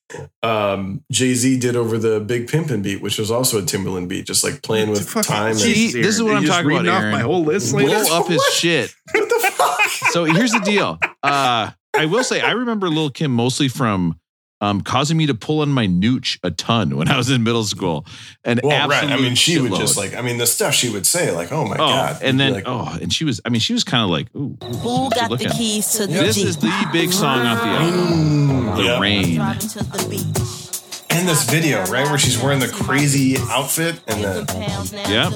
[0.43, 4.25] um Jay Z did over the Big Pimpin' beat, which was also a Timbaland beat,
[4.27, 5.47] just like playing with Fucking time.
[5.51, 7.11] And, See, this is what I'm just talking about, reading off Aaron.
[7.13, 8.03] my whole list Blow later.
[8.11, 8.93] up his shit.
[9.13, 9.89] what the fuck?
[10.11, 10.99] So here's the deal.
[11.23, 14.19] Uh, I will say I remember Lil Kim mostly from
[14.59, 17.63] um, causing me to pull on my nooch a ton when I was in middle
[17.63, 18.05] school.
[18.43, 19.03] And Well, right.
[19.03, 19.77] I mean, she would shitload.
[19.79, 20.15] just like.
[20.15, 22.63] I mean, the stuff she would say, like, "Oh my oh, god," and then like,
[22.67, 23.39] oh, and she was.
[23.45, 26.35] I mean, she was kind of like, ooh, Who got the keys to the This
[26.37, 26.47] Jeep?
[26.47, 29.01] is the big song off the album, The Yep.
[29.01, 29.35] Rain.
[29.35, 30.81] Driving to the beach.
[31.09, 35.31] and this video, right, where she's wearing the crazy outfit and the Yeah.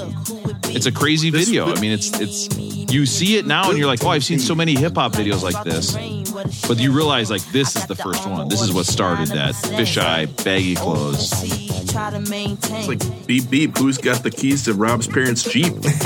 [0.74, 1.72] It's a crazy video.
[1.72, 4.54] I mean, it's it's you see it now and you're like, oh, I've seen so
[4.54, 5.94] many hip hop videos like this,
[6.68, 8.48] but you realize like this is the first one.
[8.48, 11.30] This is what started that fisheye baggy clothes.
[11.94, 13.76] It's like beep beep.
[13.76, 15.72] Who's got the keys to Rob's parents' Jeep?
[15.84, 16.04] is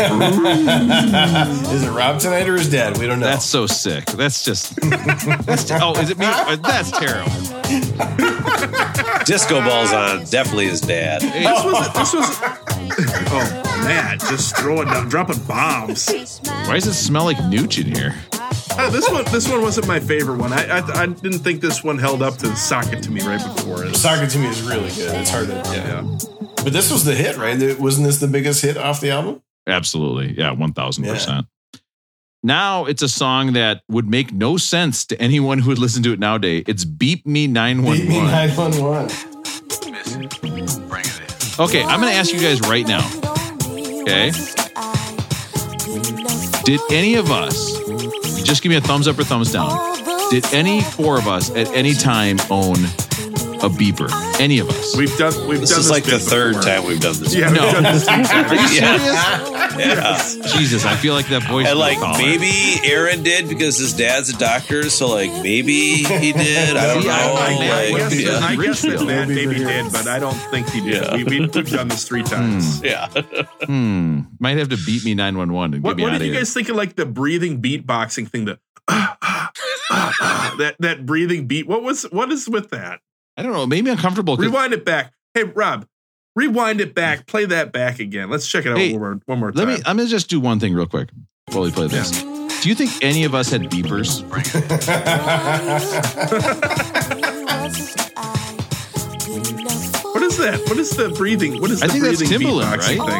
[1.84, 2.98] it Rob tonight or his dad?
[2.98, 3.26] We don't know.
[3.26, 4.06] That's so sick.
[4.06, 4.74] That's just.
[4.80, 6.26] That's, oh, is it me?
[6.26, 7.30] Uh, That's terrible.
[9.24, 11.22] Disco balls on, definitely his dad.
[11.22, 12.40] this was this was.
[13.28, 16.08] Oh, man, just throwing down, dropping bombs.
[16.66, 18.14] Why does it smell like nooch in here?
[18.78, 20.52] Uh, this one, this one wasn't my favorite one.
[20.52, 23.42] I, I, I didn't think this one held up to Sock it to me right
[23.42, 23.96] before it.
[23.96, 25.14] Soccer to me is really good.
[25.14, 25.54] It's hard to.
[25.54, 26.02] Yeah.
[26.02, 26.18] Yeah.
[26.62, 27.78] But this was the hit, right?
[27.78, 29.42] Wasn't this the biggest hit off the album?
[29.66, 30.34] Absolutely.
[30.36, 31.46] Yeah, 1000%.
[32.42, 36.12] Now it's a song that would make no sense to anyone who would listen to
[36.12, 36.64] it nowadays.
[36.68, 38.08] It's Beep Me Beat me 911.
[38.08, 39.36] 911.
[41.58, 43.04] Okay, I'm going to ask you guys right now.
[44.02, 44.30] Okay.
[46.64, 47.78] Did any of us,
[48.46, 49.70] just give me a thumbs up or thumbs down,
[50.30, 52.76] did any four of us at any time own
[53.62, 54.10] a beeper?
[54.40, 54.96] Any of us?
[54.96, 55.32] We've done.
[55.48, 56.62] We've This done is like the third before.
[56.70, 57.34] time we've done this.
[57.34, 57.72] Yeah, No.
[57.72, 58.06] done this.
[58.08, 58.18] Are
[58.54, 58.76] you serious?
[59.76, 60.58] Yeah.
[60.58, 61.66] Jesus, I feel like that voice.
[61.68, 62.18] And like caller.
[62.18, 62.50] maybe
[62.84, 66.76] Aaron did because his dad's a doctor, so like maybe he did.
[66.76, 67.10] I don't know.
[67.10, 68.38] I- I- I guess, yeah.
[68.42, 69.06] I guess that Richfield.
[69.06, 71.02] Matt maybe did, but I don't think he did.
[71.02, 71.14] Yeah.
[71.16, 72.82] We, we, we've done this three times.
[72.82, 73.08] yeah.
[73.64, 74.20] Hmm.
[74.38, 76.40] Might have to beat me 911 and What, get me what out did you here.
[76.40, 78.44] guys think of like the breathing beatboxing thing?
[78.46, 81.66] The that that breathing beat.
[81.66, 83.00] What was what is with that?
[83.36, 83.62] I don't know.
[83.64, 84.36] It made me uncomfortable.
[84.36, 85.12] 'cause- Rewind it back.
[85.34, 85.86] Hey Rob,
[86.34, 87.26] rewind it back.
[87.26, 88.30] Play that back again.
[88.30, 89.74] Let's check it out Hey, one more one more Let me.
[89.84, 91.10] I'm gonna just do one thing real quick
[91.52, 92.10] while we play this.
[92.62, 94.22] Do you think any of us had beepers?
[98.86, 100.60] what is that?
[100.68, 101.60] What is the breathing?
[101.60, 103.10] What is the I the think that's breathing Timbaland, beatboxing right?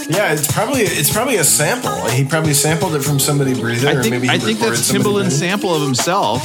[0.00, 0.14] thing?
[0.14, 1.92] Yeah, it's probably it's probably a sample.
[2.10, 4.12] He probably sampled it from somebody breathing, I or think.
[4.14, 5.38] maybe he I think that's somebody Timbaland's breathing.
[5.50, 6.42] sample of himself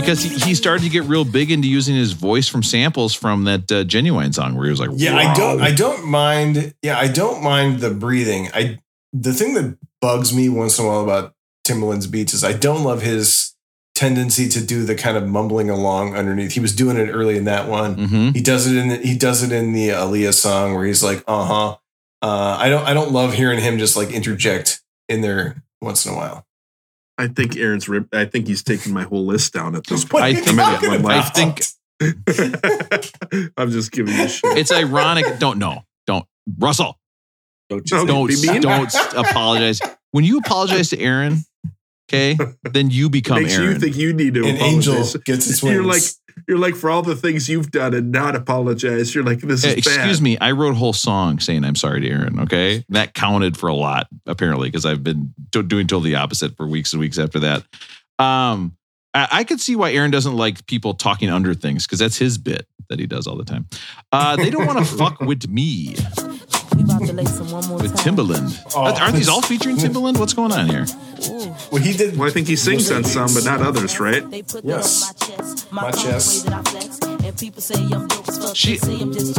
[0.00, 3.44] because he, he started to get real big into using his voice from samples from
[3.44, 6.98] that uh, Ginuwine song where he was like, Yeah, I don't I don't mind yeah,
[6.98, 8.48] I don't mind the breathing.
[8.54, 8.78] I
[9.12, 11.34] the thing that bugs me once in a while about
[11.66, 13.54] Timbaland's beats is I don't love his
[13.94, 16.52] tendency to do the kind of mumbling along underneath.
[16.52, 17.96] He was doing it early in that one.
[17.96, 18.34] Mhm.
[18.34, 21.24] He does it in the, he does it in the Aaliyah song where he's like,
[21.26, 21.76] "Uh-huh."
[22.22, 26.12] Uh I don't I don't love hearing him just like interject in there once in
[26.12, 26.44] a while.
[27.18, 28.06] I think Aaron's rip.
[28.14, 30.22] I think he's taking my whole list down at this What point.
[30.22, 31.62] are I you think- talking I think
[33.56, 34.56] I'm just giving you shit.
[34.56, 35.38] It's ironic.
[35.38, 35.82] Don't no.
[36.06, 36.24] Don't
[36.58, 36.98] Russell.
[37.68, 38.60] Don't you Okay, Don't be mean.
[38.62, 39.80] don't apologize.
[40.12, 41.38] when you apologize to Aaron,
[42.08, 42.38] okay,
[42.72, 43.72] then you become Makes Aaron.
[43.72, 46.20] you think you need to An angel gets its You're like wings.
[46.46, 49.14] You're like for all the things you've done and not apologize.
[49.14, 50.22] You're like this is Eh, excuse bad.
[50.22, 52.40] me, I wrote a whole song saying I'm sorry to Aaron.
[52.40, 56.56] Okay, that counted for a lot apparently because I've been do- doing totally the opposite
[56.56, 57.64] for weeks and weeks after that.
[58.18, 58.76] Um,
[59.14, 62.36] I, I could see why Aaron doesn't like people talking under things because that's his
[62.38, 63.66] bit that he does all the time.
[64.12, 65.94] Uh, they don't want to fuck with me
[66.86, 68.62] with Timbaland.
[68.74, 70.18] Oh, Aren't these all featuring Timbaland?
[70.18, 70.86] What's going on here?
[71.70, 72.16] Well, he did.
[72.16, 74.22] Well, I think he sings on some, but not others, right?
[74.62, 75.66] Yes.
[75.70, 76.48] My chest.
[78.54, 78.78] She,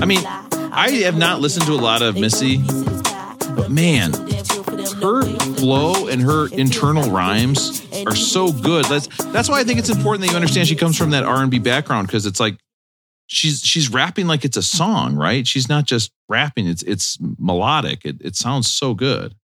[0.01, 2.57] I mean, I have not listened to a lot of Missy,
[3.55, 4.13] but man,
[5.01, 5.23] her
[5.55, 8.85] flow and her internal rhymes are so good.
[8.85, 11.41] That's that's why I think it's important that you understand she comes from that R
[11.41, 12.57] and B background because it's like
[13.29, 15.47] she's she's rapping like it's a song, right?
[15.47, 18.03] She's not just rapping; it's it's melodic.
[18.03, 19.35] It it sounds so good.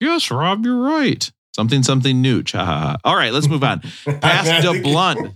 [0.00, 1.30] Yes, Rob, you're right.
[1.54, 2.42] Something something new.
[2.52, 2.96] Ha, ha, ha.
[3.04, 3.80] All right, let's move on.
[4.20, 5.34] Past I the blunt.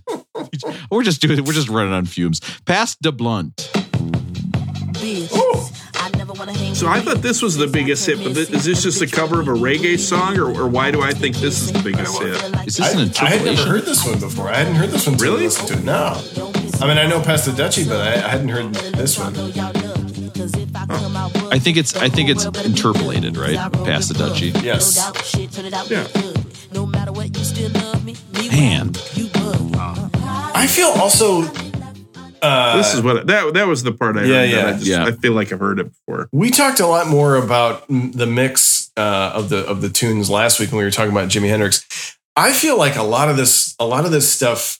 [0.91, 1.43] We're just doing.
[1.43, 2.41] We're just running on fumes.
[2.65, 3.71] Past the blunt.
[6.73, 9.39] So I thought this was the biggest hit, but th- is this just a cover
[9.39, 12.35] of a reggae song, or, or why do I think this is the biggest hit?
[12.67, 14.49] Is I, this an I had never heard this one before.
[14.49, 15.17] I hadn't heard this one.
[15.17, 15.49] Really?
[15.49, 15.83] to it.
[15.83, 16.21] No.
[16.81, 19.35] I mean, I know Pass the Dutchie, but I, I hadn't heard this one.
[21.51, 21.95] I think it's.
[21.95, 23.57] I think it's interpolated, right?
[23.85, 24.51] Pass the Dutchie.
[24.63, 24.97] Yes.
[25.91, 26.07] Yeah.
[28.51, 28.91] Man,
[30.55, 31.70] I feel also.
[32.41, 34.49] Uh, This is what that that was the part I Yeah, heard.
[34.49, 34.67] that yeah.
[34.67, 35.05] I, just, Yeah.
[35.05, 36.27] I feel like I've heard it before.
[36.31, 40.59] we talked a lot more about the mix uh, of the of the tunes last
[40.59, 42.17] week when we were talking about Jimi Hendrix.
[42.35, 44.79] I feel like a lot of this, a lot of this stuff,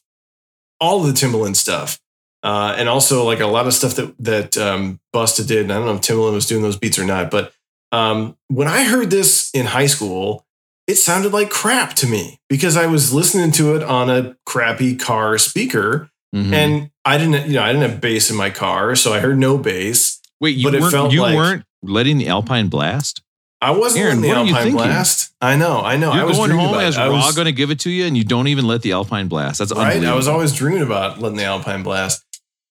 [0.80, 2.00] all the Timbaland stuff,
[2.44, 5.64] uh, and also like a lot of stuff that that um, Busta did.
[5.64, 7.54] And I don't know if Timbaland was doing those beats or not, but
[7.92, 10.46] um, when I heard this in high school,
[10.88, 14.96] it sounded like crap to me because I was listening to it on a crappy
[14.96, 16.54] car speaker, Mhm.
[16.54, 19.38] and I didn't, you know, I didn't have bass in my car, so I heard
[19.38, 20.20] no bass.
[20.40, 20.92] wait, you but it weren't.
[20.94, 23.22] felt You like- weren't letting the Alpine blast.
[23.64, 24.72] I wasn't Aaron, in the what are you Alpine?
[24.74, 25.32] Blast.
[25.40, 26.12] I know, I know.
[26.12, 27.00] I You're was going home as it.
[27.02, 29.28] I Raw going to give it to you, and you don't even let the Alpine
[29.28, 29.60] blast.
[29.60, 30.04] That's right.
[30.04, 32.24] I was always dreaming about letting the Alpine blast.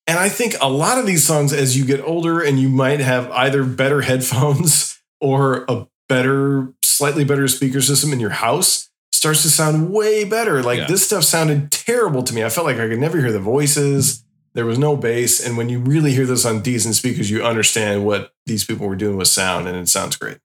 [0.08, 2.98] And I think a lot of these songs, as you get older, and you might
[2.98, 8.89] have either better headphones or a better, slightly better speaker system in your house,
[9.20, 10.62] starts to sound way better.
[10.62, 10.86] Like Yeah.
[10.86, 12.42] this stuff sounded terrible to me.
[12.42, 14.24] I felt like I could never hear the voices.
[14.54, 18.06] There was no bass, and when you really hear this on decent speakers, you understand
[18.06, 20.38] what these people were doing with sound, and it sounds great.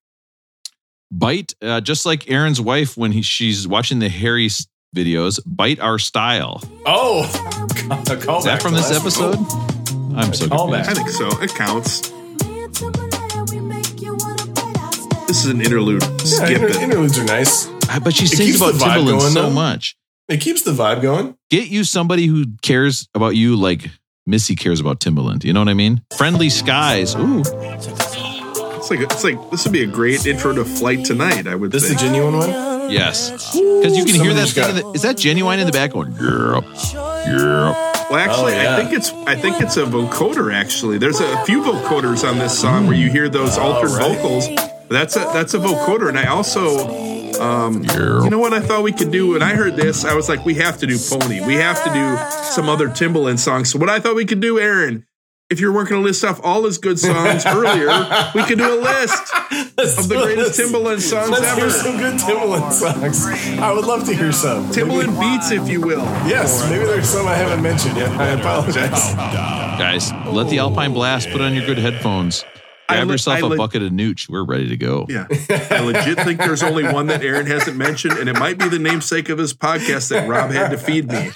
[1.10, 4.50] Bite, uh, just like Aaron's wife when he, she's watching the Harry
[4.96, 5.40] videos.
[5.46, 6.62] Bite our style.
[6.86, 7.28] Oh, a
[8.16, 9.26] callback Is that from this last week.
[9.26, 10.18] episode?
[10.18, 10.88] I'm so Callback.
[10.88, 11.28] I think so.
[11.42, 12.12] It counts.
[15.28, 16.04] This is an interlude.
[16.04, 16.76] Yeah, Skip inter- it.
[16.78, 17.68] interludes are nice.
[18.04, 19.50] But she It sings about the Timbaland going, so though.
[19.52, 19.96] much.
[20.28, 21.36] It keeps the vibe going.
[21.50, 23.90] Get you somebody who cares about you like
[24.26, 25.44] Missy cares about Timbaland.
[25.44, 26.02] You know what I mean?
[26.18, 27.16] Friendly skies.
[27.16, 31.48] Ooh, It's like it's like this would be a great intro to Flight Tonight.
[31.48, 32.16] I would This is the think.
[32.16, 32.92] Ginuwine one.
[32.92, 33.30] yes.
[33.54, 34.76] Because you can hear Somebody that just thing.
[34.76, 36.12] got- the- is that Ginuwine in the back going?
[36.14, 36.62] Yeah,
[37.28, 37.92] yeah.
[38.10, 38.76] Well, actually, Oh, yeah.
[38.78, 40.54] I think it's I think it's a vocoder.
[40.54, 44.16] Actually, there's a few vocoders on this song where you hear those altered right.
[44.16, 44.48] vocals.
[44.90, 46.88] That's a that's a vocoder, and I also,
[47.40, 49.32] um, you know what I thought we could do.
[49.34, 51.46] When I heard this, I was like, we have to do Pony.
[51.46, 53.72] We have to do some other Timbaland songs.
[53.72, 55.06] So what I thought we could do, Aaron,
[55.50, 57.88] if you're working to list off all his good songs earlier,
[58.34, 59.34] we could do a list
[60.00, 61.70] of the greatest Timbaland songs Let's hear ever.
[61.70, 63.60] some good Timbaland songs.
[63.60, 64.70] I would love to hear some.
[64.72, 66.04] Timbaland beats, if you will.
[66.28, 68.10] Yes, maybe there's some I haven't mentioned yet.
[68.12, 69.14] I apologize.
[69.78, 71.30] Guys, let the Alpine blast.
[71.30, 72.44] Put on your good headphones.
[72.88, 74.30] I Grab le- yourself I a le- bucket of nooch.
[74.30, 75.06] We're ready to go.
[75.10, 75.26] Yeah.
[75.72, 78.78] I legit think there's only one that Aaron hasn't mentioned, and it might be the
[78.80, 81.32] namesake of his podcast that Rob had to feed me.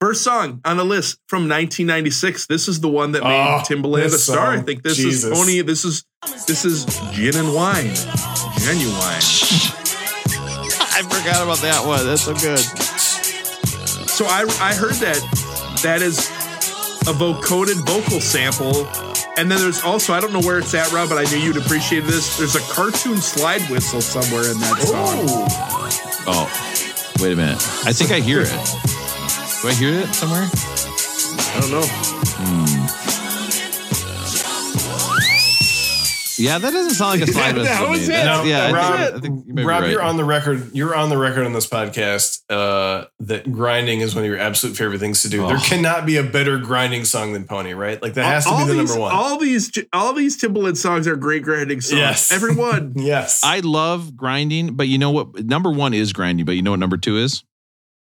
[0.00, 2.46] First song on the list from 1996.
[2.48, 4.52] This is the one that made Oh, Timbaland a this star.
[4.52, 5.24] I think this Jesus.
[5.24, 5.62] is Pony.
[5.62, 6.04] This is
[6.46, 7.86] this is gin and wine.
[8.60, 9.72] Ginuwine.
[10.98, 12.04] I forgot about that one.
[12.04, 12.58] That's so good.
[14.08, 16.28] So I I heard that that is
[17.06, 18.86] a vocoded vocal sample.
[19.38, 21.56] And then there's also, I don't know where it's at, Rob, but I knew you'd
[21.56, 22.36] appreciate this.
[22.36, 25.26] There's a cartoon slide whistle somewhere in that song.
[26.26, 26.48] Oh,
[27.20, 27.62] wait a minute.
[27.84, 28.50] I think I hear it.
[29.62, 30.48] Do I hear it somewhere?
[31.54, 31.86] I don't know.
[31.86, 32.75] Hmm.
[36.38, 38.14] Yeah, that doesn't sound like a slide Yeah, that to was me.
[38.14, 38.24] it.
[38.24, 39.90] No, yeah, I Rob, think, I think you Rob right.
[39.90, 40.74] you're on the record.
[40.74, 44.76] You're on the record on this podcast uh, that grinding is one of your absolute
[44.76, 45.46] favorite things to do.
[45.46, 45.60] There Oh.
[45.64, 48.00] cannot be a better grinding song than Pony, right?
[48.00, 49.12] Like that has to all be the these, number one.
[49.14, 51.98] All these, all these Timbaland songs are great grinding songs.
[51.98, 52.32] Yes.
[52.32, 52.92] Everyone.
[52.96, 53.40] yes.
[53.44, 55.44] I love grinding, but you know what?
[55.44, 57.42] Number one is grinding, but you know what number two is?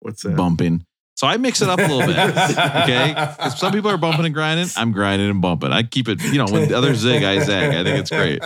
[0.01, 0.35] What's that?
[0.35, 0.85] Bumping.
[1.19, 2.17] So I mix it up a little bit.
[2.17, 3.13] Okay.
[3.13, 4.69] 'Cause some people are bumping and grinding.
[4.77, 5.73] I'm grinding and bumping.
[5.73, 7.75] I keep it, you know, when the others zig, I zag.
[7.75, 8.41] I think it's great.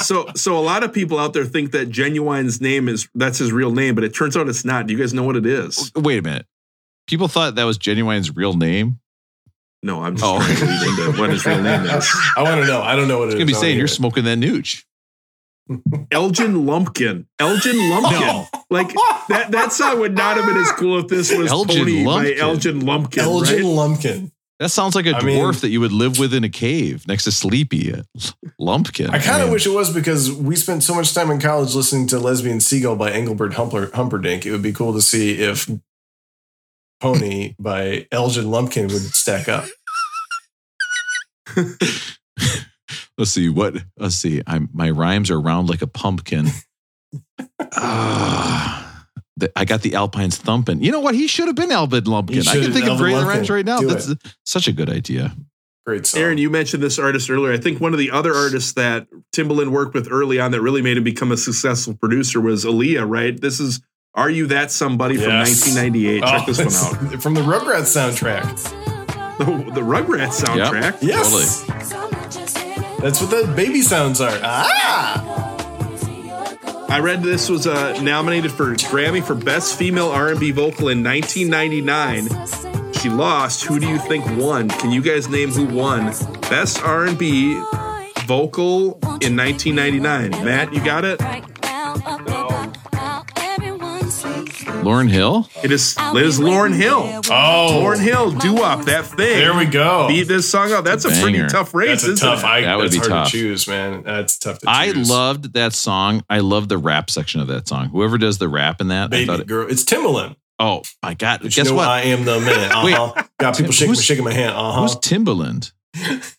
[0.00, 3.52] So, so a lot of people out there think that Ginuwine's name is that's his
[3.52, 4.88] real name, but it turns out it's not.
[4.88, 5.92] Do you guys know what it is?
[5.94, 6.46] Wait a minute.
[7.06, 8.98] People thought that was Ginuwine's real name.
[9.84, 10.38] No, I'm just Oh.
[10.38, 12.08] trying to lead into what his real name is.
[12.36, 12.82] I want to know.
[12.82, 13.38] I don't know what it It's is.
[13.38, 14.82] gonna be saying you're smoking that nooch.
[16.10, 17.26] Elgin Lumpkin.
[17.38, 18.20] Elgin Lumpkin.
[18.20, 18.46] No.
[18.70, 18.88] Like
[19.28, 22.34] that that song would not have been as cool if this was Elgin Pony Lumpkin.
[22.36, 23.22] by Elgin Lumpkin.
[23.22, 23.64] Elgin right?
[23.64, 24.32] Lumpkin.
[24.60, 27.06] That sounds like a I dwarf mean- that you would live with in a cave
[27.06, 27.94] next to Sleepy.
[28.58, 29.10] Lumpkin.
[29.10, 32.08] I kind of wish it was because we spent so much time in college listening
[32.08, 34.44] to Lesbian Seagull by Engelbert Humper, Humperdinck.
[34.46, 35.70] It would be cool to see if
[37.00, 39.66] Pony by Elgin Lumpkin would stack up.
[43.16, 43.76] Let's see what.
[43.96, 44.42] Let's see.
[44.46, 46.48] I'm my rhymes are round like a pumpkin.
[47.76, 49.04] Ah,
[49.36, 50.82] the- I got the Alpines thumping.
[50.82, 51.14] You know what?
[51.14, 52.46] He should have been Albin Lumpkin.
[52.46, 53.78] I can think of Alvin great rhymes right now.
[53.80, 54.12] Do That's
[54.44, 55.34] such a good idea.
[55.86, 56.20] Great song.
[56.20, 57.52] Aaron, you mentioned this artist earlier.
[57.52, 60.82] I think one of the other artists that Timbaland worked with early on that really
[60.82, 63.40] made him become a successful producer was Aaliyah, right?
[63.40, 63.80] This is
[64.14, 66.20] Are You That Somebody from 1998.
[66.22, 67.22] Check Oh, this one out.
[67.22, 69.38] From the Rugrats soundtrack.
[69.38, 70.98] The, the Rugrats soundtrack.
[71.00, 72.57] Yes.
[72.98, 74.38] That's what the baby sounds are.
[74.42, 75.56] Ah!
[76.90, 82.92] I read this was uh, nominated for Grammy for Best Female R&B Vocal in 1999.
[82.94, 83.64] She lost.
[83.64, 84.68] Who do you think won?
[84.68, 86.06] Can you guys name who won
[86.48, 87.60] Best R&B
[88.26, 90.30] Vocal in 1999?
[90.44, 91.20] Matt, you got it?
[94.88, 95.46] Lauryn Hill.
[95.62, 97.02] It is Liz Lauryn Hill.
[97.30, 99.16] Oh, Lauryn Hill, Doo Wop that thing.
[99.16, 100.08] there we go.
[100.08, 100.82] Beat this song out.
[100.84, 102.38] That's a pretty tough race, That's a isn't tough.
[102.42, 102.46] it?
[102.46, 103.26] I, That would be hard tough.
[103.30, 104.02] to choose, man.
[104.02, 105.10] That's tough to choose.
[105.10, 106.22] I loved that song.
[106.30, 107.90] I love the rap section of that song.
[107.90, 109.70] Whoever does the rap in that, I baby it, girl.
[109.70, 110.36] It's Timbaland.
[110.58, 111.40] oh my god!
[111.42, 111.88] But you Guess know what?
[111.88, 112.70] I am the man.
[112.84, 112.94] Wait.
[112.94, 113.22] Uh-huh.
[113.38, 114.54] Got people shaking, shaking my hand.
[114.56, 114.80] Uh huh.
[114.82, 115.72] Who's Timbaland?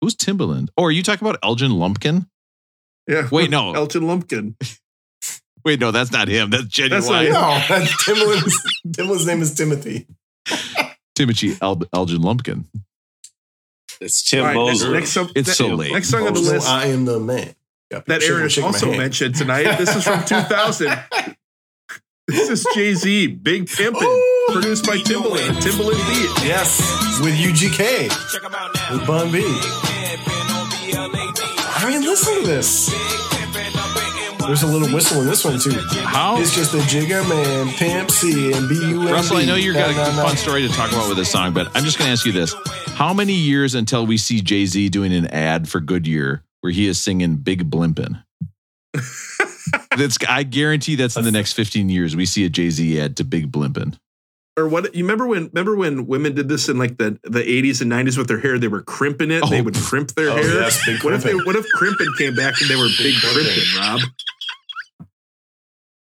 [0.00, 0.68] Who's Timbaland?
[0.78, 2.28] Oh, are you talking about Elgin Lumpkin?
[3.06, 3.28] Yeah.
[3.30, 3.72] Wait, no.
[3.74, 4.56] Elton Lumpkin.
[5.64, 6.50] Wait, no, that's not him.
[6.50, 6.90] That's Ginuwine.
[6.90, 7.24] That's not.
[7.24, 10.06] No, that's Timbaland's, Timbaland's name is Timothy.
[11.14, 12.64] Timothy El- Elgin Lumpkin.
[14.00, 15.92] It's Tim All right, next, next, song- It's that- so late.
[15.92, 17.54] next song on the list I am the man.
[17.90, 19.78] Got that shaking, Aaron shaking also mentioned tonight.
[19.78, 20.98] This is from 2000.
[22.26, 24.46] This is Jay Z, Big Pimpin', Ooh.
[24.52, 26.46] produced by Timbaland, Timbaland beat.
[26.46, 26.80] Yes,
[27.22, 28.92] with UGK, Check him out now.
[28.98, 29.42] with Bun B.
[30.96, 32.88] I mean, listen to this.
[34.46, 35.70] There's a little whistle in this one too.
[36.04, 36.38] How?
[36.38, 39.12] It's just a Jigga Man, Pimp C, and B U M B.
[39.12, 41.68] Russell, I know you've got a fun story to talk about with this song, but
[41.74, 42.54] I'm just going to ask you this:
[42.88, 46.86] How many years until we see Jay Z doing an ad for Goodyear where he
[46.86, 48.22] is singing "Big Blimpin"?
[49.96, 52.14] that's I guarantee that's in the next 15 years.
[52.14, 53.96] We see a Jay Z ad to "Big Blimpin."
[54.56, 54.94] Or what?
[54.94, 55.48] You remember when?
[55.52, 58.56] Remember when women did this in like the the 80s and 90s with their hair?
[58.58, 59.42] They were crimping it.
[59.50, 59.64] They Oh.
[59.64, 60.44] would crimp their Oh, hair.
[60.60, 61.30] yes, big what if they?
[61.30, 61.46] crimping.
[61.46, 63.44] What if crimping came back and they were big crimping.
[63.44, 63.64] crimping?
[63.80, 64.00] Rob.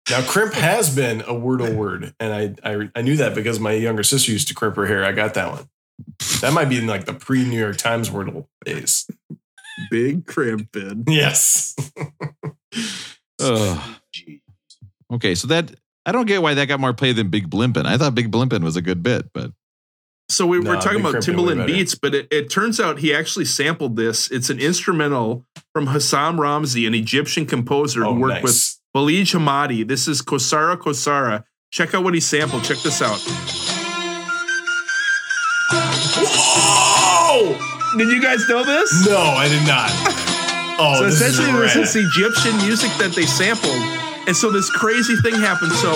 [0.09, 3.73] Now, crimp has been a wordle word, and I, I I knew that because my
[3.73, 5.05] younger sister used to crimp her hair.
[5.05, 5.69] I got that one.
[6.41, 9.05] That might be in like the pre New York Times wordle days.
[9.91, 11.03] Big crimping.
[11.07, 11.76] Yes.
[13.39, 13.80] Ugh.
[15.11, 15.71] Okay, so that
[16.10, 17.86] I don't get why that got more play than Big Blimpin.
[17.86, 19.52] I thought Big Blimpin was a good bit, but
[20.27, 23.45] So we, we're talking about Crimpin' Timbaland beats, but it, it turns out he actually
[23.45, 24.27] sampled this.
[24.31, 28.80] It's an instrumental from Hossam Ramzy, an Egyptian composer Oh, who worked with nice.
[28.95, 29.88] Baligh Hamdi.
[29.88, 31.44] This is Khosara Khosara.
[31.69, 32.64] Check out what he sampled.
[32.64, 33.19] Check this out.
[36.18, 37.56] Whoa!
[37.99, 39.06] Did you guys know this?
[39.07, 39.91] No, I did not.
[40.81, 44.09] Oh, so this is essentially, this is Egyptian music that they sampled.
[44.27, 45.71] And so this crazy thing happened.
[45.73, 45.91] So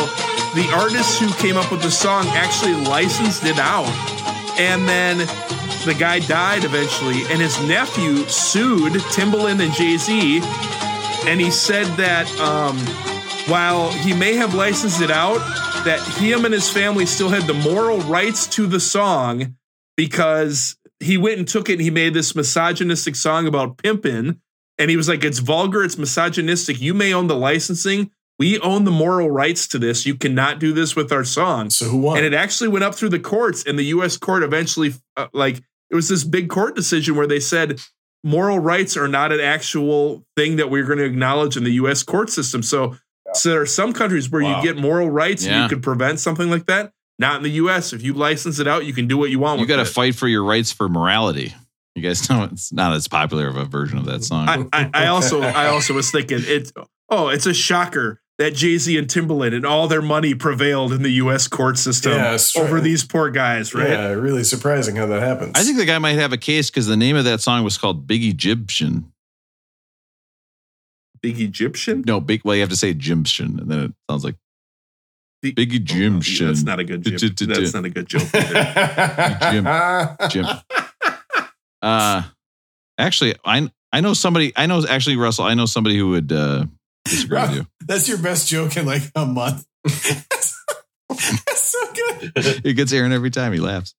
[0.55, 3.87] the artist who came up with the song actually licensed it out.
[4.59, 5.17] And then
[5.85, 7.23] the guy died eventually.
[7.31, 10.41] And his nephew sued Timbaland and Jay Z.
[11.25, 12.77] And he said that um,
[13.51, 15.39] while he may have licensed it out,
[15.85, 19.55] that him and his family still had the moral rights to the song
[19.97, 24.39] because he went and took it and he made this misogynistic song about pimping.
[24.77, 26.81] And he was like, it's vulgar, it's misogynistic.
[26.81, 28.11] You may own the licensing.
[28.39, 30.05] We own the moral rights to this.
[30.05, 31.69] You cannot do this with our song.
[31.69, 32.17] So who won?
[32.17, 34.17] And it actually went up through the courts, and the U.S.
[34.17, 35.57] court eventually, uh, like,
[35.91, 37.79] it was this big court decision where they said
[38.23, 42.01] moral rights are not an actual thing that we're going to acknowledge in the U.S.
[42.01, 42.63] court system.
[42.63, 42.97] So,
[43.35, 44.57] so there are some countries where Wow.
[44.57, 46.91] you get moral rights and you could prevent something like that.
[47.19, 47.93] Not in the U.S.
[47.93, 49.59] If you license it out, you can do what you want.
[49.59, 49.87] You with got to it.
[49.87, 51.53] fight for your rights for morality.
[51.95, 54.47] You guys know it's not as popular of a version of that song.
[54.49, 56.71] I, I, I also I also was thinking it's
[57.09, 61.03] oh it's a shocker that Jay Z and Timbaland and all their money prevailed in
[61.03, 61.47] the U.S.
[61.47, 62.63] court system Yeah, it's true.
[62.63, 63.89] over these poor guys, right?
[63.89, 65.51] Yeah, really surprising how that happens.
[65.53, 67.77] I think the guy might have a case because the name of that song was
[67.77, 69.11] called Big Egyptian.
[71.21, 72.03] Big Egyptian.
[72.07, 72.41] No, big.
[72.43, 74.35] Well, you have to say Egyptian, and then it sounds like
[75.41, 76.47] Big- Big Egyptian.
[76.47, 78.23] Oh, that's not a good That's not a good joke.
[78.33, 80.17] either.
[80.31, 80.47] Jim.
[81.83, 82.23] Uh,
[82.97, 84.53] actually, I I know somebody.
[84.55, 85.45] I know actually Russell.
[85.45, 86.65] I know somebody who would uh,
[87.05, 87.67] disagree with you.
[87.85, 89.65] That's your best joke in like a month.
[89.83, 92.31] That's so good.
[92.65, 93.93] It gets Aaron every time he laughs.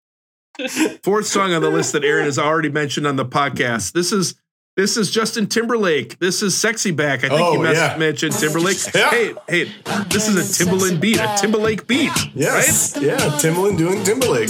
[1.03, 3.93] Fourth song on the list that Aaron has already mentioned on the podcast.
[3.93, 4.35] This is
[4.77, 6.19] this is Justin Timberlake.
[6.19, 7.23] This is Sexy Back.
[7.25, 7.97] I think Oh, you mes- yeah.
[7.97, 8.79] mentioned Timberlake.
[8.95, 9.11] Yeah.
[9.11, 9.65] Hey, hey,
[10.11, 12.11] this is a Timbaland beat, a Timberlake beat.
[12.35, 12.97] Yes.
[13.01, 13.17] Yeah.
[13.17, 14.49] Timbaland doing Timberlake.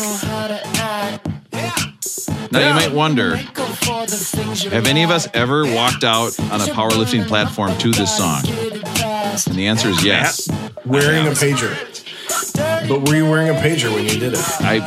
[2.55, 7.77] Now you might wonder: Have any of us ever walked out on a powerlifting platform
[7.79, 8.43] to this song?
[8.47, 10.49] And the answer is yes.
[10.87, 11.75] Wearing a pager.
[12.89, 14.61] But were you wearing a pager when you did it?
[14.61, 14.79] I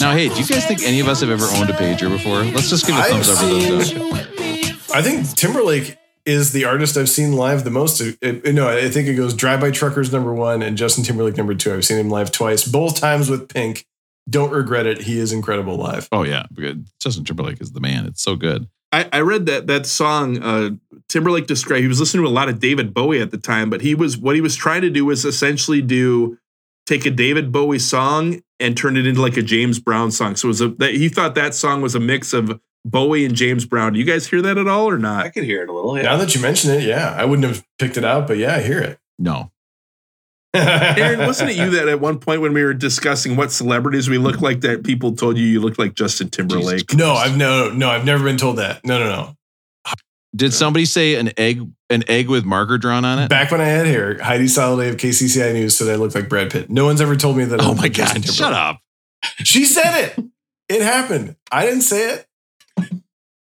[0.00, 2.42] now, hey, do you guys think any of us have ever owned a pager before?
[2.42, 3.88] Let's just give a I've thumbs up for those.
[3.88, 4.90] seen- guys.
[4.94, 5.96] I think Timberlake
[6.26, 8.00] is the artist I've seen live the most.
[8.00, 11.36] It- it- no, I think it goes Drive By Truckers number one and Justin Timberlake
[11.36, 11.72] number two.
[11.74, 13.86] I've seen him live twice, both times with Pink.
[14.28, 15.02] Don't regret it.
[15.02, 16.08] He is incredible live.
[16.12, 16.86] Oh yeah, good.
[17.00, 18.06] Justin Timberlake is the man.
[18.06, 18.68] It's so good.
[18.92, 20.70] I, I read that that song uh,
[21.08, 21.82] Timberlake described.
[21.82, 24.16] He was listening to a lot of David Bowie at the time, but he was
[24.16, 26.38] what he was trying to do was essentially do
[26.86, 30.36] take a David Bowie song and turn it into like a James Brown song.
[30.36, 33.34] So it was a that he thought that song was a mix of Bowie and
[33.34, 33.94] James Brown.
[33.94, 35.24] Do you guys hear that at all or not?
[35.24, 35.94] I could hear it a little.
[35.94, 38.62] Now that you mention it, yeah, I wouldn't have picked it out, but yeah, I
[38.62, 38.98] hear it.
[39.18, 39.52] No,
[40.54, 44.18] Aaron, wasn't it you that at one point when we were discussing what celebrities we
[44.18, 46.94] look like that people told you you looked like Justin Timberlake?
[46.94, 48.84] no, I've no, no, I've never been told that.
[48.84, 49.92] No, no, no.
[50.34, 51.60] did somebody say an egg
[51.90, 53.28] an egg with marker drawn on it?
[53.28, 56.50] Back when I had hair, Heidi Soliday of KCCI News said I looked like Brad
[56.50, 56.68] Pitt.
[56.70, 57.60] No one's ever told me that.
[57.60, 58.32] I Oh my like Justin god!
[58.34, 58.80] Shut up.
[59.44, 60.24] She said it.
[60.68, 61.36] It happened.
[61.50, 62.26] I didn't say it.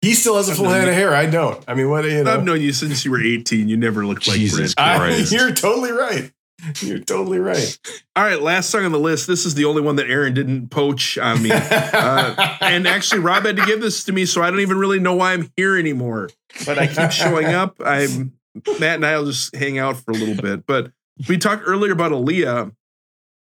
[0.02, 1.14] He still has a full head of hair.
[1.14, 1.62] I don't.
[1.68, 2.32] I mean, what do you know?
[2.32, 3.68] I've known you since you were 18.
[3.68, 4.88] You never looked like Jesus Brad.
[4.88, 5.32] I- Christ.
[5.32, 6.32] you're totally right.
[6.80, 7.78] You're totally right.
[8.16, 9.26] All right, last song on the list.
[9.26, 11.50] This is the only one that Aaron didn't poach on me.
[11.52, 14.98] Uh, and actually, Rob had to give this to me, so I don't even really
[14.98, 16.30] know why I'm here anymore.
[16.66, 17.76] But I keep showing up.
[17.84, 18.32] I'm
[18.78, 20.66] Matt and I'll just hang out for a little bit.
[20.66, 20.92] But
[21.28, 22.72] we talked earlier about Aaliyah.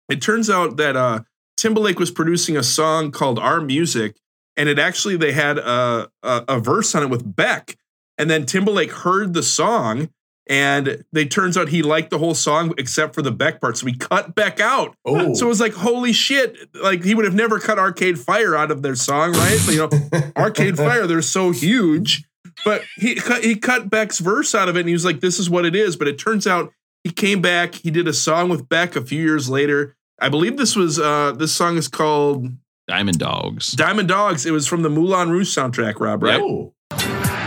[0.09, 1.21] It turns out that uh,
[1.57, 4.17] Timberlake was producing a song called Our Music,
[4.57, 7.77] and it actually they had a, a, a verse on it with Beck.
[8.19, 10.11] And then Timberlake heard the song,
[10.48, 13.77] and they turns out he liked the whole song except for the Beck part.
[13.77, 14.97] So he cut Beck out.
[15.05, 16.56] Oh, So it was like, holy shit.
[16.74, 19.60] Like he would have never cut Arcade Fire out of their song, right?
[19.68, 22.24] You know, Arcade Fire, they're so huge.
[22.64, 25.39] But he cut he cut Beck's verse out of it and he was like, this
[25.39, 25.97] is what it is.
[25.97, 26.73] But it turns out
[27.05, 29.94] he came back, he did a song with Beck a few years later.
[30.20, 32.48] I believe this was uh this song is called
[32.89, 33.73] Diamond Dogs.
[33.73, 34.47] Diamond Dogs.
[34.47, 36.40] It was from the Moulin Rouge soundtrack, Rob, right?
[36.40, 36.73] oh,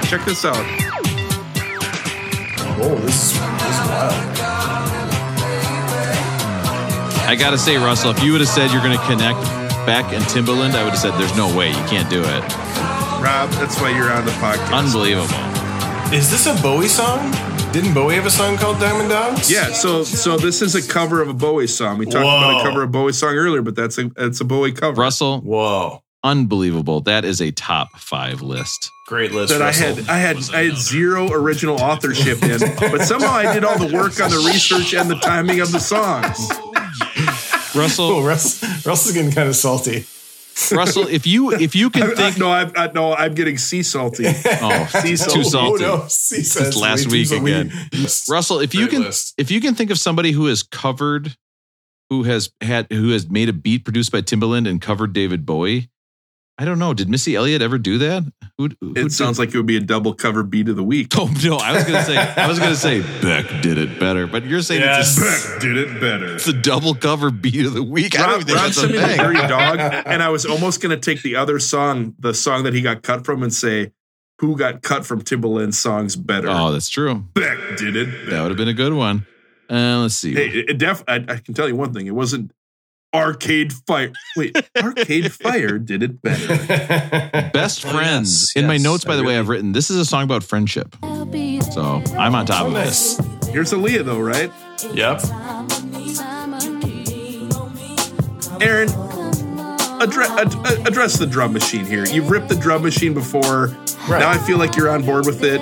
[0.03, 0.88] Check this out.
[2.81, 4.13] Oh, this is, this is wild.
[7.27, 9.39] I gotta say, Russell, if you would have said you're gonna connect
[9.85, 12.41] Beck and Timbaland, I would have said there's no way you can't do it.
[13.21, 14.73] Rob, that's why you're on the podcast.
[14.73, 15.27] Unbelievable.
[16.13, 17.31] Is this a Bowie song?
[17.71, 19.51] Didn't Bowie have a song called Diamond Dogs?
[19.51, 21.99] Yeah, so so this is a cover of a Bowie song.
[21.99, 24.45] We talked about a cover of a Bowie song earlier, but that's a it's a
[24.45, 24.99] Bowie cover.
[24.99, 27.01] Russell, Whoa, unbelievable.
[27.01, 28.89] That is a top five list.
[29.07, 29.51] great list.
[29.51, 33.63] that I had I had I had zero original authorship in, but somehow I did
[33.63, 36.37] all the work on the research and the timing of the songs.
[36.51, 40.05] Oh, Russell, Russ, Russ is getting kind of salty.
[40.71, 43.57] Russell, if you if you I, can I, think, no, I, I no, I'm getting
[43.57, 44.25] sea salty.
[44.45, 45.85] oh, Sea too salty.
[45.85, 46.05] Oh, no.
[46.07, 47.71] See, Since last week again.
[48.29, 49.35] Russell, if you can list.
[49.37, 51.35] if you can think of somebody who has covered,
[52.09, 55.89] who has had who has made a beat produced by Timbaland and covered David Bowie,
[56.61, 56.93] I don't know.
[56.93, 58.29] Did Missy Elliott ever do that?
[58.57, 61.13] Who, who It sounds like it would be a double cover beat of the week.
[61.17, 64.43] Oh no, I was gonna say I was gonna say Beck did it better, but
[64.45, 66.35] you're saying it's, a, Beck did it better.
[66.35, 68.19] it's a double cover beat of the week.
[68.19, 69.47] I don't Rob, think Rob that's a sent me the thing.
[69.47, 72.81] Dog, and I was almost going to take the other song, the song that he
[72.81, 73.91] got cut from, and say,
[74.39, 77.15] "Who got cut from Timbaland's songs better?" Oh, that's true.
[77.33, 78.29] Beck did it.
[78.29, 79.25] That would have been a good one.
[79.69, 80.33] Uh, let's see.
[80.33, 81.03] Hey, it, it def.
[81.07, 82.07] I, I can tell you one thing.
[82.07, 82.51] It wasn't.
[83.13, 84.11] Arcade Fire.
[84.37, 86.47] Wait, Arcade Fire did it better.
[87.53, 88.51] Best Oh, friends.
[88.55, 90.43] yes, In my notes, by I the way, I've written this is a song about
[90.43, 90.95] friendship.
[91.73, 93.17] So I'm on top of this.
[93.49, 94.51] Here's Aaliyah, though, right?
[94.93, 95.21] Yep.
[98.61, 98.89] Aaron,
[100.01, 102.05] address, ad- address the drum machine here.
[102.05, 103.67] You've ripped the drum machine before.
[104.07, 104.19] Right.
[104.19, 105.59] Now I feel like you're on board with it.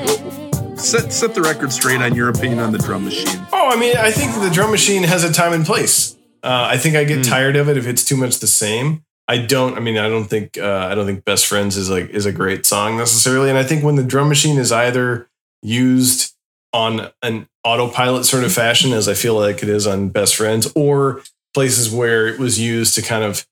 [0.80, 3.40] Set, set the record straight on your opinion on the drum machine.
[3.54, 6.17] Oh, I mean, I think the drum machine has a time and place.
[6.48, 9.04] Uh, I think I get tired of it if it's too much the same.
[9.28, 9.76] I don't.
[9.76, 10.58] I mean, I don't think.
[10.58, 13.50] Uh, I don't think "Best Friends" is like is a great song necessarily.
[13.50, 15.28] And I think when the drum machine is either
[15.62, 16.34] used
[16.72, 20.72] on an autopilot sort of fashion, as I feel like it is on "Best Friends,"
[20.74, 21.22] or
[21.54, 23.46] places where it was used to kind of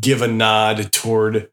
[0.00, 1.50] give a nod toward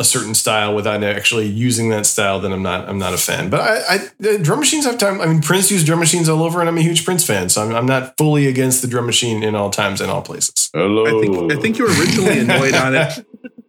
[0.00, 3.50] a certain style without actually using that style, then I'm not I'm not a fan.
[3.50, 5.20] But I, I the drum machines have time.
[5.20, 7.62] I mean, Prince used drum machines all over, and I'm a huge Prince fan, so
[7.62, 10.70] I'm, I'm not fully against the drum machine in all times and all places.
[10.72, 11.04] Hello.
[11.06, 13.26] I think I think you were originally annoyed on it.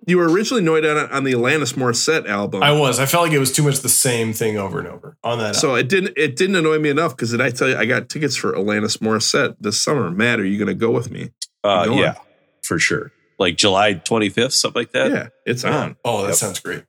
[0.07, 2.63] You were originally annoyed on it on the Alanis Morissette album.
[2.63, 2.97] I was.
[2.99, 5.55] I felt like it was too much the same thing over and over on that.
[5.57, 8.09] so it didn't it didn't annoy me enough because did I tell you I got
[8.09, 10.09] tickets for Alanis Morissette this summer?
[10.09, 11.31] Matt, are you going to go with me?
[11.63, 11.97] Uh, Go on.
[11.99, 12.15] yeah,
[12.63, 13.11] for sure.
[13.41, 15.11] Like July 25th, something like that.
[15.11, 15.97] Yeah, it's on.
[16.05, 16.35] oh, that Yep.
[16.35, 16.83] sounds great.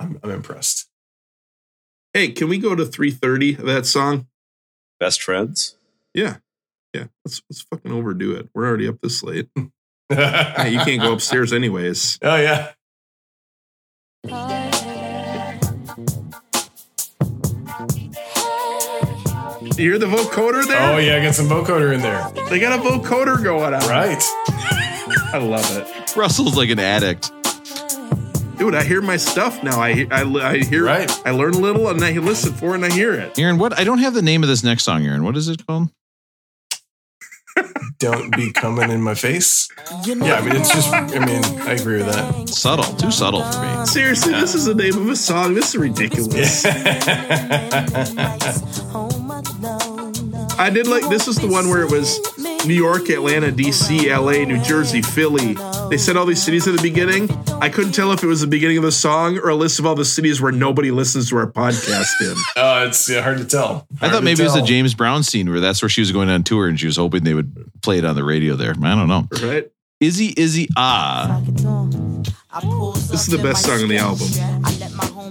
[0.00, 0.88] I'm, I'm impressed.
[2.14, 4.26] Hey, can we go to three thirty of that song?
[4.98, 5.76] Best friends.
[6.14, 6.36] Yeah,
[6.94, 7.08] yeah.
[7.26, 8.48] Let's let's fucking overdo it.
[8.54, 9.48] We're already up this late.
[10.08, 12.20] Hey, you can't go upstairs anyways.
[12.22, 12.72] Oh yeah.
[19.62, 20.94] You hear the vocoder there?
[20.94, 21.16] Oh yeah.
[21.16, 22.30] I got some vocoder in there.
[22.48, 23.80] They got a vocoder going on.
[23.88, 24.22] Right.
[25.32, 26.16] I love it.
[26.16, 27.32] Russell's like an addict.
[28.58, 29.80] Dude, I hear my stuff now.
[29.80, 31.10] I hear, I, I hear, Right.
[31.26, 33.38] I learn a little and I listen for it and I hear it.
[33.38, 33.78] Aaron, what?
[33.78, 35.24] I don't have the name of this next song, Aaron.
[35.24, 35.90] What is it called?
[37.98, 39.68] Don't be coming in my face.
[40.04, 40.34] Yeah.
[40.34, 40.92] I mean, it's just.
[40.92, 42.48] I mean, I agree with that.
[42.50, 42.84] Subtle.
[42.96, 43.86] Too subtle for me.
[43.86, 45.54] Seriously, this is the name of a song.
[45.54, 46.66] This is ridiculous.
[50.58, 52.18] I did like this is the one where it was
[52.66, 55.54] New York, Atlanta, DC, LA, New Jersey, Philly.
[55.90, 57.28] They said all these cities at the beginning.
[57.60, 59.86] I couldn't tell if it was the beginning of the song or a list of
[59.86, 62.36] all the cities where nobody listens to our podcast in.
[62.56, 63.86] Uh, it's yeah, hard to tell.
[64.00, 64.62] I thought to maybe it was the.
[64.62, 67.22] James Brown scene where that's where she was going on tour and she was hoping
[67.22, 68.70] they would play it on the radio there.
[68.70, 69.28] I don't know.
[69.42, 69.70] Right?
[70.00, 71.42] Izzy Izzy Ah.
[71.44, 74.26] This is the best song on the album.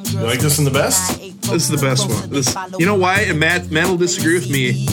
[0.04, 1.20] You like this one the best?
[1.20, 2.30] This is the best one.
[2.30, 3.22] This, you know why?
[3.22, 4.88] And Matt, Matt will disagree with me.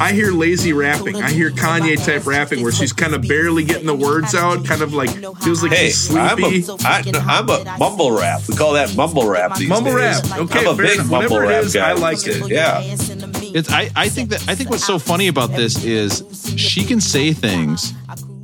[0.00, 1.16] I hear lazy rapping.
[1.22, 4.82] I hear Kanye type rapping where she's kind of barely getting the words out, kind
[4.82, 5.10] of like
[5.42, 6.64] feels like Hey, she's I'm sleepy.
[6.70, 7.02] a, I,
[7.38, 8.42] I'm a mumble rap.
[8.48, 10.20] We call that mumble rap these Mumble days.
[10.30, 10.40] rap.
[10.40, 11.10] Okay, I'm a big enough.
[11.10, 11.90] mumble Whatever it rap is, guy.
[11.90, 12.48] I like it.
[12.50, 12.80] Yeah.
[12.82, 16.22] It's I, I think that I think what's so funny about this is
[16.56, 17.94] she can say things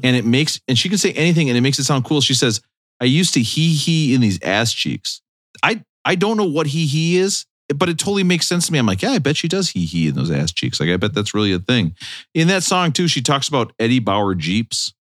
[0.02, 2.20] and it makes and she can say anything and it makes it sound cool.
[2.22, 2.62] She says,
[3.00, 5.20] I used to hee hee in these ass cheeks.
[5.62, 8.78] I I don't know what he he is, but it totally makes sense to me.
[8.78, 10.80] I'm like, yeah, I bet she does he he in those ass cheeks.
[10.80, 11.94] Like, I bet that's really a thing.
[12.34, 14.92] In that song, too, she talks about Eddie Bauer Jeeps.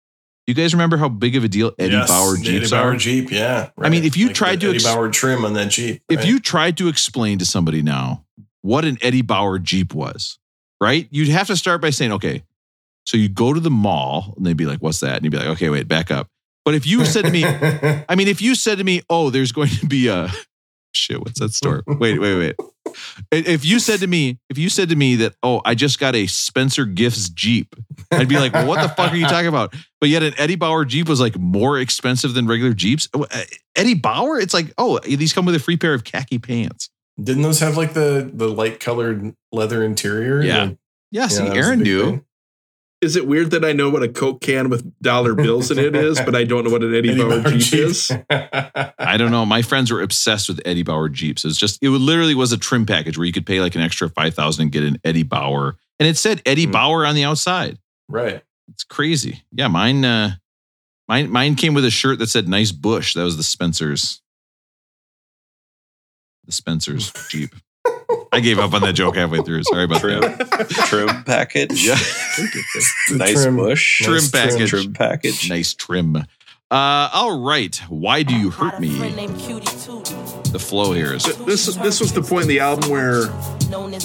[0.47, 2.97] You guys remember how big of a deal Eddie Yes, Bauer Jeeps Eddie Bauer are?
[2.97, 3.71] Jeep, yeah.
[3.79, 6.25] I mean, if you Like tried to Eddie ex- Bauer trim on that Jeep, If
[6.25, 8.25] you tried to explain to somebody now
[8.61, 10.39] what an Eddie Bauer Jeep was,
[10.81, 11.07] right?
[11.11, 12.43] You'd have to start by saying, okay,
[13.05, 15.17] so you go to the mall and they'd be like, what's that?
[15.17, 16.29] And you'd be like, okay, wait, back up.
[16.65, 17.45] But if you said to me,
[18.09, 20.29] I mean, if you said to me, oh, there's going to be a
[20.93, 21.83] shit, what's that store?
[21.87, 22.57] Wait, wait, wait.
[23.31, 26.15] If you said to me, if you said to me that, oh, I just got
[26.15, 27.75] a Spencer Gifts Jeep,
[28.11, 29.75] I'd be like, well, what the fuck are you talking about?
[30.01, 33.09] But yet an Eddie Bauer Jeep was like more expensive than regular Jeeps.
[33.15, 33.25] Uh,
[33.77, 36.91] Eddie Bauer, it's like, oh, these come with a free pair of khaki pants.
[37.23, 40.43] Didn't those have like the the light colored leather interior?
[40.43, 40.65] Yeah.
[40.65, 40.77] Like,
[41.11, 42.05] Yeah, see, that Aaron big knew.
[42.05, 42.25] thing.
[43.03, 45.97] Is it weird that I know what a Coke can with dollar bills in it
[45.97, 47.81] is, but I don't know what an Eddie, Eddie Bauer, Bauer Jeep, Jeep.
[47.81, 48.13] is?
[48.31, 49.45] I don't know.
[49.45, 51.45] My friends were obsessed with Eddie Bauer Jeeps.
[51.45, 53.81] It was just, it literally was a trim package where you could pay like an
[53.81, 55.77] extra 5000 and get an Eddie Bauer.
[55.99, 56.71] And it said Eddie Hmm.
[56.71, 57.79] Bauer on the outside.
[58.09, 58.43] right.
[58.69, 59.43] It's crazy.
[59.51, 60.37] Yeah, mine, uh,
[61.09, 63.15] mine, mine came with a shirt that said nice bush.
[63.15, 64.23] That was the Spencer's,
[66.47, 67.51] the Spencer's Jeep.
[68.33, 69.63] I gave up on that joke halfway through.
[69.65, 70.69] Sorry about Trim, that.
[70.87, 71.85] trim package.
[71.87, 71.97] Yeah.
[73.17, 73.57] Nice trim.
[73.57, 74.03] bush.
[74.03, 74.71] Trim Nice package.
[74.71, 75.49] Trim package.
[75.51, 76.17] Nice trim.
[76.17, 76.25] Uh,
[76.71, 77.77] all right.
[77.89, 78.89] Why do you hurt me?
[78.97, 83.25] The flow here is This this was the point in the album where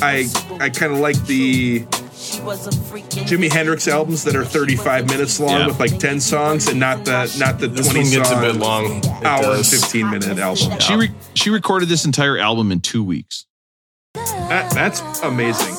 [0.02, 0.28] I
[0.60, 5.68] I kind of like the Jimi Hendrix albums that are 35 minutes long Yeah.
[5.68, 8.48] with like 10 songs and not the not the This 20 one gets song a
[8.52, 8.86] bit long.
[8.98, 10.80] It hour and 15 minute album.
[10.80, 13.46] she re- she recorded this entire album in two weeks.
[14.50, 15.76] That, that's amazing.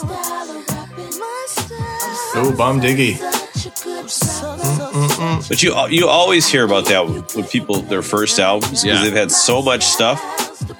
[2.40, 3.18] Oh, Bomb Diggy.
[5.48, 9.02] But you you always hear about that when people their first albums because Yeah.
[9.04, 10.20] they've had so much stuff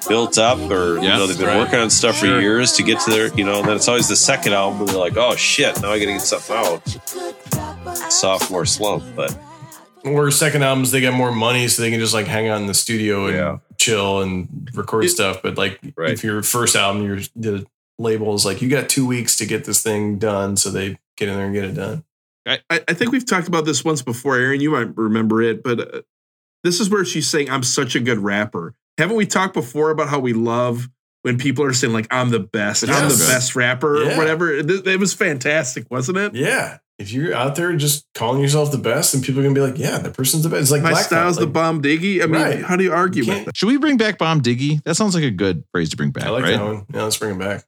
[0.08, 1.58] built up, or you know they've been right.
[1.58, 2.36] working on stuff Sure.
[2.36, 3.62] for years to get to their you know.
[3.62, 6.12] Then it's always the second album where they're like, oh shit, now I got to
[6.12, 8.12] get something out.
[8.12, 9.36] Sophomore slump, but
[10.04, 12.66] Or second albums, they get more money, so they can just like hang out in
[12.66, 13.58] the studio and Yeah.
[13.78, 15.40] Chill and record stuff.
[15.42, 16.10] But like, Right.
[16.10, 17.66] if your first album, your the
[17.98, 21.28] label is like, you got two weeks to get this thing done, so they get
[21.28, 22.04] in there and get it done.
[22.46, 24.60] I, I think we've talked about this once before, Aaron.
[24.60, 26.00] You might remember it, but uh,
[26.64, 28.74] this is where she's saying, I'm such a good rapper.
[28.96, 30.88] Haven't we talked before about how we love
[31.22, 34.14] when people are saying, like, I'm the best, I'm the best rapper, Yeah.
[34.14, 34.50] or whatever?
[34.50, 36.34] It, it was fantastic, wasn't it?
[36.34, 36.78] Yeah.
[36.98, 39.78] If you're out there just calling yourself the best, and people are gonna be like,
[39.78, 42.22] "Yeah, that person's the best." It's like My Black style's Thought, the bomb diggy.
[42.22, 42.62] I mean, Right.
[42.64, 43.56] how do you argue You with that?
[43.56, 44.82] Should we bring back Bomb Diggy?
[44.82, 46.56] That sounds like a good phrase to bring back, I like right?
[46.56, 46.86] that one.
[46.92, 47.64] Yeah, let's bring it back.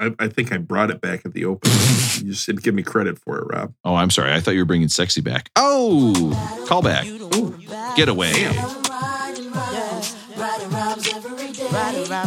[0.00, 1.70] I, I think I brought it back at the open.
[2.24, 3.72] you just didn't give me credit for it, Rob.
[3.84, 4.32] Oh, I'm sorry.
[4.32, 5.50] I thought you were bringing sexy back.
[5.56, 7.04] Oh, call back.
[7.96, 8.32] Get away.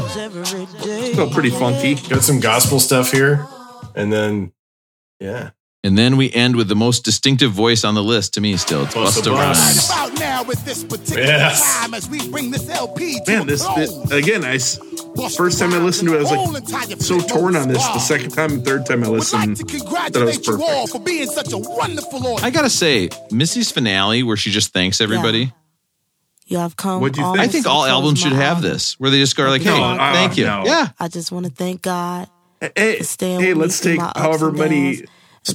[0.02, 1.96] Felt pretty funky.
[2.10, 3.46] Got some gospel stuff here,
[3.96, 4.52] and then
[5.20, 5.52] yeah,
[5.84, 8.84] And then we end with the most distinctive voice on the list to me still.
[8.84, 9.58] It's Busta Busta Bus.
[9.60, 9.90] Rhymes.
[9.90, 11.80] About now with this particular Yes.
[11.82, 14.04] time as we bring this LP to Man, a this, close.
[14.04, 14.46] this again.
[14.46, 14.60] I
[15.30, 17.84] first time I listened to it, I was like so torn on this.
[17.84, 19.82] The second time and third time I listened, like that was
[20.38, 20.92] congratulate you all perfect.
[20.92, 22.44] for being such a wonderful audience.
[22.44, 25.52] I gotta say, Missy's finale, where she just thanks everybody.
[26.46, 27.02] You have come.
[27.02, 27.40] What'd you think?
[27.40, 28.70] I think all albums should have album.
[28.70, 30.64] this, where they just go like, No, "Hey, uh, thank you." no.
[30.66, 32.28] Yeah, I just want to thank God.
[32.76, 35.08] Hey, for hey let's take however many downs and through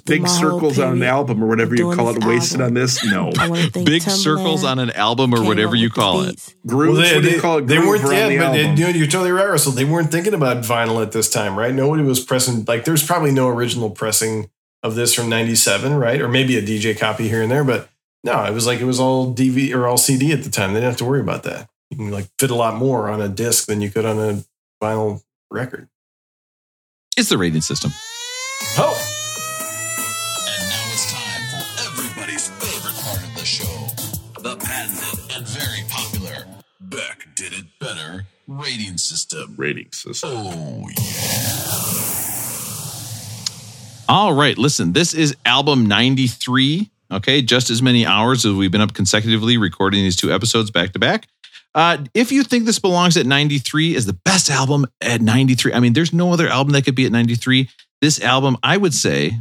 [0.05, 2.67] big my whole circles on an album or whatever you call it wasted album.
[2.67, 3.05] on this.
[3.05, 6.23] No, I want to thank big Timbaland, circles on an album or whatever you call
[6.23, 6.31] it.
[6.31, 6.55] beats.
[6.67, 6.99] grooves.
[6.99, 7.67] what do you call it?
[7.69, 8.77] they weren't on yeah, the but album.
[8.77, 9.73] you know, you're totally right, Russell.
[9.73, 11.73] They weren't thinking about vinyl at this time, right?
[11.73, 14.51] Nobody was pressing like there's probably no original pressing
[14.83, 16.21] of this from '97, right?
[16.21, 17.89] Or maybe a DJ copy here and there, but
[18.25, 20.73] no, it was like it was all DV or all CD at the time.
[20.73, 21.69] They didn't have to worry about that.
[21.91, 24.45] You can like fit a lot more on a disc than you could on a
[24.83, 25.89] vinyl record.
[27.17, 27.93] It's the rating system.
[28.79, 29.16] Oh,
[37.87, 39.55] Better rating system.
[39.57, 40.31] rating system.
[40.33, 41.05] Oh, yeah.
[44.09, 46.91] All right, listen, this is album 93.
[47.13, 50.95] Okay, just as many hours as we've been up consecutively recording these two episodes back
[50.95, 51.29] to back.
[51.77, 55.79] Uh, if you think this belongs at 93 is the best album at 93, I
[55.79, 57.69] mean, there's no other album that could be at 93.
[58.01, 59.39] This album, I would say,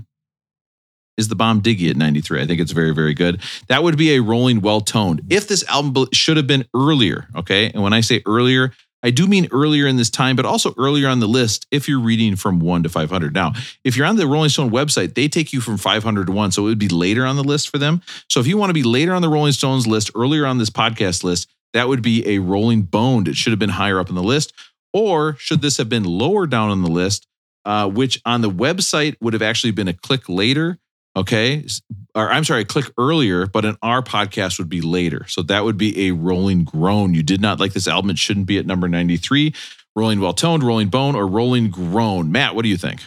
[1.18, 2.42] is the Bomb Diggy at 93.
[2.42, 3.42] I think it's very, very good.
[3.68, 5.22] That would be a rolling, well toned.
[5.30, 8.72] If this album should have been earlier, okay, and when I say earlier,
[9.06, 12.00] I do mean earlier in this time, but also earlier on the list if you're
[12.00, 13.36] reading from 1 to 500.
[13.36, 16.52] Now, if you're on the Rolling Stone website, they take you from 500 to 1,
[16.52, 18.02] so it would be later on the list for them.
[18.30, 20.72] So if you want to be later on the Rolling Stones list, earlier on this
[20.72, 23.28] podcast list, that would be a rolling boned.
[23.28, 24.54] It should have been higher up in the list.
[24.92, 27.28] Or should this have been lower down on the list,
[27.66, 30.80] uh, which on the website would have actually been a click later?
[31.16, 31.66] Okay.
[32.14, 35.26] Or I'm sorry, click earlier, but in our podcast would be later.
[35.28, 37.14] So that would be a rolling groan.
[37.14, 38.10] You did not like this album.
[38.10, 39.54] It shouldn't be at number 93.
[39.96, 42.32] Rolling well toned, rolling bone, or rolling groan.
[42.32, 43.02] Matt, what do you think?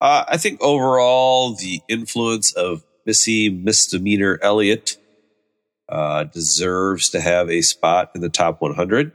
[0.00, 4.96] Uh, I think overall, the influence of Missy Misdemeanor Elliott
[5.88, 9.12] uh, deserves to have a spot in the top 100.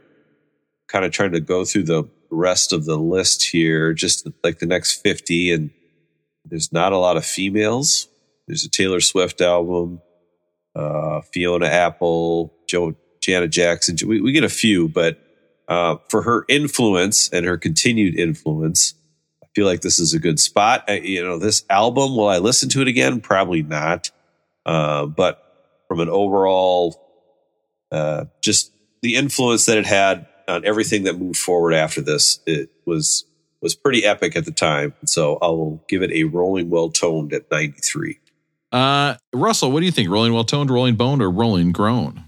[0.88, 4.66] Kind of trying to go through the rest of the list here, just like the
[4.66, 5.70] next 50, and
[6.48, 8.08] there's not a lot of females.
[8.46, 10.00] There's a Taylor Swift album,
[10.74, 13.96] uh, Fiona Apple, Joe, Janet Jackson.
[14.06, 15.18] We, we get a few, but
[15.68, 18.94] uh, for her influence and her continued influence,
[19.42, 20.84] I feel like this is a good spot.
[20.88, 23.20] I, you know, this album, will I listen to it again?
[23.20, 24.10] Probably not.
[24.64, 25.42] Uh, but
[25.88, 27.02] from an overall,
[27.90, 32.70] uh, just the influence that it had on everything that moved forward after this, it
[32.84, 33.24] was
[33.66, 34.94] was pretty epic at the time.
[35.06, 38.20] So I will give it a rolling well toned at 93.
[38.70, 40.08] Uh, Russell, what do you think?
[40.08, 42.22] Rolling well toned, rolling boned, or rolling grown?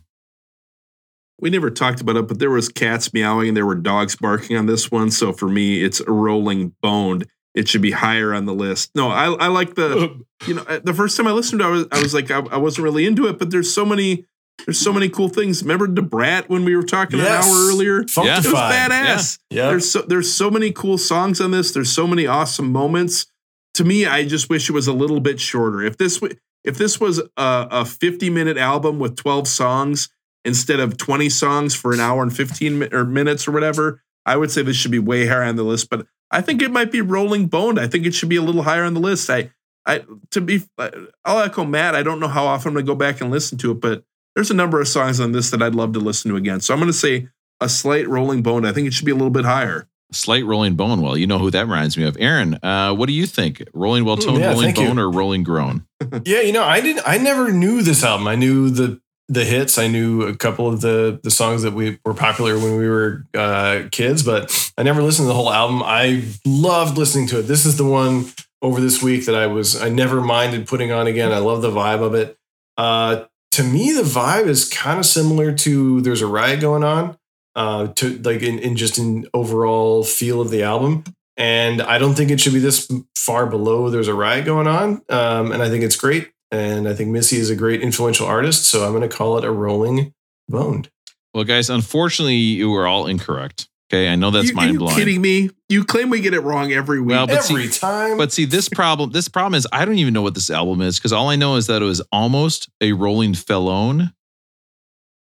[1.40, 4.56] We never talked about it, but there was cats meowing and there were dogs barking
[4.56, 5.12] on this one.
[5.12, 7.26] So for me, it's rolling boned.
[7.54, 8.90] It should be higher on the list.
[8.96, 11.70] No, I, I like the you know the first time I listened to it, I
[11.70, 14.26] was I was like I, I wasn't really into it, but there's so many
[14.66, 15.62] there's so many cool things.
[15.62, 17.46] Remember Da Brat when we were talking Yes.
[17.46, 18.02] an hour earlier?
[18.04, 18.44] Funkified.
[18.44, 19.38] It was badass.
[19.50, 19.56] Yeah.
[19.64, 19.68] Yeah.
[19.70, 21.72] There's so there's so many cool songs on this.
[21.72, 23.26] There's so many awesome moments.
[23.74, 25.82] To me, I just wish it was a little bit shorter.
[25.82, 30.08] If this w- if this was a, a 50 minute album with 12 songs
[30.44, 34.36] instead of 20 songs for an hour and 15 mi- or minutes or whatever, I
[34.36, 35.88] would say this should be way higher on the list.
[35.88, 37.78] But I think it might be rolling boned.
[37.78, 39.30] I think it should be a little higher on the list.
[39.30, 39.50] I
[39.86, 40.90] I to be, uh,
[41.24, 41.94] I'll echo Matt.
[41.94, 44.02] I don't know how often I'm gonna go back and listen to it, but
[44.34, 46.60] there's a number of songs on this that I'd love to listen to again.
[46.60, 47.28] So I'm gonna say
[47.60, 48.64] a slight rolling bone.
[48.64, 49.88] I think it should be a little bit higher.
[50.10, 51.02] Slight rolling bone.
[51.02, 52.16] Well, you know who that reminds me of.
[52.18, 53.62] Aaron, uh, what do you think?
[53.74, 54.86] Rolling well toned, Mm, yeah, rolling thank you.
[54.86, 55.84] bone, or rolling groan?
[56.24, 57.02] Yeah, you know, I didn't.
[57.06, 58.26] I never knew this album.
[58.28, 59.76] I knew the the hits.
[59.76, 63.26] I knew a couple of the the songs that we were popular when we were
[63.34, 65.82] uh, kids, but I never listened to the whole album.
[65.84, 67.42] I loved listening to it.
[67.42, 68.26] This is the one
[68.62, 69.78] over this week that I was.
[69.82, 71.32] I never minded putting on again.
[71.32, 72.38] I love the vibe of it.
[72.78, 73.24] Uh,
[73.58, 77.16] to me, the vibe is kind of similar to "There's a Riot Going On."
[77.56, 81.02] Uh, to like in, in just in overall feel of the album.
[81.36, 83.90] And I don't think it should be this far below.
[83.90, 86.30] There's a riot going on, um, and I think it's great.
[86.52, 89.44] And I think Missy is a great influential artist, so I'm going to call it
[89.44, 90.14] a rolling
[90.48, 90.88] boned.
[91.34, 93.67] Well, guys, unfortunately, you were all incorrect.
[93.90, 94.96] Okay, I know that's you, mind are you blowing.
[94.96, 95.50] kidding me?
[95.70, 97.08] You claim we get it wrong every week.
[97.10, 98.18] Well, but see- Every time.
[98.18, 100.98] But see, this problem, this problem is I don't even know what this album is
[100.98, 104.12] because all I know is that it was almost a rolling felon,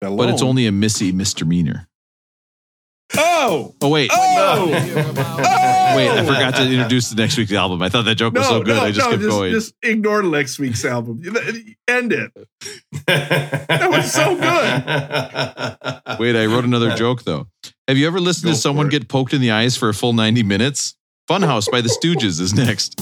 [0.02, 1.88] but it's only a Missy misdemeanor.
[3.16, 6.66] Oh, Oh wait, oh, wait, I forgot to oh!
[6.70, 7.82] introduce the next week's album.
[7.82, 9.54] I thought that joke No, was so good, no, I just no, kept just, going.
[9.54, 11.22] just ignore next week's album.
[11.88, 12.34] End it.
[13.08, 16.20] That was so good.
[16.20, 17.48] Wait, I wrote another joke though.
[17.88, 20.12] Have you ever listened Go to someone get poked in the eyes for a full
[20.12, 20.96] 90 minutes?
[21.30, 22.98] Funhouse by the Stooges is next.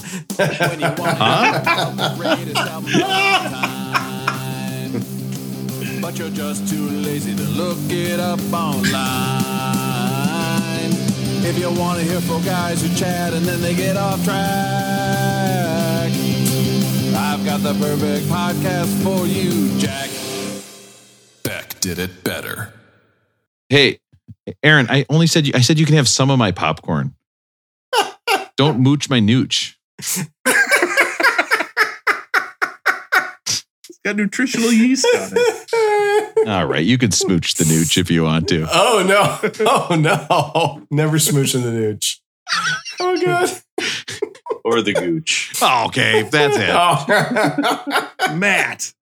[6.01, 8.93] But you're just too lazy to look it up online.
[11.43, 14.35] If you want to hear four guys who chat and then they get off track,
[17.17, 20.11] I've got the perfect podcast for you, Jack.
[21.43, 22.71] Beck did it better.
[23.69, 23.99] Hey,
[24.63, 27.15] Aaron, I only said you, I said you can have some of my popcorn.
[28.57, 29.75] Don't mooch my nooch.
[33.87, 36.47] It's got nutritional yeast on it.
[36.47, 38.67] All right, you can smooch the nooch if you want to.
[38.71, 39.39] oh no!
[39.67, 40.85] Oh no!
[40.91, 42.19] Never smooching the nooch.
[42.99, 43.61] Oh god!
[44.63, 45.53] or the gooch.
[45.61, 46.69] Oh, okay, that's it.
[46.71, 48.35] Oh.
[48.35, 48.93] Matt.